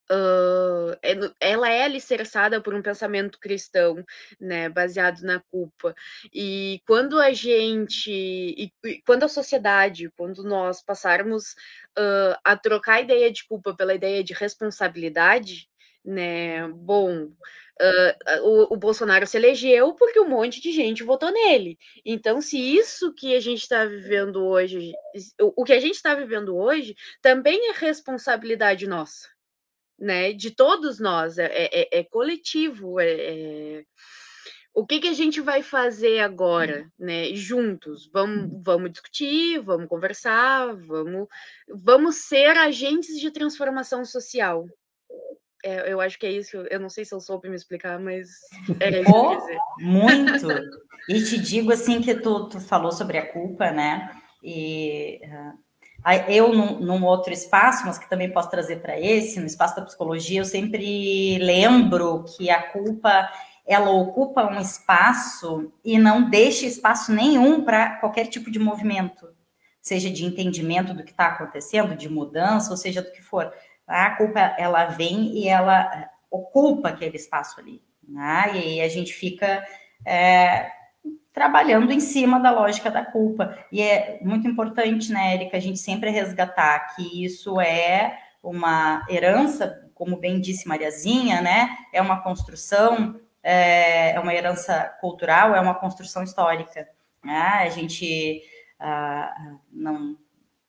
Uh, 0.08 0.94
ela 1.40 1.68
é 1.68 1.84
alicerçada 1.84 2.62
por 2.62 2.76
um 2.76 2.82
pensamento 2.82 3.40
cristão, 3.40 4.06
né, 4.40 4.70
baseado 4.70 5.22
na 5.22 5.40
culpa. 5.50 5.96
E 6.32 6.80
quando 6.86 7.20
a 7.20 7.34
gente, 7.34 8.12
e, 8.12 8.72
e 8.84 9.02
quando 9.02 9.24
a 9.24 9.28
sociedade, 9.28 10.12
quando 10.16 10.44
nós 10.44 10.84
passarmos 10.84 11.54
uh, 11.98 12.38
a 12.44 12.56
trocar 12.56 12.98
a 12.98 13.02
ideia 13.02 13.32
de 13.32 13.48
culpa 13.48 13.76
pela 13.76 13.96
ideia 13.96 14.24
de 14.24 14.34
responsabilidade, 14.34 15.68
né? 16.06 16.68
Bom, 16.68 17.26
uh, 17.26 18.41
o, 18.43 18.74
o, 18.74 18.78
Bolsonaro 18.78 19.26
se 19.26 19.38
elegeu 19.38 19.93
porque 19.93 20.20
um 20.20 20.30
monte 20.30 20.62
de 20.62 20.72
gente 20.72 21.03
votou 21.03 21.32
nele. 21.32 21.78
Então, 22.06 22.39
se 22.41 22.58
isso 22.58 23.14
que 23.14 23.36
a 23.36 23.39
gente 23.39 23.62
está 23.62 23.86
vivendo 23.86 24.45
hoje, 24.45 24.93
o, 25.41 25.62
o 25.62 25.66
que 25.66 25.74
a 25.74 25.80
gente 25.80 25.95
está 25.95 26.14
vivendo 26.14 26.56
hoje, 26.56 26.95
também 27.22 27.70
é 27.70 27.74
responsabilidade 27.74 28.88
nossa, 28.88 29.28
né? 29.99 30.32
De 30.32 30.51
todos 30.51 30.99
nós, 30.99 31.38
é, 31.38 31.49
é, 31.51 31.99
é 31.99 32.03
coletivo, 32.03 32.99
é, 32.99 33.08
é 33.10 33.86
o 34.76 34.86
que, 34.86 34.99
que 34.99 35.08
a 35.08 35.14
gente 35.14 35.39
vai 35.39 35.64
fazer 35.64 36.20
agora, 36.20 36.91
né? 36.99 37.34
Juntos, 37.34 38.10
vamos, 38.12 38.62
vamos 38.62 38.91
discutir, 38.91 39.58
vamos 39.62 39.88
conversar, 39.88 40.76
vamos, 40.76 41.30
vamos 41.70 42.18
ser 42.18 42.58
agentes 42.58 43.18
de 43.18 43.32
transformação 43.32 44.03
social. 44.03 44.68
É, 45.66 45.91
eu 45.91 45.99
acho 45.99 46.20
que 46.20 46.28
é 46.28 46.32
isso. 46.32 46.57
Eu 46.70 46.80
não 46.80 46.89
sei 46.89 47.03
se 47.03 47.16
eu 47.16 47.20
soube 47.20 47.49
me 47.49 47.55
explicar, 47.55 47.99
mas 47.99 48.30
era 48.80 49.01
isso 49.01 49.11
oh. 49.11 49.84
Muito. 49.84 50.47
E 51.09 51.24
te 51.24 51.39
digo 51.39 51.72
assim 51.74 52.01
que 52.01 52.13
tu, 52.13 52.47
tu 52.49 52.59
falou 52.59 52.91
sobre 52.91 53.18
a 53.18 53.34
culpa, 53.34 53.72
né? 53.72 54.11
E 54.43 55.20
uh, 55.26 56.32
eu 56.32 56.53
num, 56.53 56.80
num, 56.80 57.03
outro 57.03 57.34
espaço, 57.34 57.84
mas 57.84 57.97
que 57.97 58.07
também 58.07 58.32
posso 58.32 58.51
trazer 58.51 58.76
para 58.76 58.99
esse, 58.99 59.39
no 59.39 59.47
espaço 59.47 59.76
da 59.76 59.82
psicologia, 59.82 60.39
eu 60.39 60.45
sempre 60.45 61.39
lembro 61.39 62.26
que 62.38 62.51
a 62.51 62.61
culpa 62.61 63.28
ela 63.66 63.89
ocupa 63.89 64.45
um 64.45 64.59
espaço 64.59 65.74
e 65.84 65.97
não 65.97 66.30
deixa 66.30 66.68
espaço 66.68 67.11
nenhum 67.11 67.63
para 67.63 67.95
qualquer 67.95 68.28
tipo 68.28 68.51
de 68.51 68.59
movimento, 68.59 69.28
seja 69.82 70.11
de 70.11 70.24
entendimento 70.24 70.93
do 70.93 71.03
que 71.03 71.09
está 71.09 71.26
acontecendo, 71.26 71.95
de 71.95 72.07
mudança, 72.07 72.70
ou 72.70 72.78
seja 72.78 73.01
do 73.01 73.11
que 73.11 73.24
for. 73.24 73.51
A 73.88 74.12
culpa 74.12 74.40
ela 74.58 74.86
vem 74.86 75.38
e 75.38 75.48
ela 75.48 76.10
ocupa 76.30 76.90
aquele 76.90 77.16
espaço 77.16 77.60
ali, 77.60 77.82
né? 78.08 78.52
e 78.54 78.58
aí 78.58 78.82
a 78.82 78.90
gente 78.90 79.14
fica 79.14 79.64
é, 80.06 80.72
trabalhando 81.32 81.92
em 81.92 82.00
cima 82.00 82.40
da 82.40 82.52
lógica 82.52 82.90
da 82.90 83.06
culpa. 83.06 83.58
E 83.72 83.82
é 83.82 84.20
muito 84.22 84.48
importante, 84.48 85.12
né, 85.12 85.34
Érica, 85.34 85.58
a 85.58 85.60
gente 85.60 85.80
sempre 85.80 86.10
resgatar 86.10 86.96
que 86.96 87.24
isso 87.24 87.60
é 87.62 88.20
uma 88.42 89.06
herança, 89.10 89.90
como 89.94 90.18
bem 90.18 90.42
disse 90.42 90.68
Mariazinha, 90.68 91.42
né? 91.42 91.76
É 91.94 92.02
uma 92.02 92.22
construção 92.22 93.20
é, 93.46 94.16
é 94.16 94.20
uma 94.20 94.34
herança 94.34 94.92
cultural, 95.00 95.54
é 95.54 95.62
uma 95.62 95.76
construção 95.76 96.24
histórica. 96.24 96.90
Né? 97.24 97.38
A 97.38 97.70
gente 97.70 98.42
ah, 98.80 99.54
não, 99.72 100.18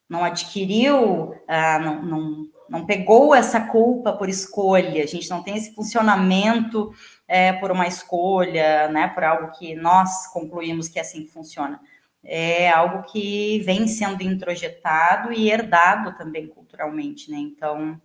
não 0.07 0.23
adquiriu, 0.23 1.35
ah, 1.49 1.79
não, 1.79 2.49
não 2.69 2.87
pegou 2.87 3.35
essa 3.35 3.61
culpa 3.61 4.13
por 4.13 4.29
escolha, 4.29 5.03
a 5.03 5.07
gente 5.07 5.31
não 5.31 5.43
tem 5.43 5.57
esse 5.57 5.75
funcionamento 5.75 6.93
é, 7.29 7.53
por 7.53 7.71
uma 7.71 7.87
escolha, 7.87 8.89
né, 8.89 9.09
por 9.09 9.25
algo 9.25 9.53
que 9.59 9.75
nós 9.75 10.27
concluímos 10.33 10.89
que 10.89 10.99
é 10.99 11.03
assim 11.03 11.25
que 11.25 11.33
funciona. 11.33 11.81
É 12.25 12.69
algo 12.71 13.05
que 13.05 13.61
vem 13.61 13.87
sendo 13.87 14.23
introjetado 14.23 15.33
e 15.33 15.51
herdado 15.51 16.17
também 16.17 16.49
culturalmente, 16.49 17.31
né? 17.31 17.39
Então, 17.39 18.01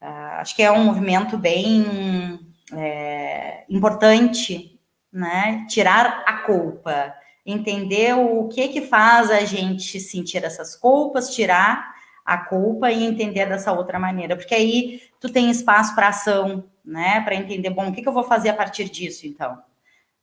ah, 0.00 0.40
acho 0.40 0.56
que 0.56 0.62
é 0.62 0.72
um 0.72 0.84
movimento 0.84 1.36
bem 1.36 2.40
é, 2.72 3.64
importante, 3.68 4.80
né? 5.12 5.66
Tirar 5.68 6.24
a 6.26 6.38
culpa, 6.38 7.14
entender 7.44 8.14
o 8.14 8.48
que 8.48 8.68
que 8.68 8.80
faz 8.80 9.30
a 9.30 9.44
gente 9.44 10.00
sentir 10.00 10.42
essas 10.42 10.74
culpas, 10.74 11.34
tirar 11.34 11.99
a 12.30 12.38
culpa 12.38 12.92
e 12.92 13.02
entender 13.02 13.44
dessa 13.46 13.72
outra 13.72 13.98
maneira, 13.98 14.36
porque 14.36 14.54
aí 14.54 15.02
tu 15.18 15.28
tem 15.28 15.50
espaço 15.50 15.96
para 15.96 16.10
ação, 16.10 16.70
né? 16.84 17.20
Para 17.22 17.34
entender, 17.34 17.70
bom, 17.70 17.88
o 17.88 17.92
que, 17.92 18.02
que 18.02 18.08
eu 18.08 18.12
vou 18.12 18.22
fazer 18.22 18.50
a 18.50 18.54
partir 18.54 18.88
disso, 18.88 19.26
então, 19.26 19.60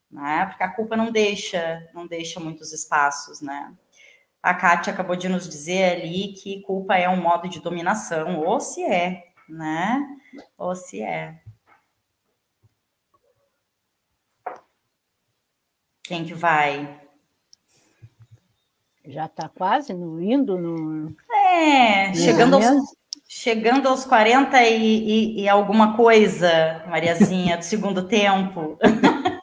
né? 0.10 0.46
Porque 0.46 0.64
a 0.64 0.70
culpa 0.70 0.96
não 0.96 1.12
deixa, 1.12 1.86
não 1.94 2.08
deixa 2.08 2.40
muitos 2.40 2.72
espaços, 2.72 3.42
né? 3.42 3.76
A 4.42 4.54
Kátia 4.54 4.94
acabou 4.94 5.18
de 5.18 5.28
nos 5.28 5.50
dizer 5.50 5.98
ali 5.98 6.30
que 6.32 6.62
culpa 6.62 6.96
é 6.96 7.10
um 7.10 7.22
modo 7.22 7.50
de 7.50 7.60
dominação, 7.60 8.40
ou 8.40 8.62
se 8.62 8.86
é, 8.86 9.26
né? 9.50 10.02
Ou 10.58 10.74
se 10.78 11.02
é. 11.02 11.42
Quem 16.04 16.24
que 16.24 16.34
vai? 16.34 17.02
Já 19.08 19.26
está 19.26 19.50
quase 19.50 19.94
no, 19.94 20.22
indo 20.22 20.58
no. 20.58 21.16
É, 21.32 22.14
chegando 22.14 22.56
aos, 22.56 22.66
chegando 23.28 23.88
aos 23.88 24.04
40 24.06 24.62
e, 24.64 24.76
e, 24.76 25.42
e 25.42 25.50
alguma 25.50 25.96
coisa, 25.96 26.84
Mariazinha, 26.88 27.58
do 27.58 27.64
segundo 27.64 28.04
tempo. 28.04 28.78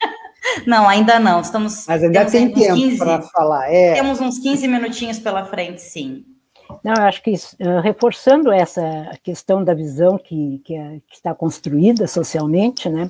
Não, 0.66 0.88
ainda 0.88 1.18
não. 1.18 1.40
Estamos. 1.40 1.84
Mas 1.86 2.02
ainda 2.02 2.24
tem 2.26 2.50
tempo 2.50 2.98
para 2.98 3.22
falar. 3.22 3.72
É. 3.72 3.94
Temos 3.94 4.20
uns 4.20 4.38
15 4.38 4.68
minutinhos 4.68 5.18
pela 5.18 5.44
frente, 5.44 5.82
sim. 5.82 6.24
Não, 6.82 6.94
eu 6.94 7.02
acho 7.02 7.22
que 7.22 7.32
uh, 7.32 7.80
reforçando 7.82 8.50
essa 8.50 8.82
questão 9.22 9.62
da 9.62 9.74
visão 9.74 10.16
que, 10.16 10.60
que, 10.64 10.74
é, 10.74 11.00
que, 11.06 11.16
está 11.16 11.34
construída 11.34 12.06
socialmente, 12.06 12.88
né, 12.88 13.08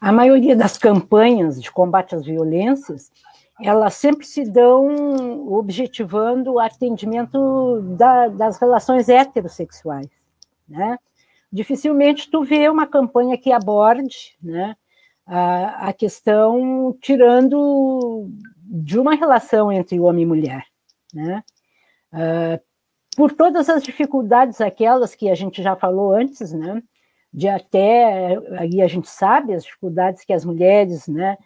a 0.00 0.10
maioria 0.10 0.56
das 0.56 0.76
campanhas 0.76 1.62
de 1.62 1.70
combate 1.70 2.14
às 2.14 2.24
violências, 2.24 3.10
elas 3.60 3.94
sempre 3.94 4.24
se 4.24 4.44
dão 4.44 5.52
objetivando 5.52 6.54
o 6.54 6.60
atendimento 6.60 7.80
da, 7.96 8.28
das 8.28 8.58
relações 8.58 9.08
heterossexuais, 9.08 10.08
né? 10.68 10.98
Dificilmente 11.50 12.30
tu 12.30 12.44
vê 12.44 12.68
uma 12.68 12.86
campanha 12.86 13.38
que 13.38 13.50
aborde, 13.50 14.36
né, 14.42 14.76
a, 15.26 15.88
a 15.88 15.92
questão 15.92 16.96
tirando 17.00 18.28
de 18.62 18.98
uma 18.98 19.14
relação 19.14 19.72
entre 19.72 19.98
homem 19.98 20.22
e 20.22 20.26
mulher, 20.26 20.64
né? 21.12 21.42
Uh, 22.12 22.60
por 23.16 23.32
todas 23.32 23.68
as 23.68 23.82
dificuldades 23.82 24.60
aquelas 24.60 25.14
que 25.14 25.28
a 25.28 25.34
gente 25.34 25.62
já 25.62 25.74
falou 25.74 26.14
antes, 26.14 26.52
né? 26.52 26.82
De 27.32 27.48
até 27.48 28.38
aí 28.58 28.80
a 28.80 28.86
gente 28.86 29.08
sabe 29.08 29.52
as 29.52 29.64
dificuldades 29.64 30.24
que 30.24 30.32
as 30.32 30.44
mulheres, 30.44 31.08
né? 31.08 31.36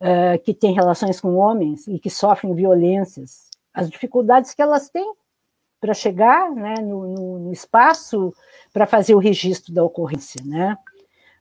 Uh, 0.00 0.38
que 0.42 0.54
têm 0.54 0.72
relações 0.72 1.20
com 1.20 1.36
homens 1.36 1.86
e 1.86 1.98
que 1.98 2.08
sofrem 2.08 2.54
violências, 2.54 3.50
as 3.74 3.90
dificuldades 3.90 4.54
que 4.54 4.62
elas 4.62 4.88
têm 4.88 5.12
para 5.78 5.92
chegar, 5.92 6.50
né? 6.50 6.74
No, 6.80 7.06
no, 7.06 7.38
no 7.40 7.52
espaço 7.52 8.32
para 8.72 8.86
fazer 8.86 9.14
o 9.14 9.18
registro 9.18 9.74
da 9.74 9.84
ocorrência, 9.84 10.42
né? 10.44 10.76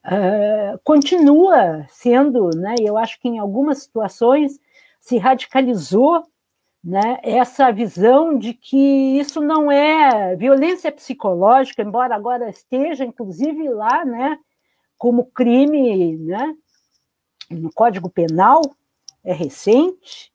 Uh, 0.06 0.80
continua 0.84 1.86
sendo, 1.90 2.50
né? 2.56 2.76
Eu 2.80 2.98
acho 2.98 3.20
que 3.20 3.28
em 3.28 3.40
algumas 3.40 3.80
situações 3.80 4.60
se 5.00 5.18
radicalizou 5.18 6.26
né, 6.84 7.20
essa 7.24 7.72
visão 7.72 8.38
de 8.38 8.54
que 8.54 9.20
isso 9.20 9.42
não 9.42 9.72
é 9.72 10.36
violência 10.36 10.92
psicológica, 10.92 11.82
embora 11.82 12.16
agora 12.16 12.50
esteja, 12.50 13.04
inclusive, 13.04 13.68
lá 13.70 14.06
né, 14.06 14.38
como 14.98 15.26
crime 15.26 16.18
né, 16.18 16.56
no 17.50 17.72
Código 17.72 18.10
Penal, 18.10 18.62
é 19.24 19.34
recente. 19.34 20.32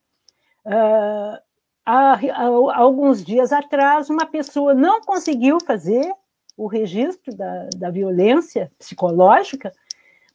Uh, 0.65 1.39
há, 1.85 2.13
há, 2.15 2.77
alguns 2.77 3.25
dias 3.25 3.53
atrás, 3.53 4.11
uma 4.11 4.27
pessoa 4.27 4.75
não 4.75 5.01
conseguiu 5.01 5.59
fazer 5.61 6.13
o 6.57 6.67
registro 6.67 7.35
da, 7.35 7.69
da 7.77 7.91
violência 7.91 8.71
psicológica, 8.79 9.73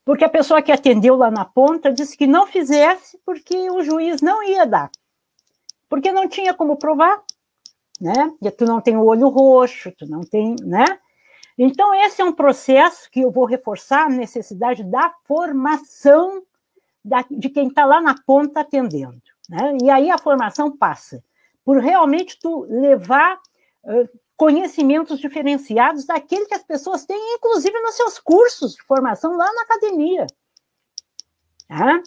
porque 0.04 0.26
a 0.26 0.30
pessoa 0.30 0.62
que 0.62 0.72
atendeu 0.72 1.16
lá 1.16 1.30
na 1.30 1.46
ponta 1.46 1.92
disse 1.92 2.18
que 2.18 2.28
não 2.28 2.48
fizesse 2.48 3.20
porque 3.26 3.70
o 3.70 3.84
juiz 3.84 4.22
não 4.22 4.44
ia 4.44 4.66
dar 4.66 4.90
porque 5.90 6.12
não 6.12 6.30
tinha 6.30 6.54
como 6.54 6.78
provar, 6.78 7.22
né? 8.00 8.32
E 8.42 8.52
tu 8.52 8.64
não 8.64 8.80
tem 8.80 8.96
o 8.96 9.06
olho 9.06 9.28
roxo, 9.28 9.92
tu 9.98 10.06
não 10.06 10.22
tem, 10.22 10.56
né? 10.62 10.86
Então, 11.58 11.94
esse 11.94 12.22
é 12.22 12.26
um 12.26 12.32
processo 12.32 13.10
que 13.12 13.20
eu 13.20 13.32
vou 13.32 13.44
reforçar 13.44 14.06
a 14.06 14.10
necessidade 14.10 14.84
da 14.84 15.14
formação 15.26 16.42
da, 17.04 17.26
de 17.30 17.50
quem 17.50 17.68
está 17.68 17.86
lá 17.86 18.02
na 18.02 18.16
ponta 18.26 18.62
atendendo. 18.62 19.22
Né? 19.50 19.78
E 19.84 19.90
aí 19.90 20.10
a 20.12 20.18
formação 20.18 20.76
passa 20.76 21.24
por 21.64 21.78
realmente 21.78 22.40
tu 22.40 22.66
levar 22.70 23.38
uh, 23.84 24.20
conhecimentos 24.36 25.20
diferenciados 25.20 26.06
daquele 26.06 26.46
que 26.46 26.56
as 26.56 26.64
pessoas 26.64 27.06
têm, 27.06 27.36
inclusive 27.36 27.80
nos 27.82 27.96
seus 27.96 28.20
cursos 28.20 28.74
de 28.74 28.82
formação 28.84 29.36
lá 29.36 29.52
na 29.54 29.62
academia. 29.64 30.26
Tá? 31.68 32.02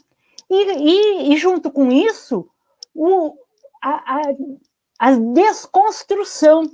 E, 0.51 0.55
e, 0.55 1.33
e 1.33 1.37
junto 1.37 1.71
com 1.71 1.93
isso, 1.93 2.49
o, 2.95 3.37
a, 3.83 4.17
a, 4.17 4.23
a 4.99 5.11
desconstrução 5.13 6.71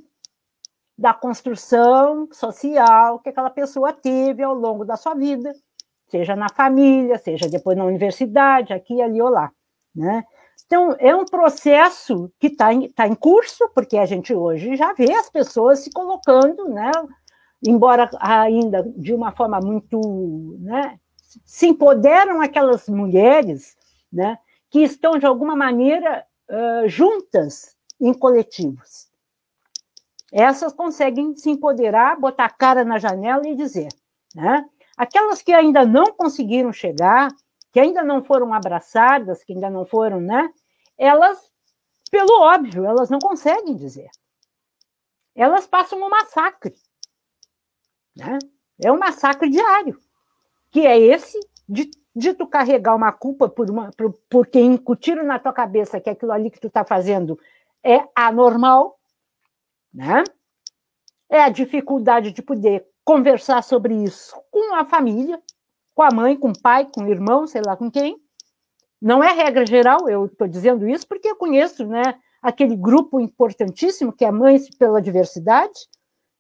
da 0.96 1.14
construção 1.14 2.28
social 2.32 3.20
que 3.20 3.28
aquela 3.28 3.50
pessoa 3.50 3.92
teve 3.92 4.42
ao 4.42 4.54
longo 4.54 4.84
da 4.84 4.96
sua 4.96 5.14
vida, 5.14 5.54
seja 6.09 6.34
na 6.34 6.48
família, 6.48 7.18
seja 7.18 7.48
depois 7.48 7.76
na 7.76 7.84
universidade, 7.84 8.72
aqui, 8.72 9.00
ali 9.00 9.20
ou 9.20 9.28
lá, 9.28 9.50
né? 9.94 10.24
Então, 10.66 10.94
é 10.98 11.14
um 11.14 11.24
processo 11.24 12.30
que 12.38 12.48
está 12.48 12.72
em, 12.72 12.90
tá 12.90 13.06
em 13.06 13.14
curso, 13.14 13.70
porque 13.74 13.96
a 13.96 14.04
gente 14.04 14.34
hoje 14.34 14.76
já 14.76 14.92
vê 14.92 15.12
as 15.14 15.30
pessoas 15.30 15.78
se 15.80 15.90
colocando, 15.90 16.68
né, 16.68 16.90
embora 17.66 18.11
ainda 18.20 18.82
de 18.96 19.14
uma 19.14 19.32
forma 19.32 19.61
muito, 19.61 19.98
né, 20.61 20.98
se 21.44 21.68
empoderam 21.68 22.40
aquelas 22.42 22.88
mulheres, 22.88 23.76
né, 24.12 24.38
que 24.70 24.80
estão 24.80 25.18
de 25.18 25.24
alguma 25.24 25.56
maneira 25.56 26.26
uh, 26.50 26.88
juntas 26.88 27.74
em 27.98 28.12
coletivos. 28.12 29.09
Essas 30.30 30.74
conseguem 30.74 31.34
se 31.34 31.48
empoderar, 31.48 32.20
botar 32.20 32.44
a 32.44 32.50
cara 32.50 32.84
na 32.84 32.98
janela 32.98 33.48
e 33.48 33.54
dizer, 33.54 33.88
né? 34.34 34.66
Aquelas 34.99 35.40
que 35.40 35.53
ainda 35.53 35.86
não 35.86 36.07
conseguiram 36.07 36.72
chegar, 36.72 37.28
que 37.72 37.78
ainda 37.78 38.03
não 38.03 38.20
foram 38.20 38.53
abraçadas, 38.53 39.44
que 39.44 39.53
ainda 39.53 39.70
não 39.70 39.86
foram, 39.86 40.20
né? 40.20 40.53
Elas, 40.99 41.38
pelo 42.11 42.40
óbvio, 42.40 42.84
elas 42.84 43.09
não 43.09 43.20
conseguem 43.20 43.76
dizer. 43.76 44.11
Elas 45.36 45.68
passam 45.68 46.03
um 46.03 46.11
massacre. 46.11 46.74
Né? 48.16 48.40
É 48.82 48.90
um 48.90 48.99
massacre 48.99 49.49
diário, 49.49 50.01
que 50.72 50.84
é 50.84 50.99
esse 50.99 51.38
de, 51.68 51.88
de 52.16 52.34
tu 52.34 52.44
carregar 52.49 52.96
uma 52.96 53.12
culpa 53.12 53.49
por, 53.49 53.70
uma, 53.70 53.92
por, 53.96 54.12
porque 54.28 54.59
incutiram 54.59 55.22
na 55.22 55.38
tua 55.38 55.53
cabeça 55.53 56.01
que 56.01 56.11
aquilo 56.11 56.32
ali 56.32 56.51
que 56.51 56.59
tu 56.59 56.66
está 56.66 56.84
fazendo 56.84 57.38
é 57.84 58.05
anormal, 58.16 58.99
né? 59.94 60.24
É 61.30 61.40
a 61.40 61.51
dificuldade 61.51 62.32
de 62.32 62.42
poder 62.42 62.88
conversar 63.09 63.62
sobre 63.62 63.94
isso 63.94 64.36
com 64.50 64.74
a 64.74 64.84
família, 64.84 65.40
com 65.94 66.02
a 66.02 66.11
mãe, 66.12 66.36
com 66.36 66.50
o 66.50 66.61
pai, 66.61 66.86
com 66.94 67.04
o 67.04 67.09
irmão, 67.09 67.46
sei 67.46 67.62
lá 67.64 67.74
com 67.74 67.90
quem. 67.90 68.20
Não 69.00 69.24
é 69.24 69.32
regra 69.32 69.64
geral, 69.64 70.11
eu 70.11 70.26
estou 70.26 70.46
dizendo 70.46 70.86
isso 70.86 71.09
porque 71.09 71.26
eu 71.26 71.34
conheço, 71.34 71.86
né? 71.86 72.02
Aquele 72.42 72.76
grupo 72.76 73.18
importantíssimo 73.18 74.12
que 74.12 74.26
é 74.26 74.30
Mães 74.30 74.68
pela 74.76 75.00
Diversidade, 75.00 75.88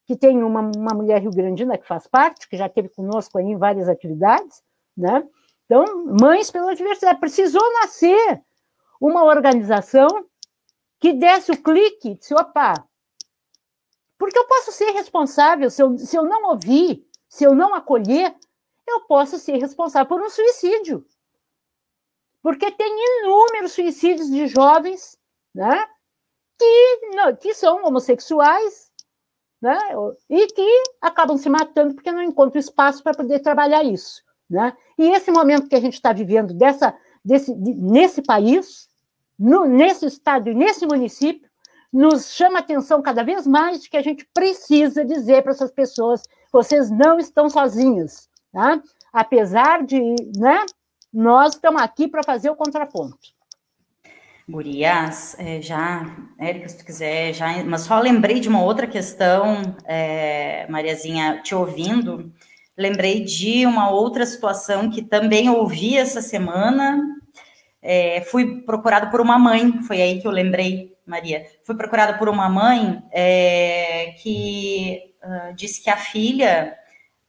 que 0.04 0.14
tem 0.14 0.42
uma, 0.42 0.60
uma 0.60 0.94
mulher 0.94 1.22
rio-grandina 1.22 1.78
que 1.78 1.88
faz 1.88 2.06
parte, 2.06 2.46
que 2.46 2.58
já 2.58 2.66
esteve 2.66 2.90
conosco 2.90 3.38
aí 3.38 3.46
em 3.46 3.56
várias 3.56 3.88
atividades, 3.88 4.62
né? 4.94 5.26
Então, 5.64 5.86
Mães 6.20 6.50
pela 6.50 6.74
Diversidade. 6.74 7.18
Precisou 7.18 7.62
nascer 7.80 8.42
uma 9.00 9.24
organização 9.24 10.26
que 11.00 11.14
desse 11.14 11.50
o 11.50 11.62
clique, 11.62 12.16
disse, 12.16 12.34
opa, 12.34 12.74
porque 14.18 14.38
eu 14.38 14.46
posso 14.46 14.72
ser 14.72 14.90
responsável, 14.90 15.70
se 15.70 15.82
eu, 15.82 15.96
se 15.96 16.16
eu 16.16 16.24
não 16.24 16.50
ouvir, 16.50 17.06
se 17.28 17.44
eu 17.44 17.54
não 17.54 17.74
acolher, 17.74 18.34
eu 18.86 19.02
posso 19.02 19.38
ser 19.38 19.58
responsável 19.58 20.08
por 20.08 20.20
um 20.20 20.28
suicídio. 20.28 21.06
Porque 22.42 22.70
tem 22.70 23.22
inúmeros 23.22 23.72
suicídios 23.72 24.28
de 24.28 24.46
jovens 24.48 25.16
né, 25.54 25.86
que, 26.58 27.36
que 27.40 27.54
são 27.54 27.84
homossexuais, 27.84 28.88
né? 29.60 29.76
E 30.30 30.46
que 30.48 30.82
acabam 31.00 31.36
se 31.36 31.48
matando 31.48 31.94
porque 31.94 32.12
não 32.12 32.22
encontram 32.22 32.60
espaço 32.60 33.02
para 33.02 33.16
poder 33.16 33.40
trabalhar 33.40 33.82
isso, 33.82 34.22
né? 34.48 34.76
E 34.96 35.10
esse 35.10 35.30
momento 35.30 35.68
que 35.68 35.74
a 35.74 35.80
gente 35.80 35.94
está 35.94 36.12
vivendo 36.12 36.54
dessa, 36.54 36.96
desse, 37.24 37.54
nesse 37.54 38.22
país, 38.22 38.88
no, 39.38 39.64
nesse 39.64 40.06
estado 40.06 40.48
e 40.48 40.54
nesse 40.54 40.86
município, 40.86 41.47
nos 41.92 42.32
chama 42.32 42.58
a 42.58 42.60
atenção 42.60 43.02
cada 43.02 43.22
vez 43.22 43.46
mais 43.46 43.82
de 43.82 43.90
que 43.90 43.96
a 43.96 44.02
gente 44.02 44.28
precisa 44.34 45.04
dizer 45.04 45.42
para 45.42 45.52
essas 45.52 45.70
pessoas: 45.70 46.22
vocês 46.52 46.90
não 46.90 47.18
estão 47.18 47.48
sozinhas, 47.48 48.28
tá? 48.52 48.80
Apesar 49.12 49.84
de, 49.84 50.00
né? 50.36 50.64
Nós 51.12 51.54
estamos 51.54 51.80
aqui 51.80 52.06
para 52.06 52.22
fazer 52.22 52.50
o 52.50 52.56
contraponto. 52.56 53.16
Gurias, 54.48 55.36
é, 55.38 55.60
já, 55.60 56.06
Érica, 56.38 56.68
se 56.70 56.78
tu 56.78 56.84
quiser, 56.84 57.34
já, 57.34 57.62
mas 57.64 57.82
só 57.82 58.00
lembrei 58.00 58.40
de 58.40 58.48
uma 58.48 58.62
outra 58.62 58.86
questão, 58.86 59.76
é, 59.84 60.66
Mariazinha, 60.70 61.42
te 61.42 61.54
ouvindo, 61.54 62.32
lembrei 62.76 63.22
de 63.22 63.66
uma 63.66 63.90
outra 63.90 64.24
situação 64.24 64.88
que 64.88 65.02
também 65.02 65.50
ouvi 65.50 65.98
essa 65.98 66.22
semana, 66.22 66.98
é, 67.82 68.22
fui 68.22 68.62
procurada 68.62 69.10
por 69.10 69.20
uma 69.20 69.38
mãe, 69.38 69.82
foi 69.82 70.00
aí 70.00 70.18
que 70.18 70.26
eu 70.26 70.32
lembrei, 70.32 70.96
Maria, 71.08 71.46
fui 71.64 71.74
procurada 71.74 72.18
por 72.18 72.28
uma 72.28 72.48
mãe 72.48 73.02
é, 73.10 74.14
que 74.22 75.14
uh, 75.24 75.54
disse 75.54 75.82
que 75.82 75.90
a 75.90 75.96
filha 75.96 76.76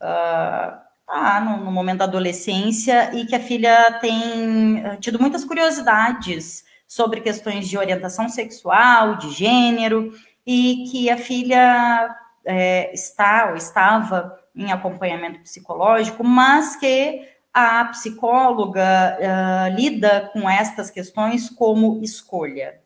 uh, 0.02 0.78
tá 1.08 1.42
no, 1.42 1.64
no 1.64 1.72
momento 1.72 2.00
da 2.00 2.06
adolescência 2.06 3.16
e 3.16 3.26
que 3.26 3.36
a 3.36 3.40
filha 3.40 4.00
tem 4.02 4.86
uh, 4.86 4.98
tido 5.00 5.20
muitas 5.20 5.44
curiosidades 5.46 6.64
sobre 6.88 7.22
questões 7.22 7.68
de 7.68 7.78
orientação 7.78 8.28
sexual, 8.28 9.16
de 9.18 9.32
gênero, 9.32 10.12
e 10.46 10.86
que 10.92 11.10
a 11.10 11.18
filha 11.18 12.16
é, 12.44 12.92
está 12.92 13.50
ou 13.52 13.56
estava 13.56 14.40
em 14.56 14.72
acompanhamento 14.72 15.40
psicológico, 15.42 16.24
mas 16.24 16.76
que 16.76 17.28
a 17.54 17.86
psicóloga 17.86 19.18
uh, 19.20 19.76
lida 19.76 20.30
com 20.34 20.50
estas 20.50 20.90
questões 20.90 21.50
como 21.50 22.02
escolha. 22.02 22.80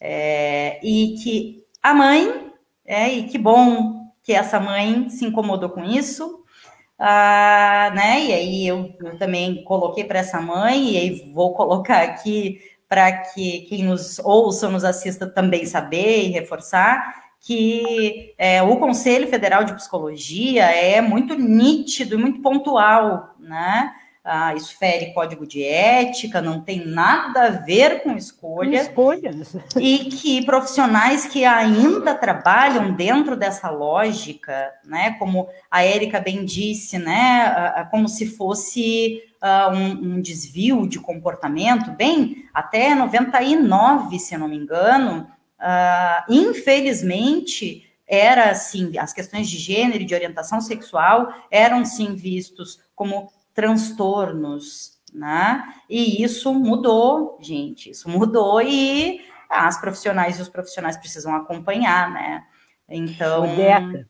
É, 0.00 0.80
e 0.82 1.16
que 1.22 1.64
a 1.82 1.94
mãe, 1.94 2.52
é, 2.84 3.08
e 3.08 3.24
que 3.24 3.38
bom 3.38 4.10
que 4.22 4.32
essa 4.32 4.58
mãe 4.60 5.08
se 5.08 5.24
incomodou 5.24 5.70
com 5.70 5.84
isso, 5.84 6.44
ah, 6.98 7.90
né? 7.94 8.24
E 8.24 8.32
aí 8.32 8.66
eu, 8.66 8.94
eu 9.00 9.18
também 9.18 9.62
coloquei 9.64 10.04
para 10.04 10.18
essa 10.18 10.40
mãe, 10.40 10.92
e 10.92 10.96
aí 10.96 11.32
vou 11.32 11.54
colocar 11.56 12.02
aqui 12.02 12.60
para 12.88 13.12
que 13.12 13.62
quem 13.62 13.84
nos 13.84 14.18
ouça, 14.20 14.68
nos 14.68 14.84
assista 14.84 15.26
também 15.26 15.66
saber 15.66 16.24
e 16.24 16.30
reforçar 16.30 17.26
que 17.46 18.34
é, 18.36 18.60
o 18.60 18.76
Conselho 18.76 19.28
Federal 19.28 19.62
de 19.62 19.74
Psicologia 19.74 20.64
é 20.64 21.00
muito 21.00 21.36
nítido 21.36 22.16
e 22.16 22.18
muito 22.18 22.42
pontual, 22.42 23.36
né? 23.38 23.92
Ah, 24.28 24.54
isso 24.56 24.76
fere 24.76 25.12
código 25.14 25.46
de 25.46 25.62
ética, 25.62 26.42
não 26.42 26.60
tem 26.60 26.84
nada 26.84 27.44
a 27.44 27.50
ver 27.50 28.02
com 28.02 28.16
escolha. 28.16 28.82
Escolhas. 28.82 29.56
E 29.80 30.06
que 30.06 30.44
profissionais 30.44 31.26
que 31.26 31.44
ainda 31.44 32.12
trabalham 32.14 32.92
dentro 32.92 33.36
dessa 33.36 33.70
lógica, 33.70 34.72
né, 34.84 35.12
como 35.18 35.48
a 35.70 35.84
Érica 35.84 36.18
bem 36.18 36.44
disse, 36.44 36.98
né, 36.98 37.86
como 37.90 38.08
se 38.08 38.26
fosse 38.26 39.22
uh, 39.40 39.72
um, 39.72 40.14
um, 40.16 40.20
desvio 40.20 40.88
de 40.88 40.98
comportamento, 40.98 41.92
bem, 41.92 42.48
até 42.52 42.94
99, 42.94 44.18
se 44.18 44.36
não 44.36 44.48
me 44.48 44.56
engano, 44.56 45.30
uh, 45.60 46.32
infelizmente, 46.32 47.88
era 48.08 48.50
assim, 48.50 48.98
as 48.98 49.12
questões 49.12 49.48
de 49.48 49.58
gênero 49.58 50.02
e 50.02 50.06
de 50.06 50.14
orientação 50.14 50.60
sexual 50.60 51.32
eram 51.50 51.84
sim 51.84 52.14
vistos 52.14 52.80
como 52.94 53.30
transtornos, 53.56 54.98
né? 55.12 55.64
E 55.88 56.22
isso 56.22 56.52
mudou, 56.52 57.38
gente, 57.40 57.90
isso 57.90 58.08
mudou 58.08 58.60
e 58.60 59.20
as 59.48 59.80
profissionais 59.80 60.38
e 60.38 60.42
os 60.42 60.48
profissionais 60.48 60.98
precisam 60.98 61.34
acompanhar, 61.34 62.12
né? 62.12 62.44
Então. 62.88 63.56
Deca. 63.56 64.06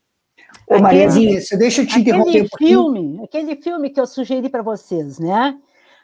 Ô, 0.67 0.79
Mariazinha, 0.79 1.41
deixa 1.57 1.83
eu 1.83 1.87
te 1.87 2.01
interromper 2.01 2.29
aquele 2.31 2.45
um 2.45 2.59
filme, 2.59 3.25
aquele 3.25 3.57
filme 3.57 3.91
que 3.91 4.01
eu 4.01 4.07
sugeri 4.07 4.49
para 4.49 4.63
vocês, 4.63 5.19
né? 5.19 5.57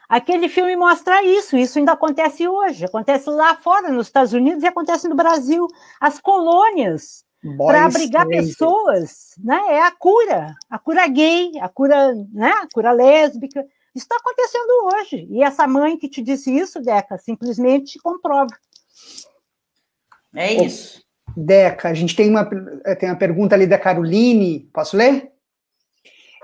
Aquele 0.07 0.47
filme 0.47 0.75
mostra 0.75 1.23
isso, 1.23 1.57
isso 1.57 1.79
ainda 1.79 1.93
acontece 1.93 2.47
hoje, 2.47 2.85
acontece 2.85 3.29
lá 3.29 3.55
fora, 3.55 3.89
nos 3.89 4.07
Estados 4.07 4.31
Unidos, 4.31 4.63
e 4.63 4.67
acontece 4.67 5.07
no 5.07 5.15
Brasil. 5.15 5.67
As 5.99 6.19
colônias 6.19 7.25
para 7.57 7.85
abrigar 7.85 8.27
pessoas, 8.27 9.35
né? 9.43 9.59
É 9.69 9.81
a 9.81 9.91
cura, 9.91 10.55
a 10.69 10.79
cura 10.79 11.07
gay, 11.07 11.51
a 11.59 11.67
cura, 11.67 12.13
né? 12.31 12.51
A 12.51 12.67
cura 12.71 12.91
lésbica. 12.91 13.65
Isso 13.95 14.05
está 14.05 14.15
acontecendo 14.15 14.71
hoje. 14.85 15.27
E 15.29 15.43
essa 15.43 15.67
mãe 15.67 15.97
que 15.97 16.07
te 16.07 16.21
disse 16.21 16.55
isso, 16.55 16.81
Deca, 16.81 17.17
simplesmente 17.17 17.99
comprova. 17.99 18.55
É 20.35 20.53
isso. 20.53 21.03
Deca, 21.35 21.89
a 21.89 21.93
gente 21.93 22.15
tem 22.15 22.29
uma, 22.29 22.45
tem 22.95 23.09
uma 23.09 23.17
pergunta 23.17 23.55
ali 23.55 23.67
da 23.67 23.77
Caroline. 23.77 24.69
Posso 24.73 24.95
ler? 24.95 25.31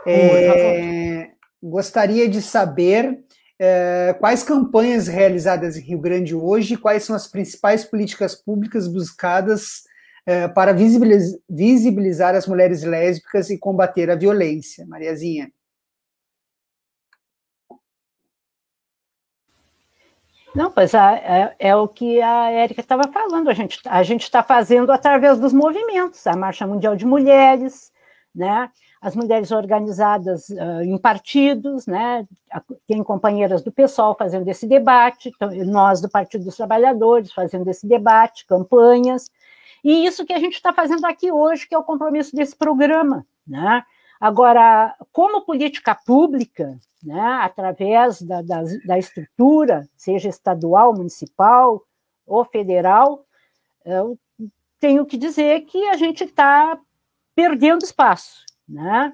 É, 0.06 1.32
gostaria 1.62 2.28
de 2.28 2.42
saber 2.42 3.24
é, 3.58 4.16
quais 4.20 4.44
campanhas 4.44 5.08
realizadas 5.08 5.78
em 5.78 5.82
Rio 5.82 6.00
Grande 6.00 6.36
hoje, 6.36 6.78
quais 6.78 7.04
são 7.04 7.16
as 7.16 7.28
principais 7.28 7.84
políticas 7.84 8.36
públicas 8.36 8.88
buscadas 8.88 9.89
é, 10.30 10.48
para 10.48 10.74
visibilizar 10.74 12.36
as 12.36 12.46
mulheres 12.46 12.84
lésbicas 12.84 13.50
e 13.50 13.58
combater 13.58 14.12
a 14.12 14.16
violência. 14.16 14.86
Mariazinha. 14.86 15.52
Não, 20.54 20.72
pois 20.72 20.94
é, 20.94 21.56
é, 21.58 21.76
o 21.76 21.88
que 21.88 22.22
a 22.22 22.52
Érica 22.52 22.82
estava 22.82 23.04
falando, 23.12 23.50
a 23.50 23.54
gente 23.54 23.80
a 23.88 24.04
está 24.04 24.44
fazendo 24.44 24.92
através 24.92 25.40
dos 25.40 25.52
movimentos, 25.52 26.26
a 26.28 26.36
Marcha 26.36 26.68
Mundial 26.68 26.96
de 26.96 27.08
Mulheres, 27.08 27.92
né? 28.34 28.70
as 29.02 29.16
mulheres 29.16 29.52
organizadas 29.52 30.50
uh, 30.50 30.82
em 30.84 30.98
partidos, 30.98 31.88
né? 31.88 32.28
tem 32.88 33.02
companheiras 33.04 33.64
do 33.64 33.72
PSOL 33.72 34.16
fazendo 34.16 34.48
esse 34.48 34.68
debate, 34.68 35.30
então, 35.30 35.50
nós 35.66 36.02
do 36.02 36.10
Partido 36.10 36.44
dos 36.44 36.58
Trabalhadores 36.58 37.32
fazendo 37.32 37.68
esse 37.70 37.88
debate, 37.88 38.46
campanhas, 38.46 39.32
E 39.84 40.06
isso 40.06 40.26
que 40.26 40.34
a 40.34 40.40
gente 40.40 40.54
está 40.54 40.74
fazendo 40.74 41.06
aqui 41.06 41.32
hoje, 41.32 41.68
que 41.68 41.76
é 41.76 41.78
o 41.78 41.84
compromisso 41.84 42.36
desse 42.36 42.56
programa. 42.56 43.26
Né? 43.48 43.84
Agora, 44.20 44.96
como 45.12 45.46
política 45.46 45.96
pública, 45.96 46.78
né, 47.04 47.40
através 47.42 48.22
da, 48.22 48.42
da, 48.42 48.62
da 48.86 48.98
estrutura, 48.98 49.88
seja 49.96 50.28
estadual, 50.28 50.94
municipal 50.94 51.82
ou 52.28 52.44
federal, 52.44 53.26
eu 53.86 54.20
tenho 54.80 55.06
que 55.06 55.18
dizer 55.18 55.62
que 55.62 55.88
a 55.88 55.96
gente 55.96 56.24
está 56.24 56.78
perdendo 57.34 57.84
espaço. 57.84 58.46
Né? 58.68 59.14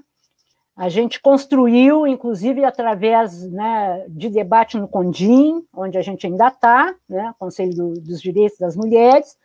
A 0.75 0.89
gente 0.89 1.21
construiu, 1.21 2.05
inclusive, 2.05 2.65
através 2.65 3.49
né, 3.51 4.05
de 4.09 4.29
debate 4.29 4.77
no 4.77 4.87
Condim, 4.87 5.65
onde 5.73 5.97
a 5.97 6.01
gente 6.01 6.27
ainda 6.27 6.47
está, 6.47 6.93
né, 7.07 7.33
Conselho 7.39 7.73
do, 7.73 7.93
dos 7.93 8.21
Direitos 8.21 8.57
das 8.57 8.75
Mulheres, 8.75 9.37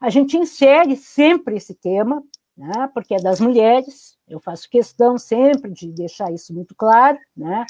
a 0.00 0.10
gente 0.10 0.36
insere 0.36 0.96
sempre 0.96 1.56
esse 1.56 1.74
tema, 1.74 2.22
né, 2.56 2.88
porque 2.92 3.14
é 3.14 3.18
das 3.18 3.40
mulheres, 3.40 4.18
eu 4.28 4.40
faço 4.40 4.68
questão 4.68 5.16
sempre 5.16 5.70
de 5.70 5.92
deixar 5.92 6.32
isso 6.32 6.52
muito 6.52 6.74
claro, 6.74 7.18
né, 7.36 7.64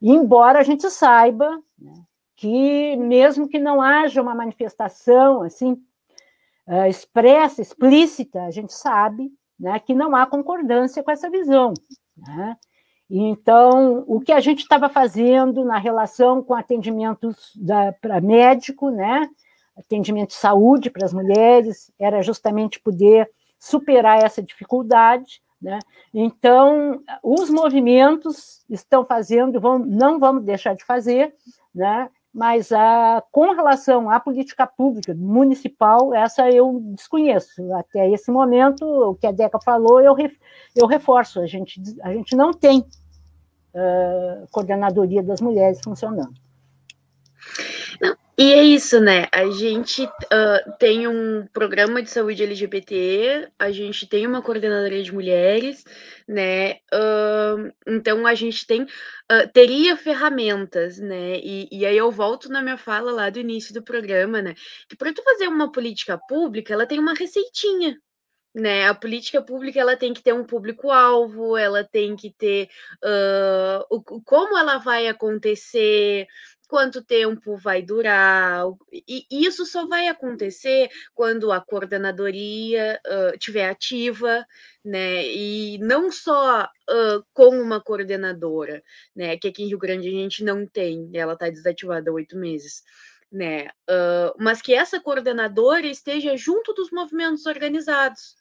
embora 0.00 0.58
a 0.58 0.62
gente 0.62 0.88
saiba 0.90 1.60
né, 1.78 1.92
que, 2.36 2.96
mesmo 2.96 3.48
que 3.48 3.58
não 3.58 3.80
haja 3.80 4.20
uma 4.20 4.34
manifestação 4.34 5.42
assim 5.42 5.72
uh, 6.66 6.86
expressa, 6.88 7.62
explícita, 7.62 8.42
a 8.44 8.50
gente 8.50 8.72
sabe 8.72 9.30
né, 9.58 9.78
que 9.78 9.94
não 9.94 10.14
há 10.16 10.26
concordância 10.26 11.02
com 11.02 11.10
essa 11.10 11.30
visão. 11.30 11.72
Né? 12.16 12.56
Então, 13.08 14.04
o 14.06 14.20
que 14.20 14.32
a 14.32 14.40
gente 14.40 14.60
estava 14.60 14.88
fazendo 14.88 15.64
na 15.64 15.78
relação 15.78 16.42
com 16.42 16.54
atendimentos 16.54 17.52
para 18.00 18.20
médico, 18.20 18.90
né, 18.90 19.28
atendimento 19.76 20.28
de 20.28 20.34
saúde 20.34 20.90
para 20.90 21.04
as 21.04 21.12
mulheres, 21.12 21.90
era 21.98 22.22
justamente 22.22 22.80
poder 22.80 23.30
superar 23.58 24.22
essa 24.22 24.42
dificuldade. 24.42 25.42
Né? 25.60 25.78
Então, 26.12 27.02
os 27.22 27.48
movimentos 27.48 28.64
estão 28.68 29.04
fazendo, 29.04 29.60
vão, 29.60 29.78
não 29.78 30.18
vamos 30.18 30.44
deixar 30.44 30.74
de 30.74 30.84
fazer, 30.84 31.34
né? 31.74 32.08
mas 32.34 32.72
a, 32.72 33.22
com 33.30 33.52
relação 33.52 34.10
à 34.10 34.18
política 34.18 34.66
pública 34.66 35.14
municipal, 35.14 36.12
essa 36.12 36.50
eu 36.50 36.80
desconheço. 36.94 37.72
Até 37.74 38.10
esse 38.10 38.30
momento, 38.30 38.84
o 38.84 39.14
que 39.14 39.26
a 39.26 39.32
Deca 39.32 39.58
falou, 39.64 40.00
eu, 40.00 40.16
eu 40.74 40.86
reforço, 40.86 41.40
a 41.40 41.46
gente, 41.46 41.80
a 42.02 42.12
gente 42.12 42.34
não 42.34 42.52
tem 42.52 42.80
uh, 42.80 44.46
coordenadoria 44.50 45.22
das 45.22 45.40
mulheres 45.40 45.80
funcionando. 45.82 46.43
E 48.36 48.52
é 48.52 48.64
isso, 48.64 49.00
né? 49.00 49.28
A 49.32 49.48
gente 49.48 50.02
uh, 50.04 50.76
tem 50.76 51.06
um 51.06 51.46
programa 51.52 52.02
de 52.02 52.10
saúde 52.10 52.42
LGBT, 52.42 53.48
a 53.56 53.70
gente 53.70 54.08
tem 54.08 54.26
uma 54.26 54.42
coordenadora 54.42 55.00
de 55.00 55.14
mulheres, 55.14 55.84
né? 56.26 56.78
Uh, 56.92 57.72
então 57.86 58.26
a 58.26 58.34
gente 58.34 58.66
tem 58.66 58.82
uh, 58.82 59.48
teria 59.52 59.96
ferramentas, 59.96 60.98
né? 60.98 61.38
E, 61.38 61.68
e, 61.70 61.86
aí 61.86 61.96
eu 61.96 62.10
volto 62.10 62.48
na 62.48 62.60
minha 62.60 62.76
fala 62.76 63.12
lá 63.12 63.30
do 63.30 63.38
início 63.38 63.72
do 63.72 63.84
programa, 63.84 64.42
né? 64.42 64.54
Que 64.88 64.96
para 64.96 65.12
tu 65.12 65.22
fazer 65.22 65.46
uma 65.46 65.70
política 65.70 66.18
pública, 66.28 66.72
ela 66.74 66.86
tem 66.86 66.98
uma 66.98 67.14
receitinha, 67.14 67.96
né? 68.54 68.88
A 68.88 68.94
política 68.94 69.42
pública 69.42 69.80
ela 69.80 69.96
tem 69.96 70.14
que 70.14 70.22
ter 70.22 70.32
um 70.32 70.44
público-alvo, 70.44 71.56
ela 71.56 71.84
tem 71.84 72.14
que 72.16 72.32
ter 72.32 72.68
uh, 73.04 73.84
o, 73.90 74.02
como 74.22 74.56
ela 74.56 74.78
vai 74.78 75.08
acontecer, 75.08 76.26
quanto 76.68 77.04
tempo 77.04 77.56
vai 77.56 77.82
durar, 77.82 78.64
e 78.92 79.26
isso 79.30 79.64
só 79.66 79.86
vai 79.86 80.08
acontecer 80.08 80.88
quando 81.14 81.52
a 81.52 81.60
coordenadoria 81.60 83.00
uh, 83.06 83.38
tiver 83.38 83.68
ativa, 83.68 84.46
né? 84.84 85.26
E 85.26 85.78
não 85.78 86.10
só 86.10 86.64
uh, 86.64 87.24
com 87.32 87.60
uma 87.60 87.80
coordenadora, 87.80 88.82
né? 89.14 89.36
Que 89.36 89.48
aqui 89.48 89.62
em 89.62 89.68
Rio 89.68 89.78
Grande 89.78 90.08
a 90.08 90.12
gente 90.12 90.42
não 90.44 90.66
tem, 90.66 91.10
ela 91.14 91.34
está 91.34 91.48
desativada 91.48 92.10
há 92.10 92.14
oito 92.14 92.36
meses. 92.36 92.82
Né, 93.32 93.66
uh, 93.90 94.32
mas 94.38 94.62
que 94.62 94.72
essa 94.72 95.00
coordenadora 95.00 95.88
esteja 95.88 96.36
junto 96.36 96.72
dos 96.72 96.92
movimentos 96.92 97.44
organizados, 97.46 98.36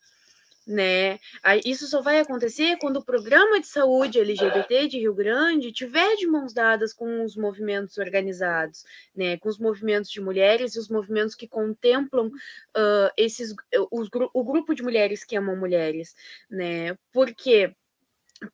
né? 0.66 1.20
Isso 1.66 1.88
só 1.88 2.02
vai 2.02 2.20
acontecer 2.20 2.78
quando 2.80 2.98
o 2.98 3.06
programa 3.06 3.60
de 3.60 3.68
saúde 3.68 4.20
LGBT 4.20 4.88
de 4.88 5.00
Rio 5.00 5.14
Grande 5.14 5.72
tiver 5.72 6.16
de 6.16 6.28
mãos 6.28 6.54
dadas 6.54 6.94
com 6.94 7.24
os 7.24 7.36
movimentos 7.36 7.98
organizados, 7.98 8.84
né? 9.16 9.38
Com 9.38 9.50
os 9.50 9.60
movimentos 9.60 10.10
de 10.10 10.22
mulheres 10.22 10.76
e 10.76 10.80
os 10.80 10.90
movimentos 10.90 11.36
que 11.36 11.48
contemplam 11.48 12.28
uh, 12.28 13.12
esses 13.18 13.54
os, 13.92 14.10
o 14.34 14.44
grupo 14.44 14.74
de 14.74 14.84
mulheres 14.84 15.24
que 15.24 15.36
amam 15.36 15.56
mulheres, 15.56 16.16
né? 16.50 16.98
Por 17.12 17.34
quê? 17.34 17.76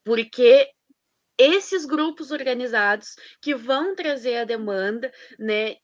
Porque 0.03 0.69
esses 1.37 1.85
grupos 1.85 2.31
organizados 2.31 3.15
que 3.41 3.55
vão 3.55 3.95
trazer 3.95 4.37
a 4.37 4.43
demanda, 4.43 5.11
né, 5.39 5.77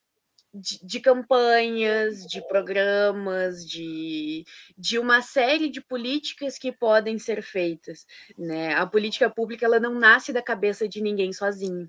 de, 0.56 0.80
de, 0.86 1.00
campanhas, 1.00 2.26
de 2.26 2.42
programas, 2.48 3.66
de, 3.66 4.46
de 4.78 4.98
uma 4.98 5.22
série 5.22 5.70
de 5.70 5.82
políticas 5.82 6.58
que 6.58 6.72
podem 6.72 7.20
ser 7.20 7.42
feitas. 7.42 8.06
Né? 8.38 8.74
A 8.74 8.86
política 8.88 9.30
pública 9.30 9.66
ela 9.66 9.80
não 9.80 9.96
nasce 9.96 10.32
da 10.32 10.42
cabeça 10.42 10.88
de 10.88 11.02
ninguém 11.02 11.34
sozinho. 11.34 11.88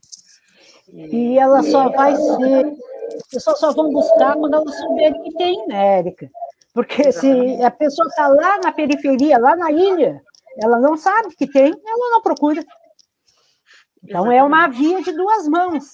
E 0.93 1.39
ela 1.39 1.63
só 1.63 1.89
vai 1.91 2.15
ser. 2.17 2.77
As 3.17 3.29
pessoas 3.31 3.61
só 3.61 3.73
vão 3.73 3.91
buscar 3.91 4.35
quando 4.35 4.55
elas 4.55 4.77
souberem 4.79 5.23
que 5.23 5.35
tem, 5.35 5.67
né, 5.69 5.99
Érica? 5.99 6.31
Porque 6.75 7.03
Exatamente. 7.03 7.57
se 7.57 7.63
a 7.63 7.71
pessoa 7.71 8.09
está 8.09 8.29
lá 8.29 8.59
na 8.59 8.73
periferia, 8.73 9.39
lá 9.39 9.57
na 9.57 9.71
ilha, 9.71 10.21
ela 10.63 10.79
não 10.79 10.97
sabe 10.97 11.35
que 11.37 11.47
tem, 11.47 11.73
ela 11.73 12.11
não 12.11 12.21
procura. 12.21 12.65
Então 14.03 14.27
Exatamente. 14.27 14.39
é 14.39 14.43
uma 14.43 14.69
via 14.69 15.03
de 15.03 15.13
duas 15.13 15.49
mãos. 15.49 15.85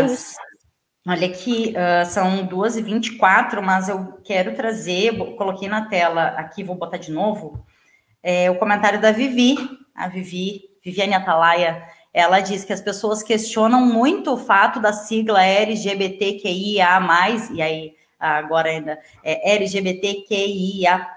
Né? 0.00 0.49
Olha 1.08 1.26
aqui, 1.28 1.72
uh, 1.74 2.04
são 2.04 2.46
2h24, 2.46 3.62
mas 3.62 3.88
eu 3.88 4.20
quero 4.22 4.54
trazer, 4.54 5.16
coloquei 5.34 5.66
na 5.66 5.86
tela 5.86 6.26
aqui, 6.36 6.62
vou 6.62 6.76
botar 6.76 6.98
de 6.98 7.10
novo, 7.10 7.64
é, 8.22 8.50
o 8.50 8.58
comentário 8.58 9.00
da 9.00 9.10
Vivi, 9.10 9.56
a 9.94 10.08
Vivi, 10.08 10.60
Viviane 10.84 11.14
Atalaia, 11.14 11.82
ela 12.12 12.40
diz 12.40 12.64
que 12.64 12.72
as 12.74 12.82
pessoas 12.82 13.22
questionam 13.22 13.86
muito 13.86 14.34
o 14.34 14.36
fato 14.36 14.78
da 14.78 14.92
sigla 14.92 15.42
LGBTQIA+, 15.42 17.00
e 17.54 17.62
aí 17.62 17.94
agora 18.18 18.68
ainda 18.68 18.98
é 19.24 19.54
LGBTQIAP+, 19.54 21.16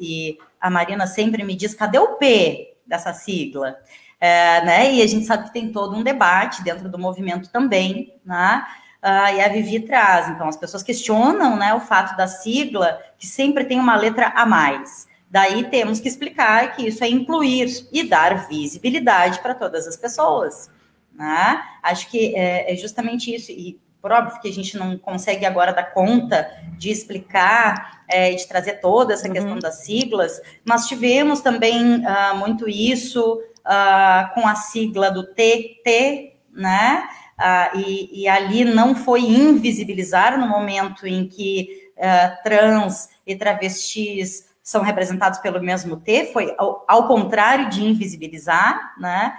e 0.00 0.36
a 0.60 0.68
Marina 0.68 1.06
sempre 1.06 1.44
me 1.44 1.54
diz, 1.54 1.74
cadê 1.74 2.00
o 2.00 2.16
P 2.16 2.76
dessa 2.84 3.12
sigla? 3.12 3.76
É, 4.20 4.62
né? 4.64 4.94
E 4.94 5.02
a 5.02 5.06
gente 5.06 5.24
sabe 5.24 5.44
que 5.44 5.52
tem 5.52 5.72
todo 5.72 5.96
um 5.96 6.02
debate 6.02 6.62
dentro 6.62 6.88
do 6.90 6.98
movimento 6.98 7.48
também, 7.48 8.14
né? 8.24 8.66
Uh, 9.02 9.34
e 9.34 9.40
a 9.40 9.48
Vivi 9.48 9.80
traz. 9.80 10.28
Então, 10.28 10.46
as 10.46 10.58
pessoas 10.58 10.82
questionam 10.82 11.56
né, 11.56 11.72
o 11.72 11.80
fato 11.80 12.14
da 12.18 12.28
sigla, 12.28 13.00
que 13.18 13.26
sempre 13.26 13.64
tem 13.64 13.80
uma 13.80 13.96
letra 13.96 14.26
a 14.36 14.44
mais. 14.44 15.08
Daí 15.30 15.64
temos 15.70 16.00
que 16.00 16.08
explicar 16.08 16.74
que 16.74 16.88
isso 16.88 17.02
é 17.02 17.08
incluir 17.08 17.88
e 17.92 18.02
dar 18.02 18.46
visibilidade 18.46 19.38
para 19.38 19.54
todas 19.54 19.86
as 19.86 19.96
pessoas. 19.96 20.70
Né? 21.14 21.62
Acho 21.82 22.10
que 22.10 22.34
é, 22.34 22.72
é, 22.72 22.76
justamente 22.76 23.34
isso. 23.34 23.50
E 23.52 23.80
por 24.02 24.12
óbvio 24.12 24.40
que 24.40 24.48
a 24.48 24.52
gente 24.52 24.76
não 24.76 24.98
consegue 24.98 25.46
agora 25.46 25.72
dar 25.72 25.92
conta 25.94 26.50
de 26.76 26.90
explicar 26.90 28.02
é, 28.08 28.32
de 28.32 28.46
trazer 28.48 28.80
toda 28.80 29.14
essa 29.14 29.28
uhum. 29.28 29.32
questão 29.32 29.58
das 29.58 29.84
siglas, 29.84 30.40
mas 30.64 30.88
tivemos 30.88 31.40
também 31.40 31.96
uh, 31.96 32.36
muito 32.36 32.68
isso 32.68 33.40
uh, 33.66 34.34
com 34.34 34.46
a 34.46 34.54
sigla 34.54 35.10
do 35.10 35.24
TT, 35.24 36.34
né? 36.52 37.08
Uh, 37.38 37.78
e, 37.78 38.22
e, 38.22 38.28
ali 38.28 38.66
não 38.66 38.94
foi 38.94 39.22
invisibilizar 39.22 40.38
no 40.38 40.46
momento 40.46 41.06
em 41.06 41.26
que 41.26 41.90
uh, 41.96 42.42
trans 42.42 43.08
e 43.26 43.34
travestis 43.34 44.50
são 44.62 44.82
representados 44.82 45.38
pelo 45.38 45.60
mesmo 45.60 45.96
T, 45.96 46.26
foi 46.32 46.54
ao, 46.58 46.84
ao 46.86 47.08
contrário 47.08 47.70
de 47.70 47.82
invisibilizar, 47.82 48.94
né? 48.98 49.34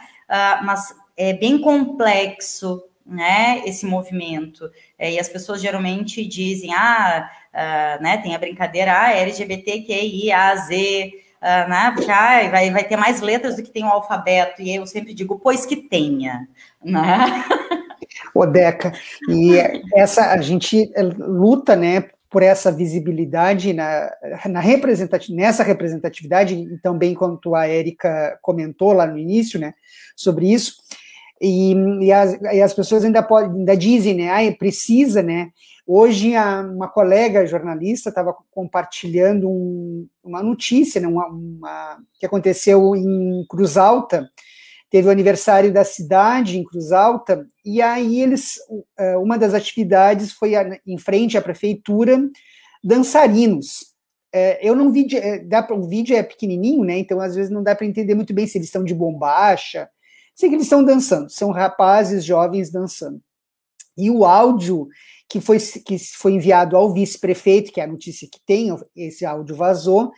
Mas 0.64 0.96
é 1.16 1.34
bem 1.34 1.60
complexo, 1.60 2.84
né? 3.06 3.62
Esse 3.66 3.86
movimento 3.86 4.70
é, 4.98 5.12
e 5.14 5.20
as 5.20 5.30
pessoas 5.30 5.62
geralmente 5.62 6.26
dizem, 6.26 6.74
ah, 6.74 7.30
né? 8.02 8.18
Tem 8.18 8.34
a 8.34 8.40
brincadeira, 8.40 8.94
ah, 8.98 9.12
LGBTQIAZ, 9.14 10.70
uh, 11.42 11.70
né? 11.70 11.92
Porque 11.96 12.08
vai, 12.08 12.72
vai 12.72 12.84
ter 12.84 12.96
mais 12.96 13.22
letras 13.22 13.56
do 13.56 13.64
que 13.64 13.72
tem 13.72 13.84
o 13.84 13.90
alfabeto, 13.90 14.62
e 14.62 14.76
eu 14.76 14.86
sempre 14.86 15.14
digo, 15.14 15.40
pois 15.40 15.66
que 15.66 15.76
tenha, 15.76 16.48
né? 16.84 17.44
Odeca. 18.36 18.94
E 19.30 19.58
essa 19.96 20.32
a 20.32 20.42
gente 20.42 20.92
eh, 20.96 21.02
luta, 21.02 21.76
né, 21.76 22.10
por 22.30 22.42
essa 22.42 22.72
visibilidade 22.72 23.74
na, 23.74 24.10
na 24.50 24.60
representatividade, 24.60 25.36
nessa 25.36 25.64
representatividade, 25.64 26.56
e 26.56 26.78
também 26.78 27.14
quanto 27.14 27.56
a 27.56 27.68
Érica 27.68 28.40
comentou 28.42 28.94
lá 28.94 29.06
no 29.06 29.18
início, 29.18 29.60
né, 29.60 29.74
sobre 30.16 30.52
isso. 30.52 30.81
E, 31.42 31.74
e, 32.02 32.12
as, 32.12 32.40
e 32.40 32.62
as 32.62 32.72
pessoas 32.72 33.04
ainda, 33.04 33.24
podem, 33.24 33.50
ainda 33.50 33.76
dizem, 33.76 34.14
né? 34.14 34.30
Ah, 34.30 34.56
precisa, 34.56 35.24
né? 35.24 35.50
Hoje, 35.88 36.36
a, 36.36 36.62
uma 36.62 36.88
colega 36.88 37.48
jornalista 37.48 38.10
estava 38.10 38.36
compartilhando 38.52 39.50
um, 39.50 40.08
uma 40.24 40.44
notícia 40.44 41.02
né, 41.02 41.08
uma, 41.08 41.26
uma, 41.26 41.98
que 42.20 42.28
aconteceu 42.28 42.96
em 42.96 43.44
Cruz 43.50 43.76
Alta. 43.76 44.30
Teve 44.92 45.08
o 45.08 45.12
aniversário 45.12 45.74
da 45.74 45.84
cidade 45.84 46.60
em 46.60 46.64
Cruz 46.64 46.92
Alta, 46.92 47.48
e 47.66 47.82
aí 47.82 48.22
eles, 48.22 48.60
é, 49.00 49.18
uma 49.18 49.38
das 49.38 49.54
atividades 49.54 50.34
foi 50.34 50.52
em 50.86 50.98
frente 50.98 51.38
à 51.38 51.42
prefeitura, 51.42 52.20
dançarinos. 52.84 53.92
É, 54.34 54.60
eu 54.66 54.76
não 54.76 54.92
vi, 54.92 55.08
é, 55.16 55.40
dá 55.40 55.68
o 55.72 55.88
vídeo 55.88 56.16
é 56.16 56.22
pequenininho, 56.22 56.84
né? 56.84 57.00
Então 57.00 57.20
às 57.20 57.36
vezes 57.36 57.50
não 57.50 57.64
dá 57.64 57.74
para 57.74 57.88
entender 57.88 58.14
muito 58.14 58.34
bem 58.34 58.46
se 58.46 58.58
eles 58.58 58.68
estão 58.68 58.84
de 58.84 58.94
bombacha. 58.94 59.90
Sei 60.42 60.50
que 60.50 60.56
eles 60.56 60.66
estão 60.66 60.84
dançando, 60.84 61.30
são 61.30 61.52
rapazes 61.52 62.26
jovens 62.26 62.72
dançando. 62.72 63.22
E 63.96 64.10
o 64.10 64.26
áudio 64.26 64.88
que 65.30 65.40
foi, 65.40 65.60
que 65.60 66.00
foi 66.00 66.34
enviado 66.34 66.76
ao 66.76 66.92
vice-prefeito, 66.92 67.72
que 67.72 67.80
é 67.80 67.84
a 67.84 67.88
notícia 67.88 68.28
que 68.28 68.40
tem, 68.44 68.76
esse 68.96 69.24
áudio 69.24 69.56
vazou, 69.56 70.12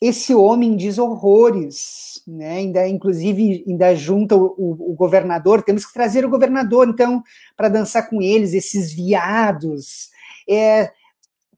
esse 0.00 0.34
homem 0.34 0.74
diz 0.74 0.96
horrores, 0.96 2.22
né? 2.26 2.52
Ainda, 2.56 2.88
inclusive, 2.88 3.62
ainda 3.68 3.94
junta 3.94 4.34
o, 4.34 4.54
o, 4.56 4.94
governador. 4.94 5.62
Temos 5.62 5.84
que 5.84 5.92
trazer 5.92 6.24
o 6.24 6.30
governador, 6.30 6.88
então, 6.88 7.22
para 7.54 7.68
dançar 7.68 8.08
com 8.08 8.22
eles, 8.22 8.54
esses 8.54 8.90
viados, 8.90 10.08
é, 10.48 10.90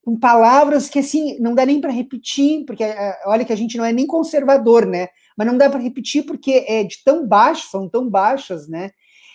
com 0.03 0.19
palavras 0.19 0.91
que 0.91 0.99
assim 0.99 1.39
não 1.39 1.55
dá 1.55 1.65
nem 1.65 1.81
para 1.81 1.93
repetir, 1.93 2.65
porque 2.65 2.83
é, 2.83 3.21
olha 3.27 3.45
que 3.45 3.53
a 3.53 3.57
gente 3.57 3.79
não 3.79 3.85
é 3.85 3.93
nem 3.93 4.05
conservador, 4.05 4.85
né? 4.85 5.11
Mas 5.39 5.47
não 5.47 5.57
dá 5.57 5.71
para 5.71 5.79
repetir 5.79 6.25
porque 6.25 6.65
é 6.67 6.83
de 6.83 6.99
tão 7.05 7.25
baixo, 7.25 7.71
são 7.71 7.89
tão 7.89 8.11
baixas, 8.11 8.67
né? 8.67 8.91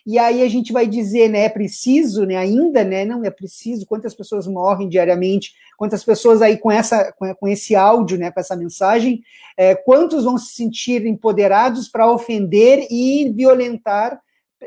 E 0.06 0.20
aí 0.20 0.42
a 0.42 0.50
gente 0.50 0.74
vai 0.74 0.86
dizer, 0.86 1.30
né, 1.30 1.46
é 1.46 1.50
preciso, 1.50 2.26
né, 2.26 2.36
ainda, 2.36 2.84
né, 2.84 3.06
não 3.06 3.24
é 3.24 3.32
preciso, 3.32 3.86
quantas 3.86 4.14
pessoas 4.14 4.46
morrem 4.46 4.90
diariamente, 4.90 5.54
quantas 5.78 6.04
pessoas 6.04 6.42
aí 6.42 6.58
com, 6.58 6.70
essa, 6.70 7.14
com, 7.14 7.48
esse 7.48 7.74
áudio, 7.74 8.18
né, 8.18 8.30
com 8.30 8.38
essa 8.38 8.54
mensagem, 8.54 9.24
é, 9.56 9.74
quantos 9.76 10.26
vão 10.26 10.38
se 10.38 10.56
sentir 10.56 11.06
empoderados 11.06 11.88
para 11.88 12.12
ofender 12.12 12.86
e 12.92 13.32
violentar 13.34 14.20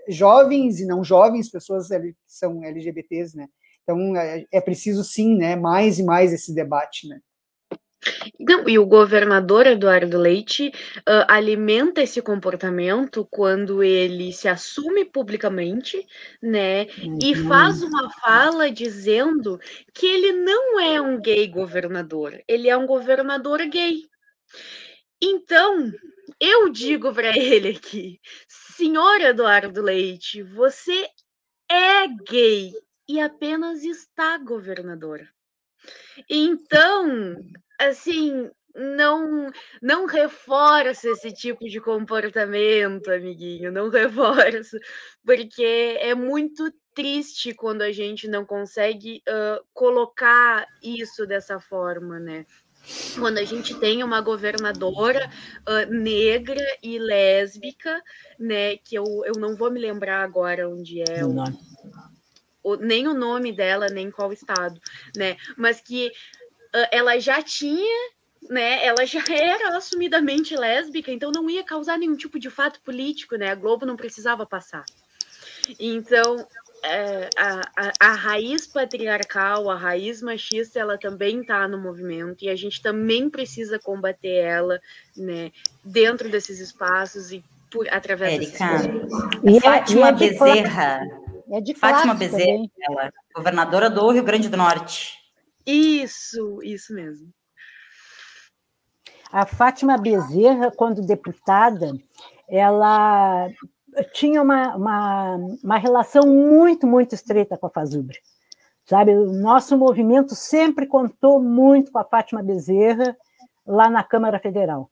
jovens 0.09 0.81
e 0.81 0.87
não 0.87 1.05
jovens, 1.05 1.51
pessoas 1.51 1.89
que 1.89 2.15
são 2.27 2.65
LGBTs, 2.65 3.37
né? 3.37 3.47
Então 3.83 4.17
é, 4.17 4.47
é 4.51 4.61
preciso 4.61 5.05
sim, 5.05 5.37
né, 5.37 5.55
mais 5.55 5.99
e 5.99 6.03
mais 6.03 6.33
esse 6.33 6.55
debate, 6.55 7.07
né? 7.09 7.21
Não, 8.39 8.69
e 8.69 8.79
o 8.79 8.87
governador 8.87 9.67
Eduardo 9.67 10.19
Leite 10.19 10.69
uh, 10.99 11.25
alimenta 11.29 12.03
esse 12.03 12.21
comportamento 12.23 13.27
quando 13.31 13.83
ele 13.83 14.33
se 14.33 14.49
assume 14.49 15.05
publicamente, 15.05 16.07
né, 16.43 16.87
uhum. 17.03 17.19
e 17.23 17.35
faz 17.35 17.83
uma 17.83 18.11
fala 18.11 18.71
dizendo 18.71 19.59
que 19.95 20.07
ele 20.07 20.33
não 20.33 20.81
é 20.81 21.01
um 21.01 21.21
gay 21.21 21.47
governador, 21.49 22.43
ele 22.47 22.69
é 22.69 22.77
um 22.77 22.87
governador 22.87 23.65
gay. 23.67 24.03
Então, 25.21 25.91
eu 26.39 26.69
digo 26.69 27.13
para 27.13 27.37
ele 27.37 27.71
aqui, 27.71 28.21
senhor 28.49 29.21
Eduardo 29.21 29.81
Leite, 29.83 30.43
você 30.43 31.09
é 31.71 32.07
gay 32.29 32.73
e 33.09 33.21
apenas 33.21 33.83
está 33.85 34.37
governador. 34.39 35.27
Então, 36.29 37.37
assim, 37.79 38.51
não 38.77 39.51
não 39.81 40.07
reforça 40.07 41.09
esse 41.09 41.33
tipo 41.33 41.65
de 41.67 41.81
comportamento, 41.81 43.09
amiguinho, 43.11 43.73
não 43.73 43.89
reforça, 43.91 44.79
porque 45.25 45.97
é 46.01 46.15
muito 46.15 46.73
triste 46.95 47.55
quando 47.55 47.83
a 47.83 47.93
gente 47.93 48.29
não 48.29 48.45
consegue 48.45 49.23
uh, 49.29 49.65
colocar 49.73 50.67
isso 50.83 51.27
dessa 51.27 51.61
forma, 51.61 52.19
né? 52.19 52.47
Quando 53.19 53.39
a 53.39 53.45
gente 53.45 53.75
tem 53.81 54.05
uma 54.05 54.21
governadora 54.21 55.29
uh, 55.69 55.93
negra 55.93 56.65
e 56.83 56.99
lésbica, 56.99 58.01
né? 58.39 58.77
Que 58.77 58.97
eu, 58.97 59.05
eu 59.25 59.35
não 59.39 59.57
vou 59.57 59.71
me 59.71 59.81
lembrar 59.81 60.23
agora 60.23 60.69
onde 60.69 61.03
é 61.03 61.25
o, 61.25 61.35
o, 62.63 62.77
nem 62.77 63.09
o 63.09 63.15
nome 63.15 63.53
dela, 63.53 63.89
nem 63.89 64.11
qual 64.11 64.33
estado, 64.33 64.81
né? 65.17 65.37
Mas 65.57 65.81
que 65.81 66.13
ela 66.91 67.19
já 67.19 67.43
tinha 67.43 68.17
né, 68.49 68.85
ela 68.85 69.05
já 69.07 69.21
era 69.31 69.77
assumidamente 69.77 70.57
lésbica, 70.57 71.11
então 71.11 71.31
não 71.33 71.49
ia 71.51 71.65
causar 71.65 71.99
nenhum 71.99 72.17
tipo 72.17 72.39
de 72.39 72.51
fato 72.51 72.81
político, 72.81 73.37
né? 73.37 73.51
A 73.51 73.55
Globo 73.55 73.85
não 73.85 73.97
precisava 73.97 74.47
passar. 74.47 74.85
Então, 75.81 76.47
é, 76.85 77.29
a, 77.37 77.61
a, 77.77 77.93
a, 78.01 78.15
raiz 78.15 78.67
patriarcal, 78.67 79.69
a 79.69 79.75
raiz 79.75 80.23
machista, 80.23 80.79
ela 80.79 80.97
também 80.97 81.41
está 81.41 81.67
no 81.67 81.79
movimento 81.79 82.45
e 82.45 82.49
a 82.49 82.55
gente 82.55 82.81
também 82.81 83.29
precisa 83.29 83.79
combater 83.79 84.37
ela, 84.37 84.81
né, 85.17 85.51
dentro 85.83 86.29
desses 86.29 86.61
espaços 86.61 87.33
e 87.33 87.45
por 87.71 87.89
através 87.89 88.35
Érica, 88.35 88.65
e 89.43 89.61
Fátima 89.61 90.09
é, 90.09 90.11
e 90.11 90.13
é 90.13 90.13
Bezerra. 90.13 91.01
É 91.51 91.61
de 91.61 91.75
Fátima 91.75 92.15
Bezerra, 92.15 92.65
ela, 92.81 93.13
governadora 93.35 93.91
do 93.91 94.09
Rio 94.11 94.23
Grande 94.23 94.49
do 94.49 94.57
Norte. 94.57 95.26
Isso, 95.67 96.61
isso 96.63 96.95
mesmo. 96.95 97.29
A 99.33 99.45
Fátima 99.45 99.99
Bezerra, 99.99 100.71
quando 100.71 101.05
deputada, 101.05 101.93
ela 102.49 103.49
tinha 104.13 104.41
uma, 104.41 104.77
uma, 104.77 105.37
uma 105.65 105.79
relação 105.79 106.23
muito, 106.23 106.87
muito 106.87 107.15
estreita 107.15 107.59
com 107.59 107.67
a 107.67 107.71
Fazubra. 107.71 108.17
Sabe, 108.85 109.17
o 109.17 109.33
nosso 109.33 109.77
movimento 109.77 110.37
sempre 110.37 110.87
contou 110.87 111.43
muito 111.43 111.91
com 111.91 111.99
a 111.99 112.05
Fátima 112.05 112.41
Bezerra 112.41 113.17
lá 113.67 113.91
na 113.91 114.05
Câmara 114.05 114.39
Federal. 114.39 114.89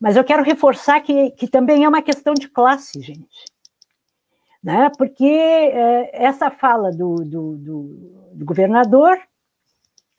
Mas 0.00 0.16
eu 0.16 0.24
quero 0.24 0.42
reforçar 0.42 1.00
que, 1.00 1.30
que 1.32 1.46
também 1.46 1.84
é 1.84 1.88
uma 1.88 2.02
questão 2.02 2.34
de 2.34 2.48
classe, 2.48 3.00
gente. 3.00 3.44
Né? 4.62 4.90
Porque 4.98 5.24
é, 5.24 6.24
essa 6.24 6.50
fala 6.50 6.90
do, 6.90 7.16
do, 7.16 7.56
do, 7.56 8.32
do 8.32 8.44
governador 8.44 9.16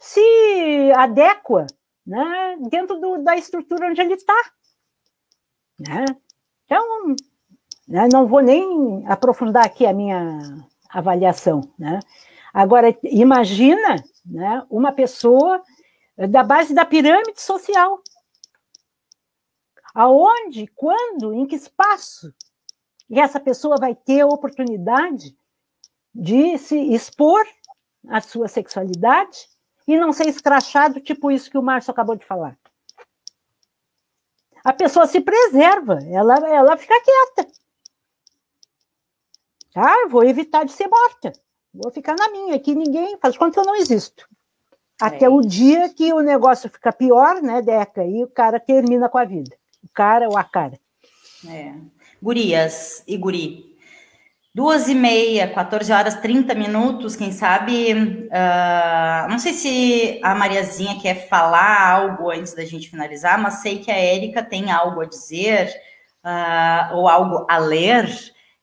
se 0.01 0.91
adequa 0.97 1.67
né, 2.05 2.57
dentro 2.71 2.99
do, 2.99 3.23
da 3.23 3.37
estrutura 3.37 3.87
onde 3.87 4.01
ele 4.01 4.15
está. 4.15 4.33
Né? 5.79 6.05
Então, 6.65 7.15
né, 7.87 8.09
não 8.11 8.27
vou 8.27 8.41
nem 8.41 9.05
aprofundar 9.07 9.63
aqui 9.63 9.85
a 9.85 9.93
minha 9.93 10.39
avaliação. 10.89 11.61
Né? 11.77 11.99
Agora, 12.51 12.97
imagina 13.03 14.03
né, 14.25 14.65
uma 14.71 14.91
pessoa 14.91 15.61
da 16.17 16.43
base 16.43 16.73
da 16.73 16.83
pirâmide 16.83 17.39
social. 17.39 18.01
Aonde, 19.93 20.65
quando, 20.75 21.31
em 21.31 21.45
que 21.45 21.55
espaço 21.55 22.33
e 23.07 23.19
essa 23.19 23.39
pessoa 23.39 23.75
vai 23.79 23.93
ter 23.93 24.21
a 24.21 24.27
oportunidade 24.27 25.37
de 26.15 26.57
se 26.57 26.75
expor 26.91 27.45
à 28.07 28.19
sua 28.19 28.47
sexualidade, 28.47 29.51
e 29.87 29.97
não 29.97 30.13
ser 30.13 30.27
escrachado, 30.27 30.99
tipo 30.99 31.31
isso 31.31 31.49
que 31.49 31.57
o 31.57 31.63
Márcio 31.63 31.91
acabou 31.91 32.15
de 32.15 32.25
falar. 32.25 32.57
A 34.63 34.73
pessoa 34.73 35.07
se 35.07 35.19
preserva, 35.19 35.99
ela, 36.07 36.35
ela 36.47 36.77
fica 36.77 36.93
quieta. 37.01 37.51
Ah, 39.75 40.07
vou 40.09 40.23
evitar 40.23 40.65
de 40.65 40.71
ser 40.71 40.87
morta. 40.87 41.31
Vou 41.73 41.91
ficar 41.91 42.15
na 42.15 42.29
minha, 42.29 42.59
que 42.59 42.75
ninguém 42.75 43.17
faz 43.17 43.37
conta 43.37 43.53
que 43.53 43.59
eu 43.59 43.65
não 43.65 43.75
existo. 43.75 44.27
Até 45.01 45.25
é 45.25 45.29
o 45.29 45.41
dia 45.41 45.89
que 45.89 46.13
o 46.13 46.19
negócio 46.19 46.69
fica 46.69 46.93
pior, 46.93 47.41
né, 47.41 47.61
Deca? 47.61 48.05
E 48.05 48.23
o 48.23 48.27
cara 48.27 48.59
termina 48.59 49.09
com 49.09 49.17
a 49.17 49.25
vida. 49.25 49.55
O 49.83 49.89
cara 49.91 50.29
ou 50.29 50.37
a 50.37 50.43
cara. 50.43 50.79
É. 51.47 51.73
Gurias 52.21 53.03
e 53.07 53.17
guri, 53.17 53.70
Duas 54.53 54.89
e 54.89 54.93
meia, 54.93 55.47
14 55.47 55.93
horas, 55.93 56.15
30 56.15 56.53
minutos, 56.55 57.15
quem 57.15 57.31
sabe. 57.31 57.93
Uh, 57.93 59.29
não 59.29 59.39
sei 59.39 59.53
se 59.53 60.19
a 60.21 60.35
Mariazinha 60.35 60.99
quer 60.99 61.29
falar 61.29 61.89
algo 61.89 62.29
antes 62.29 62.53
da 62.53 62.65
gente 62.65 62.89
finalizar, 62.89 63.41
mas 63.41 63.61
sei 63.61 63.79
que 63.79 63.89
a 63.89 63.95
Érica 63.95 64.43
tem 64.43 64.69
algo 64.69 64.99
a 64.99 65.05
dizer 65.05 65.73
uh, 66.25 66.97
ou 66.97 67.07
algo 67.07 67.45
a 67.49 67.57
ler, 67.57 68.09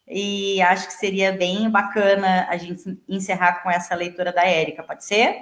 e 0.06 0.60
acho 0.60 0.88
que 0.88 0.92
seria 0.92 1.32
bem 1.32 1.70
bacana 1.70 2.46
a 2.50 2.56
gente 2.58 2.98
encerrar 3.08 3.62
com 3.62 3.70
essa 3.70 3.94
leitura 3.94 4.30
da 4.30 4.44
Érica, 4.44 4.82
pode 4.82 5.04
ser? 5.06 5.36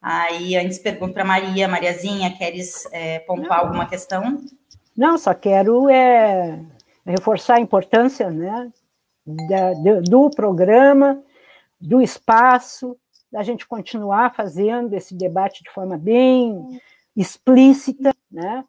Aí 0.00 0.56
antes 0.56 0.78
pergunto 0.78 1.14
para 1.14 1.24
Maria, 1.24 1.66
Mariazinha, 1.66 2.36
queres 2.36 2.88
é, 2.92 3.18
pontuar 3.20 3.58
não. 3.58 3.66
alguma 3.66 3.86
questão? 3.86 4.40
Não, 4.96 5.18
só 5.18 5.34
quero 5.34 5.88
é, 5.88 6.58
reforçar 7.06 7.56
a 7.56 7.60
importância, 7.60 8.30
né? 8.30 8.70
Da, 9.26 9.72
do 10.02 10.30
programa, 10.30 11.22
do 11.80 12.00
espaço, 12.00 12.96
da 13.30 13.42
gente 13.42 13.66
continuar 13.66 14.34
fazendo 14.34 14.94
esse 14.94 15.14
debate 15.14 15.62
de 15.62 15.70
forma 15.70 15.96
bem 15.96 16.80
explícita, 17.16 18.14
né? 18.30 18.64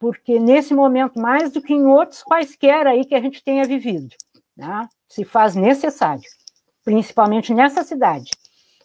porque 0.00 0.38
nesse 0.40 0.74
momento, 0.74 1.20
mais 1.20 1.52
do 1.52 1.60
que 1.60 1.74
em 1.74 1.84
outros 1.84 2.22
quaisquer 2.22 2.86
aí 2.86 3.04
que 3.04 3.14
a 3.14 3.20
gente 3.20 3.44
tenha 3.44 3.64
vivido, 3.64 4.16
né? 4.56 4.88
se 5.06 5.24
faz 5.24 5.54
necessário, 5.54 6.22
principalmente 6.82 7.52
nessa 7.52 7.84
cidade, 7.84 8.30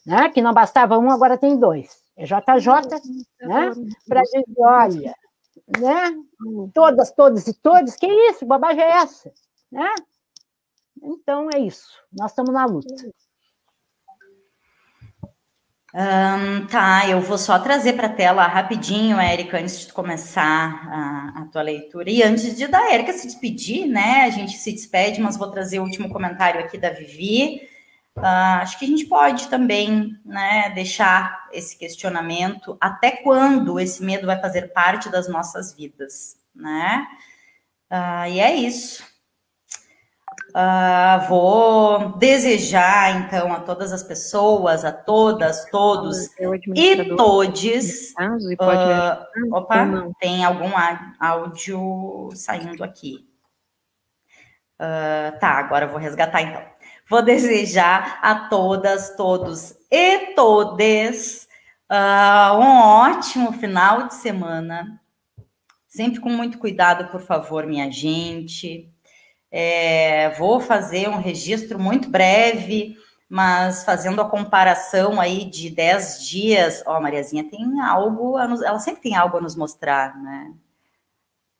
né? 0.05 0.29
Que 0.29 0.41
não 0.41 0.53
bastava 0.53 0.97
um, 0.97 1.09
agora 1.09 1.37
tem 1.37 1.57
dois. 1.57 2.03
É 2.17 2.25
JJ, 2.25 2.99
né? 3.41 3.71
Para 4.07 4.21
dizer, 4.21 4.43
olha, 4.57 5.15
né? 5.79 6.15
Todas, 6.73 7.11
todos 7.11 7.47
e 7.47 7.53
todos, 7.53 7.95
que 7.95 8.07
isso? 8.07 8.45
Bobagem 8.45 8.83
é 8.83 8.89
essa, 8.97 9.31
né? 9.71 9.93
Então 11.05 11.47
é 11.53 11.59
isso. 11.59 11.89
Nós 12.11 12.31
estamos 12.31 12.53
na 12.53 12.65
luta. 12.65 12.93
Um, 15.97 16.67
tá, 16.67 17.07
eu 17.07 17.21
vou 17.21 17.37
só 17.37 17.57
trazer 17.57 17.93
para 17.93 18.07
a 18.07 18.13
tela 18.13 18.45
rapidinho, 18.47 19.17
Érica, 19.17 19.57
antes 19.57 19.85
de 19.87 19.93
começar 19.93 20.89
a, 20.91 21.41
a, 21.41 21.45
tua 21.45 21.61
leitura. 21.61 22.09
E 22.09 22.21
antes 22.21 22.57
de 22.57 22.67
da 22.67 22.91
Érica 22.91 23.13
se 23.13 23.25
despedir, 23.25 23.87
né? 23.87 24.23
A 24.23 24.29
gente 24.29 24.57
se 24.57 24.73
despede, 24.73 25.21
mas 25.21 25.37
vou 25.37 25.49
trazer 25.49 25.79
o 25.79 25.83
último 25.83 26.09
comentário 26.09 26.59
aqui 26.59 26.77
da 26.77 26.89
Vivi. 26.89 27.61
Uh, 28.17 28.59
acho 28.61 28.77
que 28.77 28.83
a 28.83 28.87
gente 28.87 29.05
pode 29.05 29.47
também 29.47 30.17
né, 30.25 30.69
deixar 30.71 31.47
esse 31.53 31.77
questionamento 31.77 32.77
até 32.79 33.11
quando 33.11 33.79
esse 33.79 34.03
medo 34.03 34.25
vai 34.25 34.39
fazer 34.39 34.73
parte 34.73 35.09
das 35.09 35.29
nossas 35.29 35.73
vidas, 35.73 36.37
né? 36.53 37.07
Uh, 37.89 38.27
e 38.31 38.39
é 38.41 38.53
isso. 38.53 39.14
Uh, 40.55 41.27
vou 41.27 42.17
desejar, 42.17 43.19
então, 43.19 43.51
a 43.51 43.59
todas 43.59 43.91
as 43.91 44.01
pessoas, 44.01 44.85
a 44.85 44.91
todas, 44.91 45.69
todos 45.69 46.29
e 46.73 47.13
todes. 47.17 48.13
Uh, 48.13 49.53
opa, 49.53 49.85
tem 50.17 50.45
algum 50.45 50.71
áudio 51.19 52.29
saindo 52.33 52.85
aqui. 52.85 53.27
Uh, 54.79 55.37
tá, 55.39 55.59
agora 55.59 55.85
eu 55.85 55.89
vou 55.89 55.99
resgatar, 55.99 56.41
então. 56.41 56.61
Vou 57.09 57.21
desejar 57.21 58.19
a 58.21 58.47
todas, 58.47 59.13
todos 59.17 59.75
e 59.91 60.33
todes 60.35 61.49
um 61.91 62.79
ótimo 62.79 63.51
final 63.51 64.07
de 64.07 64.15
semana. 64.15 65.01
Sempre 65.85 66.21
com 66.21 66.29
muito 66.29 66.57
cuidado, 66.57 67.11
por 67.11 67.19
favor, 67.19 67.67
minha 67.67 67.91
gente. 67.91 68.89
É, 69.51 70.31
vou 70.31 70.59
fazer 70.59 71.07
um 71.09 71.19
registro 71.19 71.79
muito 71.79 72.09
breve, 72.09 72.97
mas 73.29 73.83
fazendo 73.83 74.21
a 74.21 74.29
comparação 74.29 75.19
aí 75.19 75.45
de 75.45 75.69
10 75.69 76.27
dias. 76.27 76.83
Ó, 76.85 76.97
oh, 76.97 77.01
Mariazinha 77.01 77.49
tem 77.49 77.79
algo, 77.81 78.37
nos, 78.47 78.61
ela 78.61 78.79
sempre 78.79 79.01
tem 79.01 79.15
algo 79.15 79.37
a 79.37 79.41
nos 79.41 79.55
mostrar, 79.55 80.15
né? 80.21 80.53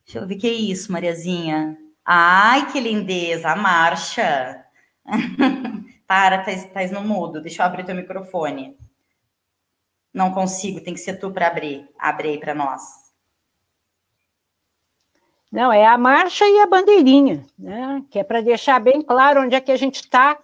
Deixa 0.05 0.19
eu 0.19 0.27
ver 0.27 0.36
que 0.36 0.47
é 0.47 0.53
isso, 0.53 0.91
Mariazinha. 0.91 1.77
Ai, 2.05 2.71
que 2.71 2.79
lindeza, 2.79 3.49
a 3.49 3.55
marcha. 3.55 4.63
Para, 6.07 6.43
tá, 6.43 6.51
tá 6.55 6.88
no 6.93 7.01
mudo. 7.01 7.41
Deixa 7.41 7.63
eu 7.63 7.65
abrir 7.65 7.83
teu 7.86 7.95
microfone. 7.95 8.77
Não 10.13 10.31
consigo, 10.31 10.79
tem 10.79 10.93
que 10.93 10.99
ser 10.99 11.19
tu 11.19 11.31
para 11.31 11.47
abrir. 11.47 11.89
Abre 11.97 12.29
aí 12.29 12.39
para 12.39 12.53
nós. 12.53 13.05
Não, 15.56 15.72
é 15.72 15.86
a 15.86 15.97
marcha 15.97 16.45
e 16.45 16.60
a 16.60 16.68
bandeirinha, 16.68 17.45
né? 17.58 18.03
Que 18.12 18.20
é 18.20 18.26
para 18.26 18.41
deixar 18.41 18.78
bem 18.78 19.01
claro 19.01 19.41
onde 19.41 19.56
é 19.56 19.62
que 19.62 19.72
a 19.72 19.78
gente 19.78 20.01
está, 20.01 20.38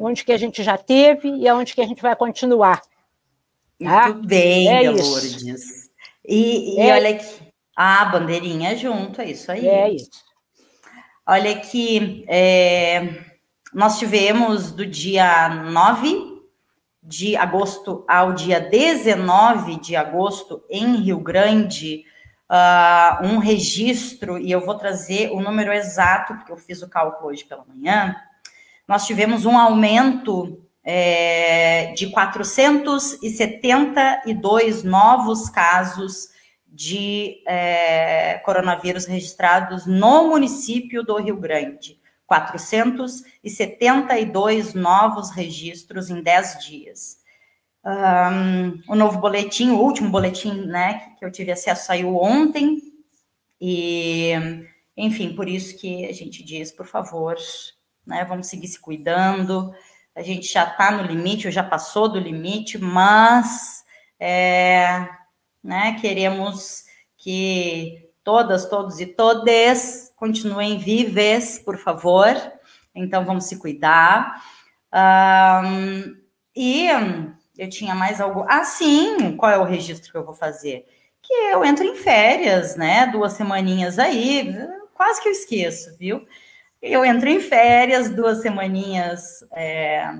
onde 0.00 0.24
que 0.24 0.32
a 0.32 0.38
gente 0.38 0.62
já 0.62 0.78
teve 0.78 1.28
e 1.28 1.46
aonde 1.46 1.74
que 1.74 1.82
a 1.82 1.86
gente 1.86 2.00
vai 2.00 2.16
continuar. 2.16 2.80
Tá? 3.78 4.08
Muito 4.08 4.26
bem, 4.26 4.66
é 4.66 4.90
Lourdes. 4.90 5.90
E, 6.26 6.76
e 6.76 6.80
é. 6.80 6.94
olha 6.94 7.10
aqui, 7.10 7.52
a 7.76 8.06
bandeirinha 8.06 8.74
junto, 8.78 9.20
é 9.20 9.30
isso 9.30 9.52
aí. 9.52 9.68
É 9.68 9.90
isso. 9.90 10.24
Olha 11.26 11.52
aqui, 11.52 12.24
é, 12.28 13.12
nós 13.74 13.98
tivemos 13.98 14.72
do 14.72 14.86
dia 14.86 15.50
9 15.50 16.40
de 17.02 17.36
agosto 17.36 18.06
ao 18.08 18.32
dia 18.32 18.58
19 18.58 19.78
de 19.78 19.94
agosto 19.94 20.64
em 20.70 20.96
Rio 20.96 21.20
Grande, 21.20 22.06
uh, 22.50 23.24
um 23.24 23.38
registro, 23.38 24.36
e 24.38 24.50
eu 24.50 24.64
vou 24.64 24.76
trazer 24.76 25.30
o 25.30 25.40
número 25.40 25.72
exato, 25.72 26.34
porque 26.34 26.50
eu 26.52 26.56
fiz 26.56 26.82
o 26.82 26.88
cálculo 26.88 27.30
hoje 27.30 27.44
pela 27.44 27.64
manhã, 27.64 28.16
nós 28.86 29.06
tivemos 29.06 29.44
um 29.44 29.58
aumento 29.58 30.62
é, 30.82 31.92
de 31.92 32.08
472 32.08 34.82
novos 34.82 35.50
casos 35.50 36.30
de 36.66 37.42
é, 37.46 38.40
coronavírus 38.44 39.04
registrados 39.04 39.84
no 39.84 40.28
município 40.28 41.02
do 41.02 41.18
Rio 41.18 41.36
Grande. 41.36 41.98
472 42.26 44.72
novos 44.74 45.30
registros 45.30 46.08
em 46.10 46.22
10 46.22 46.64
dias. 46.64 47.17
Um, 47.88 48.82
o 48.86 48.94
novo 48.94 49.18
boletim, 49.18 49.70
o 49.70 49.80
último 49.80 50.10
boletim, 50.10 50.66
né, 50.66 51.14
que 51.18 51.24
eu 51.24 51.32
tive 51.32 51.50
acesso 51.50 51.86
saiu 51.86 52.18
ontem, 52.18 52.82
e, 53.58 54.32
enfim, 54.94 55.34
por 55.34 55.48
isso 55.48 55.74
que 55.78 56.04
a 56.04 56.12
gente 56.12 56.44
diz, 56.44 56.70
por 56.70 56.84
favor, 56.84 57.34
né, 58.06 58.26
vamos 58.26 58.48
seguir 58.48 58.68
se 58.68 58.78
cuidando, 58.78 59.72
a 60.14 60.20
gente 60.20 60.52
já 60.52 60.64
está 60.64 60.90
no 60.90 61.02
limite, 61.02 61.46
ou 61.46 61.52
já 61.52 61.62
passou 61.62 62.10
do 62.10 62.18
limite, 62.18 62.76
mas, 62.76 63.82
é, 64.20 65.08
né, 65.64 65.98
queremos 65.98 66.84
que 67.16 68.06
todas, 68.22 68.68
todos 68.68 69.00
e 69.00 69.06
todes 69.06 70.12
continuem 70.14 70.76
vivas, 70.76 71.58
por 71.58 71.78
favor, 71.78 72.34
então 72.94 73.24
vamos 73.24 73.44
se 73.44 73.56
cuidar, 73.58 74.42
um, 74.92 76.18
e 76.54 76.90
eu 77.58 77.68
tinha 77.68 77.94
mais 77.94 78.20
algo. 78.20 78.46
Ah, 78.48 78.64
sim, 78.64 79.36
qual 79.36 79.50
é 79.50 79.58
o 79.58 79.64
registro 79.64 80.12
que 80.12 80.16
eu 80.16 80.24
vou 80.24 80.34
fazer? 80.34 80.86
Que 81.20 81.34
eu 81.34 81.64
entro 81.64 81.84
em 81.84 81.96
férias, 81.96 82.76
né? 82.76 83.06
Duas 83.08 83.32
semaninhas 83.32 83.98
aí, 83.98 84.56
quase 84.94 85.20
que 85.20 85.28
eu 85.28 85.32
esqueço, 85.32 85.96
viu? 85.98 86.24
Eu 86.80 87.04
entro 87.04 87.28
em 87.28 87.40
férias, 87.40 88.08
duas 88.08 88.40
semaninhas 88.40 89.44
é, 89.52 90.14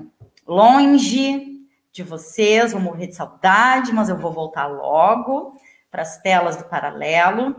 longe 0.45 1.57
de 1.91 2.03
vocês, 2.03 2.73
vou 2.73 2.81
morrer 2.81 3.07
de 3.07 3.15
saudade, 3.15 3.93
mas 3.93 4.09
eu 4.09 4.17
vou 4.17 4.33
voltar 4.33 4.67
logo 4.67 5.55
para 5.89 6.01
as 6.01 6.21
telas 6.21 6.57
do 6.57 6.65
paralelo. 6.65 7.55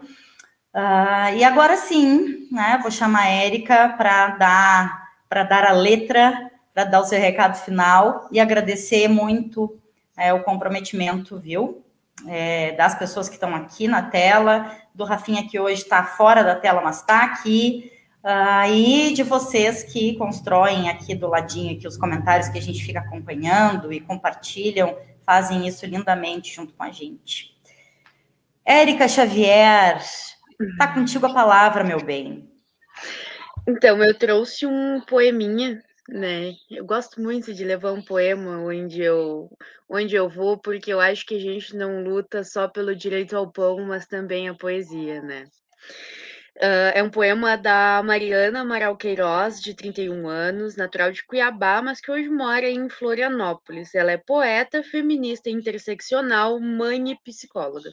Uh, 0.74 1.34
e 1.36 1.42
agora 1.42 1.76
sim, 1.76 2.46
né? 2.52 2.78
Vou 2.82 2.90
chamar 2.90 3.22
a 3.22 3.28
Érica 3.28 3.94
para 3.96 4.28
dar 4.36 5.10
para 5.28 5.44
dar 5.44 5.64
a 5.64 5.72
letra 5.72 6.49
para 6.80 6.84
dar 6.84 7.00
o 7.00 7.04
seu 7.04 7.20
recado 7.20 7.58
final 7.58 8.26
e 8.32 8.40
agradecer 8.40 9.06
muito 9.06 9.78
é, 10.16 10.32
o 10.32 10.42
comprometimento, 10.42 11.38
viu? 11.38 11.84
É, 12.26 12.72
das 12.72 12.94
pessoas 12.94 13.28
que 13.28 13.34
estão 13.34 13.54
aqui 13.54 13.86
na 13.86 14.02
tela, 14.02 14.74
do 14.94 15.04
Rafinha 15.04 15.46
que 15.46 15.58
hoje 15.58 15.82
está 15.82 16.02
fora 16.04 16.42
da 16.42 16.54
tela, 16.54 16.80
mas 16.80 17.00
está 17.00 17.24
aqui, 17.24 17.92
uh, 18.24 18.70
e 18.70 19.12
de 19.12 19.22
vocês 19.22 19.82
que 19.82 20.16
constroem 20.16 20.88
aqui 20.88 21.14
do 21.14 21.28
ladinho 21.28 21.76
aqui 21.76 21.86
os 21.86 21.96
comentários 21.96 22.48
que 22.48 22.58
a 22.58 22.62
gente 22.62 22.82
fica 22.82 23.00
acompanhando 23.00 23.92
e 23.92 24.00
compartilham, 24.00 24.96
fazem 25.24 25.66
isso 25.66 25.84
lindamente 25.86 26.54
junto 26.54 26.72
com 26.74 26.82
a 26.82 26.90
gente. 26.90 27.54
Érica 28.64 29.08
Xavier, 29.08 30.00
tá 30.78 30.88
contigo 30.88 31.26
a 31.26 31.32
palavra, 31.32 31.84
meu 31.84 32.02
bem. 32.02 32.50
Então, 33.68 34.02
eu 34.02 34.18
trouxe 34.18 34.66
um 34.66 35.00
poeminha 35.02 35.82
né? 36.10 36.56
Eu 36.68 36.84
gosto 36.84 37.20
muito 37.20 37.54
de 37.54 37.64
levar 37.64 37.92
um 37.92 38.02
poema 38.02 38.58
onde 38.58 39.00
eu, 39.00 39.48
onde 39.88 40.16
eu 40.16 40.28
vou, 40.28 40.58
porque 40.58 40.92
eu 40.92 41.00
acho 41.00 41.24
que 41.24 41.36
a 41.36 41.40
gente 41.40 41.76
não 41.76 42.02
luta 42.02 42.42
só 42.42 42.66
pelo 42.68 42.94
direito 42.96 43.36
ao 43.36 43.50
pão, 43.50 43.80
mas 43.86 44.06
também 44.06 44.48
a 44.48 44.54
poesia, 44.54 45.22
né? 45.22 45.44
Uh, 46.56 46.92
é 46.94 47.02
um 47.02 47.10
poema 47.10 47.56
da 47.56 48.02
Mariana 48.02 48.60
Amaral 48.60 48.96
Queiroz, 48.96 49.62
de 49.62 49.72
31 49.72 50.28
anos, 50.28 50.76
natural 50.76 51.12
de 51.12 51.24
Cuiabá, 51.24 51.80
mas 51.80 52.00
que 52.00 52.10
hoje 52.10 52.28
mora 52.28 52.68
em 52.68 52.88
Florianópolis. 52.88 53.94
Ela 53.94 54.12
é 54.12 54.18
poeta, 54.18 54.82
feminista 54.82 55.48
interseccional, 55.48 56.60
mãe 56.60 57.12
e 57.12 57.18
psicóloga. 57.22 57.90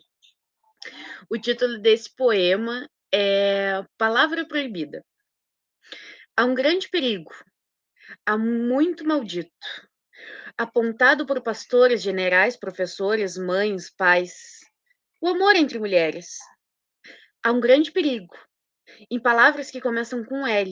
O 1.29 1.37
título 1.37 1.77
desse 1.77 2.13
poema 2.15 2.89
é 3.13 3.83
Palavra 3.97 4.45
Proibida. 4.45 5.05
Há 6.35 6.43
um 6.45 6.53
grande 6.53 6.89
perigo 6.89 7.31
há 8.25 8.37
muito 8.37 9.05
maldito, 9.05 9.51
apontado 10.57 11.25
por 11.25 11.41
pastores, 11.41 12.01
generais, 12.01 12.57
professores, 12.57 13.37
mães, 13.37 13.89
pais. 13.89 14.59
O 15.21 15.29
amor 15.29 15.55
entre 15.55 15.79
mulheres. 15.79 16.37
Há 17.43 17.51
um 17.51 17.59
grande 17.59 17.91
perigo 17.91 18.35
em 19.09 19.19
palavras 19.19 19.69
que 19.69 19.81
começam 19.81 20.23
com 20.23 20.45
L. 20.45 20.71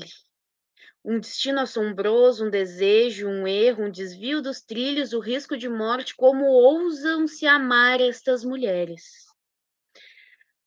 Um 1.03 1.19
destino 1.19 1.59
assombroso, 1.59 2.45
um 2.45 2.49
desejo, 2.49 3.27
um 3.27 3.47
erro, 3.47 3.85
um 3.85 3.91
desvio 3.91 4.41
dos 4.41 4.61
trilhos, 4.61 5.13
o 5.13 5.19
risco 5.19 5.55
de 5.55 5.69
morte, 5.69 6.15
como 6.15 6.45
ousam 6.45 7.27
se 7.27 7.45
amar 7.45 8.01
estas 8.01 8.43
mulheres. 8.43 9.03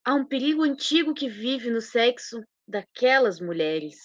Há 0.05 0.15
um 0.15 0.25
perigo 0.25 0.63
antigo 0.63 1.13
que 1.13 1.29
vive 1.29 1.71
no 1.71 1.81
sexo 1.81 2.41
daquelas 2.67 3.41
mulheres 3.41 3.97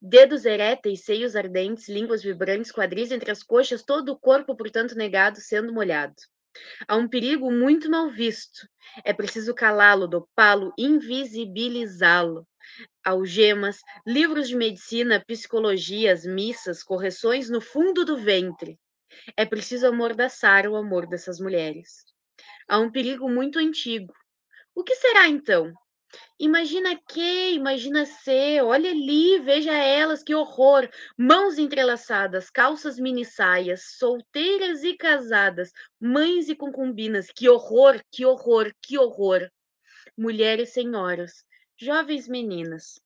Dedos 0.00 0.44
eréteis, 0.44 1.04
seios 1.04 1.36
ardentes, 1.36 1.88
línguas 1.88 2.22
vibrantes, 2.22 2.72
quadris 2.72 3.10
entre 3.10 3.30
as 3.30 3.42
coxas, 3.42 3.82
todo 3.82 4.10
o 4.10 4.18
corpo, 4.18 4.56
portanto, 4.56 4.94
negado, 4.94 5.40
sendo 5.40 5.72
molhado. 5.72 6.14
Há 6.88 6.96
um 6.96 7.08
perigo 7.08 7.50
muito 7.50 7.90
mal 7.90 8.10
visto. 8.10 8.66
É 9.04 9.12
preciso 9.12 9.54
calá-lo, 9.54 10.08
dopá-lo, 10.08 10.72
invisibilizá-lo. 10.78 12.46
Algemas, 13.04 13.78
livros 14.06 14.48
de 14.48 14.56
medicina, 14.56 15.22
psicologias, 15.26 16.24
missas, 16.26 16.82
correções 16.82 17.48
no 17.48 17.60
fundo 17.60 18.04
do 18.04 18.16
ventre. 18.16 18.78
É 19.36 19.44
preciso 19.44 19.86
amordaçar 19.86 20.66
o 20.66 20.76
amor 20.76 21.06
dessas 21.06 21.38
mulheres. 21.38 22.04
Há 22.68 22.78
um 22.78 22.90
perigo 22.90 23.28
muito 23.28 23.58
antigo. 23.58 24.12
O 24.74 24.82
que 24.82 24.94
será 24.96 25.28
então? 25.28 25.72
Imagina 26.38 26.96
que, 26.96 27.52
imagina 27.52 28.04
ser, 28.06 28.62
olha 28.62 28.90
ali, 28.90 29.38
veja 29.40 29.72
elas, 29.72 30.22
que 30.22 30.34
horror! 30.34 30.88
Mãos 31.16 31.58
entrelaçadas, 31.58 32.50
calças 32.50 32.98
mini 32.98 33.24
saias, 33.24 33.96
solteiras 33.98 34.84
e 34.84 34.94
casadas, 34.94 35.72
mães 35.98 36.48
e 36.48 36.54
concubinas, 36.54 37.30
que 37.30 37.48
horror, 37.48 38.02
que 38.10 38.24
horror, 38.24 38.72
que 38.80 38.98
horror! 38.98 39.50
Mulheres 40.16 40.70
senhoras, 40.72 41.44
jovens 41.76 42.28
meninas. 42.28 43.00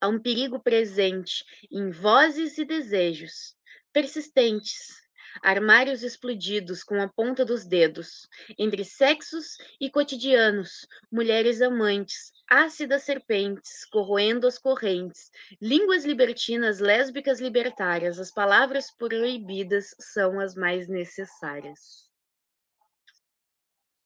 Há 0.00 0.08
um 0.08 0.20
perigo 0.20 0.60
presente 0.60 1.44
em 1.70 1.90
vozes 1.90 2.58
e 2.58 2.64
desejos, 2.64 3.54
persistentes, 3.92 4.99
armários 5.42 6.02
explodidos 6.02 6.82
com 6.82 7.00
a 7.00 7.08
ponta 7.08 7.44
dos 7.44 7.64
dedos, 7.64 8.28
entre 8.58 8.84
sexos 8.84 9.56
e 9.80 9.90
cotidianos, 9.90 10.86
mulheres 11.10 11.62
amantes, 11.62 12.32
ácidas 12.48 13.04
serpentes, 13.04 13.84
corroendo 13.86 14.46
as 14.46 14.58
correntes, 14.58 15.30
línguas 15.60 16.04
libertinas, 16.04 16.80
lésbicas 16.80 17.40
libertárias, 17.40 18.18
as 18.18 18.30
palavras 18.30 18.90
proibidas 18.90 19.94
são 19.98 20.40
as 20.40 20.54
mais 20.54 20.88
necessárias. 20.88 22.10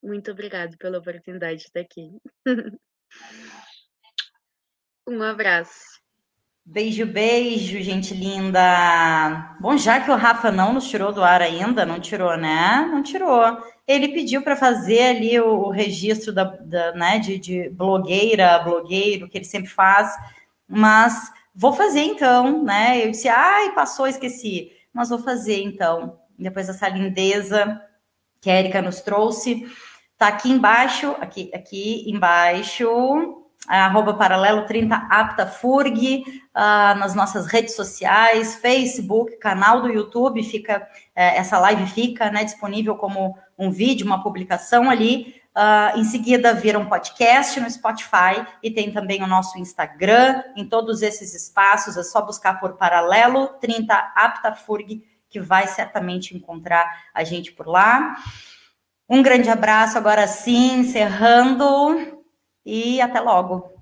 Muito 0.03 0.31
obrigado 0.31 0.77
pela 0.77 0.99
oportunidade 0.99 1.61
de 1.61 1.67
estar 1.67 1.81
aqui. 1.81 2.11
um 5.09 5.23
abraço. 5.23 6.04
Beijo, 6.67 7.05
beijo, 7.05 7.79
gente 7.83 8.15
linda. 8.15 9.55
Bom, 9.61 9.77
já 9.77 10.01
que 10.01 10.11
o 10.11 10.17
Rafa 10.17 10.51
não 10.51 10.73
nos 10.73 10.89
tirou 10.89 11.13
do 11.13 11.23
ar 11.23 11.43
ainda, 11.43 11.85
não 11.85 12.01
tirou, 12.01 12.39
né? 12.39 12.89
Não 12.91 13.03
tirou. 13.03 13.63
Ele 13.87 14.09
pediu 14.09 14.41
para 14.43 14.57
fazer 14.57 15.17
ali 15.17 15.39
o, 15.39 15.67
o 15.67 15.71
registro 15.71 16.33
da, 16.33 16.45
da 16.45 16.93
né, 16.93 17.19
de, 17.19 17.39
de, 17.39 17.69
blogueira, 17.69 18.59
blogueiro, 18.61 19.29
que 19.29 19.37
ele 19.37 19.45
sempre 19.45 19.69
faz, 19.69 20.11
mas 20.67 21.31
vou 21.55 21.75
fazer 21.75 22.01
então, 22.01 22.65
né? 22.65 23.05
Eu 23.05 23.11
disse, 23.11 23.29
ai, 23.29 23.75
passou, 23.75 24.07
esqueci, 24.07 24.73
mas 24.93 25.11
vou 25.11 25.19
fazer 25.19 25.63
então. 25.63 26.19
Depois 26.39 26.67
dessa 26.67 26.89
lindeza 26.89 27.79
que 28.41 28.51
a 28.51 28.59
Erika 28.59 28.81
nos 28.81 29.03
trouxe, 29.03 29.67
tá 30.17 30.29
aqui 30.29 30.51
embaixo, 30.51 31.15
aqui, 31.21 31.51
aqui 31.53 32.11
embaixo, 32.11 33.44
arroba 33.69 34.15
paralelo 34.15 34.67
30 34.67 34.95
aptafurg, 35.11 36.25
uh, 36.55 36.99
nas 36.99 37.15
nossas 37.15 37.47
redes 37.47 37.75
sociais, 37.75 38.57
Facebook, 38.57 39.37
canal 39.39 39.81
do 39.81 39.89
YouTube, 39.89 40.43
fica 40.43 40.79
uh, 40.83 40.87
essa 41.15 41.59
live 41.59 41.87
fica 41.87 42.31
né, 42.31 42.45
disponível 42.45 42.97
como 42.97 43.37
um 43.59 43.71
vídeo, 43.71 44.07
uma 44.07 44.23
publicação 44.23 44.91
ali. 44.91 45.43
Uh, 45.57 45.99
em 45.99 46.05
seguida, 46.05 46.53
vira 46.53 46.79
um 46.79 46.87
podcast 46.87 47.61
no 47.61 47.71
Spotify 47.71 48.45
e 48.63 48.71
tem 48.71 48.93
também 48.93 49.23
o 49.23 49.27
nosso 49.27 49.59
Instagram. 49.59 50.43
Em 50.57 50.69
todos 50.69 51.01
esses 51.01 51.33
espaços, 51.35 51.97
é 51.97 52.03
só 52.03 52.21
buscar 52.21 52.59
por 52.59 52.75
paralelo 52.75 53.47
30 53.61 53.95
aptafurg, 54.17 55.03
que 55.31 55.41
vai 55.41 55.67
certamente 55.69 56.37
encontrar 56.37 56.85
a 57.15 57.25
gente 57.25 57.53
por 57.53 57.67
lá. 57.67 58.17
Um 59.09 59.23
grande 59.23 59.49
abraço 59.49 59.97
agora 59.97 60.27
sim, 60.27 60.81
encerrando 60.81 62.24
e 62.65 63.01
até 63.01 63.21
logo. 63.21 63.74